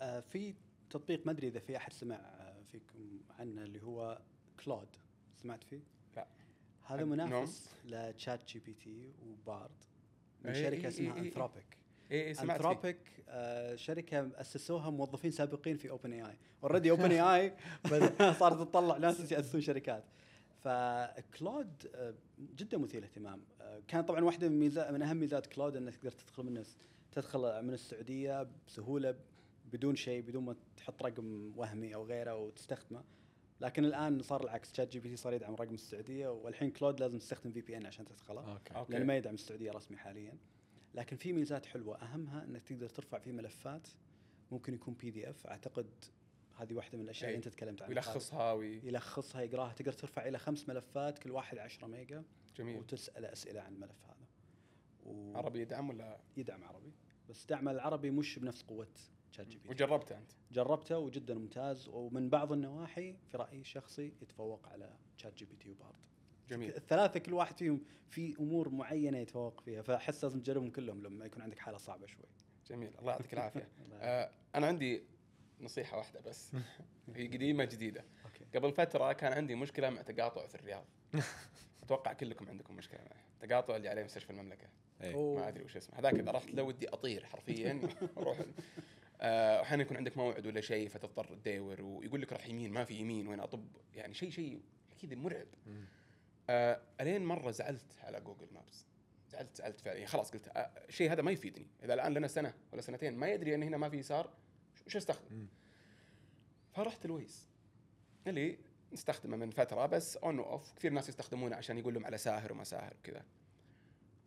[0.00, 0.54] آه، في
[0.90, 4.20] تطبيق ما أدري إذا في أحد سمع آه، فيكم عنه اللي هو
[4.64, 4.88] Claude
[5.42, 5.80] سمعت فيه؟
[6.16, 6.26] لا.
[6.86, 9.84] هذا منافس ل ChatGPT و Bard
[10.44, 11.28] من إيه، شركة إيه، اسمها إيه، إيه.
[11.28, 11.79] Anthropic
[12.10, 12.56] AI سمعت.
[12.56, 17.54] Anthropic آه، شركة أسسوها موظفين سابقين في اوبن اي اي اوريدي اوبن اي اي
[18.34, 20.04] صارت تطلع ناس يأسسون شركات.
[20.60, 22.14] ف Claude آه،
[22.56, 26.10] جدا مثير اهتمام آه، كان طبعا واحدة من ميزات من أهم ميزات Claude إنك تقدر
[26.10, 26.64] تدخل من
[27.12, 29.14] تدخل من السعودية بسهولة
[29.72, 33.04] بدون شيء بدون ما تحط رقم وهمي أو غيره وتستخدمه.
[33.60, 34.74] لكن الآن صار العكس.
[34.74, 38.52] ChatGPT صار يدعم رقم السعودية والحين Claude لازم تستخدم VPN عشان تدخله.
[38.52, 38.92] أوكي.
[38.92, 40.34] لأنه ما يدعم السعودية رسمي حاليا.
[40.94, 41.96] لكن في ميزات حلوة.
[42.02, 43.88] أهمها إنك تقدر ترفع فيه ملفات.
[44.52, 45.86] ممكن يكون PDF أعتقد
[46.58, 47.28] هذه واحدة من الأشياء.
[47.30, 47.88] اللي أنت تكلمت عنها.
[47.94, 48.80] ويلخصها وي...
[48.88, 49.72] يلخصها يقراها.
[49.72, 52.24] تقدر ترفع إلى خمس ملفات كل واحد 10 ميجا.
[52.56, 52.76] جميل.
[52.78, 54.26] وتسأل أسئلة عن الملف هذا.
[55.06, 56.92] و- عربي يدعم ولا؟ يدعم عربي.
[57.28, 61.88] بس دعم العربي مش بنفس قوة Chat ChatGPT وجربته أنت؟ جربته وجدا ممتاز.
[61.88, 65.94] ومن بعض النواحي في رأيي الشخصي يتفوق على ChatGPT و Bard.
[66.50, 66.76] جميل.
[66.76, 71.42] الثلاثه كل واحد فيهم في أمور معينة يتفوق فيها فأحس لازم تجربهم كلهم لما يكون
[71.42, 72.24] عندك حالة صعبة شوي.
[72.70, 72.90] جميل.
[72.98, 73.68] الله يعطيك العافية.
[74.00, 75.02] آه أنا عندي
[75.60, 76.52] نصيحة واحدة بس.
[77.16, 78.04] هي قديمة جديدة.
[78.54, 80.84] قبل فترة كان عندي مشكلة مع تقاطع في الرياض.
[81.82, 84.68] أتوقع كلكم عندكم مشكلة معه تقاطع اللي عليه مستشفى المملكة.
[85.00, 85.98] ما أدري وش اسمه.
[85.98, 87.80] هذاك إذا رحت له ودي أطير حرفيا
[88.18, 88.38] أروح
[89.20, 92.94] آه، أحيانا يكون عندك موعد ولا شيء فتضطر تدور ويقول لك روح يمين ما في
[92.94, 93.64] يمين وين أطب.
[93.94, 94.60] يعني شيء شيء
[95.02, 95.46] كذا مرعب.
[96.50, 98.86] آه ألين مرة زعلت على جوجل مابس
[99.28, 99.96] زعلت زعلت فعلا.
[99.96, 101.66] يعني خلاص قلت آه الشيء هذا ما يفيدني.
[101.84, 104.30] إذا الآن لنا سنة ولا سنتين ما يدري إن هنا ما في يسار
[104.86, 105.46] وش أستخدم.
[106.72, 107.48] فرحت ال Waze
[108.26, 108.58] اللي
[108.92, 112.52] نستخدمه من فترة بس on و off كثير ناس يستخدمونه عشان يقول لهم على ساهر
[112.52, 113.24] وما ساهر وكذا.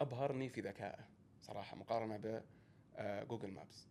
[0.02, 1.08] أبهرني في ذكائه
[1.41, 2.41] صراحة مقارنة ب
[2.95, 3.88] آه، Google Maps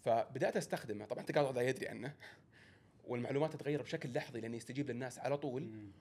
[0.00, 1.04] فبدأت أستخدمه.
[1.04, 2.14] طبعا تقاطع لا يدري عنه.
[3.04, 5.62] والمعلومات تتغير بشكل لحظي لأنه يستجيب للناس على طول.
[5.62, 5.92] مم.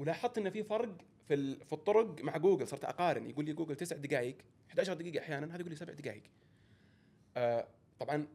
[0.00, 0.96] ولاحظت إن في فرق
[1.28, 2.68] في في الطرق مع جوجل.
[2.68, 3.30] صرت أقارن.
[3.30, 4.36] يقول لي جوجل تسع دقائق
[4.68, 6.22] 11 دقيقة أحيانا هذا يقول لي سبع دقائق
[7.36, 7.68] آه
[8.00, 8.26] طبعا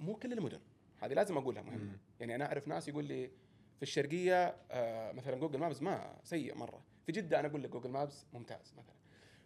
[0.00, 0.60] مو كل المدن.
[1.02, 1.98] هذه لازم أقولها مهمة.
[2.20, 3.26] يعني أنا أعرف ناس يقول لي
[3.76, 6.82] في الشرقية آه مثلا Google Maps ما سيء مرة.
[7.06, 8.94] في جدة أنا أقول لك Google Maps ممتاز مثلا.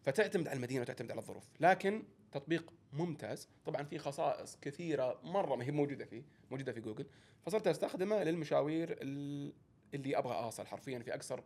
[0.03, 1.45] فتعتمد على المدينة وتعتمد على الظروف.
[1.61, 2.03] لكن
[2.33, 3.49] تطبيق ممتاز.
[3.65, 7.07] طبعا في خصائص كثيرة مرة ما هي موجودة فيه موجودة في جوجل.
[7.47, 9.53] فصرت أستخدمه للمشاوير ال-
[9.95, 11.41] اللي أبغى أوصل حرفيا في أقصر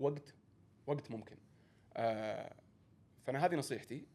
[0.00, 0.34] وقت
[0.86, 1.36] وقت ممكن
[1.96, 2.54] آه
[3.24, 4.06] فأنا هذه نصيحتي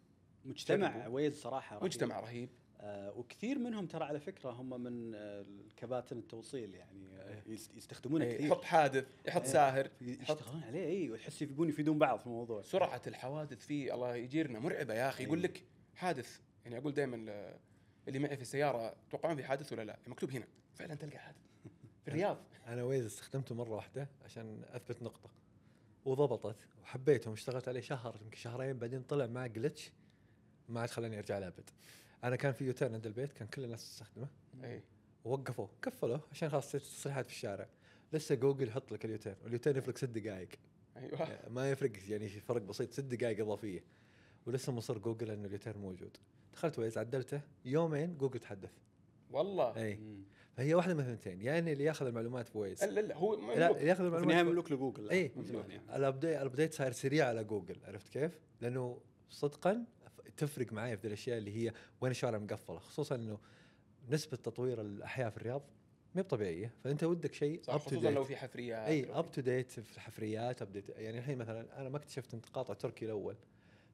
[0.45, 1.07] مجتمع.
[1.07, 1.83] ويز صراحة رهيب.
[1.85, 2.49] مجتمع رهيب
[2.81, 8.25] آه وكثير منهم ترى على فكرة هم من آه الكباتن التوصيل يعني آه يست- يستخدمونه
[8.25, 9.47] إيه، كثير يحط حادث يحط إيه.
[9.51, 14.59] ساهر يشتغلون عليه اي وتحس يبون يفيدون بعض في الموضوع سرعة الحوادث فيه الله يجيرنا
[14.59, 15.43] مرعبة يا أخي يقول أي.
[15.43, 15.63] لك
[15.95, 17.15] حادث يعني أقول دائما
[18.07, 21.37] اللي معي في السيارة توقعون في حادث ولا لا مكتوب هنا فعلا تلقى حادث
[22.09, 22.37] الرياض.
[22.67, 25.29] أنا Waze استخدمته مرة واحدة عشان أثبت نقطة.
[26.05, 29.91] وضبطت وحبيته واشتغلت عليه شهر يمكن شهرين بعدين طلع معه glitch
[30.69, 31.69] ما عاد خلاني أرجع له أبد.
[32.23, 34.27] أنا كان في U-turn عند البيت كان كل الناس تستخدمه.
[34.63, 34.83] إي.
[35.25, 35.69] ووقفوه.
[35.81, 37.67] كفلوه عشان خلاص تصريحات في الشارع.
[38.13, 40.49] لسه جوجل يحط لك ال U-turn وال U-turn يفرق ست دقائق.
[40.97, 41.49] أيوه.
[41.49, 43.83] ما يفرق يعني فرق بسيط ست دقائق إضافية.
[44.45, 46.17] ولسه مصر جوجل انه ال U-turn موجود.
[46.53, 47.41] دخلت Waze عدلته.
[47.65, 48.71] يومين جوجل تحدث.
[49.31, 49.75] والله.
[49.77, 49.99] إي.
[50.59, 53.77] فهي واحدة من الثنتين يعني اللي ياخذ المعلومات في Waze لا لا هو لا مملوك.
[53.77, 55.31] اللي ياخذ في النهاية المعلومات مملوك لجوجل يعني.
[55.95, 59.85] ال update ال update صاير سريع على جوجل عرفت كيف؟ لأنه صدقا
[60.37, 63.39] تفرق معي في الأشياء اللي هي وين الشوارع مقفلة خصوصا إنه
[64.09, 65.61] نسبة تطوير الأحياء في الرياض
[66.15, 68.23] ما طبيعية فأنت ودك شيء صح up to خصوصا لو.
[68.23, 72.33] في حفريات اي up to date في الحفريات update يعني الحين مثلا أنا ما اكتشفت
[72.33, 73.35] ان تقاطع تركي الأول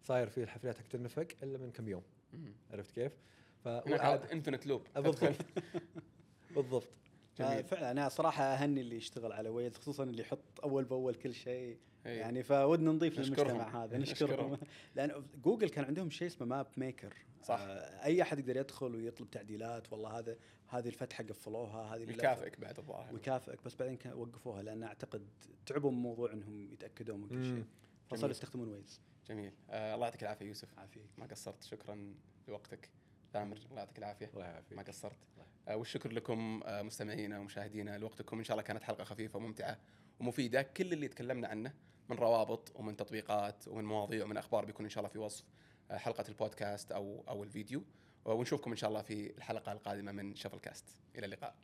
[0.03, 2.03] صاير فيه الحفريات حقت النفق إلا من كم يوم.
[2.71, 3.11] عرفت كيف؟
[3.63, 5.35] ف هناك infinite loop بالضبط
[6.55, 6.87] بالضبط
[7.39, 11.15] آه، جميل فعلا أنا صراحة أهني اللي يشتغل على Waze خصوصا اللي يحط أول بأول
[11.15, 12.19] كل شيء إيه.
[12.19, 13.47] يعني فودنا نضيف نشكرهم.
[13.47, 14.57] للمجتمع هذا نشكرهم.
[14.95, 17.13] لأن جوجل كان عندهم شيء اسمه Map Maker
[17.43, 17.59] صح.
[17.59, 20.37] آه أي أحد يقدر يدخل ويطلب تعديلات والله هذا
[20.67, 22.01] هذه الفتحة قفلوها هذه.
[22.01, 25.27] يكافئك بعد الظاهر ويكافئك بس بعدين وقفوها لأن أعتقد
[25.65, 27.65] تعبوا من موضوع إنهم يتأكدون من كل شيء.
[28.09, 28.31] فصاروا.
[28.31, 32.13] يستخدمون ويز جميل آه الله يعطيك العافية يوسف عافيك ما قصرت شكرا
[32.47, 32.89] لوقتك
[33.35, 34.29] ثامر الله يعطيك العافية.
[34.33, 34.77] الله يعافيك.
[34.77, 35.17] ما قصرت.
[35.67, 37.97] آه والشكر لكم آه مستمعينا ومشاهدينا.
[37.97, 39.77] لوقتكم إن شاء الله كانت حلقة خفيفة وممتعة
[40.19, 40.61] ومفيدة.
[40.61, 41.73] كل اللي تكلمنا عنه
[42.09, 45.45] من روابط ومن تطبيقات ومن مواضيع ومن أخبار بيكون إن شاء الله في وصف
[45.91, 47.83] آه حلقة البودكاست أو أو الفيديو.
[48.25, 50.85] ونشوفكم إن شاء الله في الحلقة القادمة من شفل كاست
[51.15, 51.55] إلى اللقاء.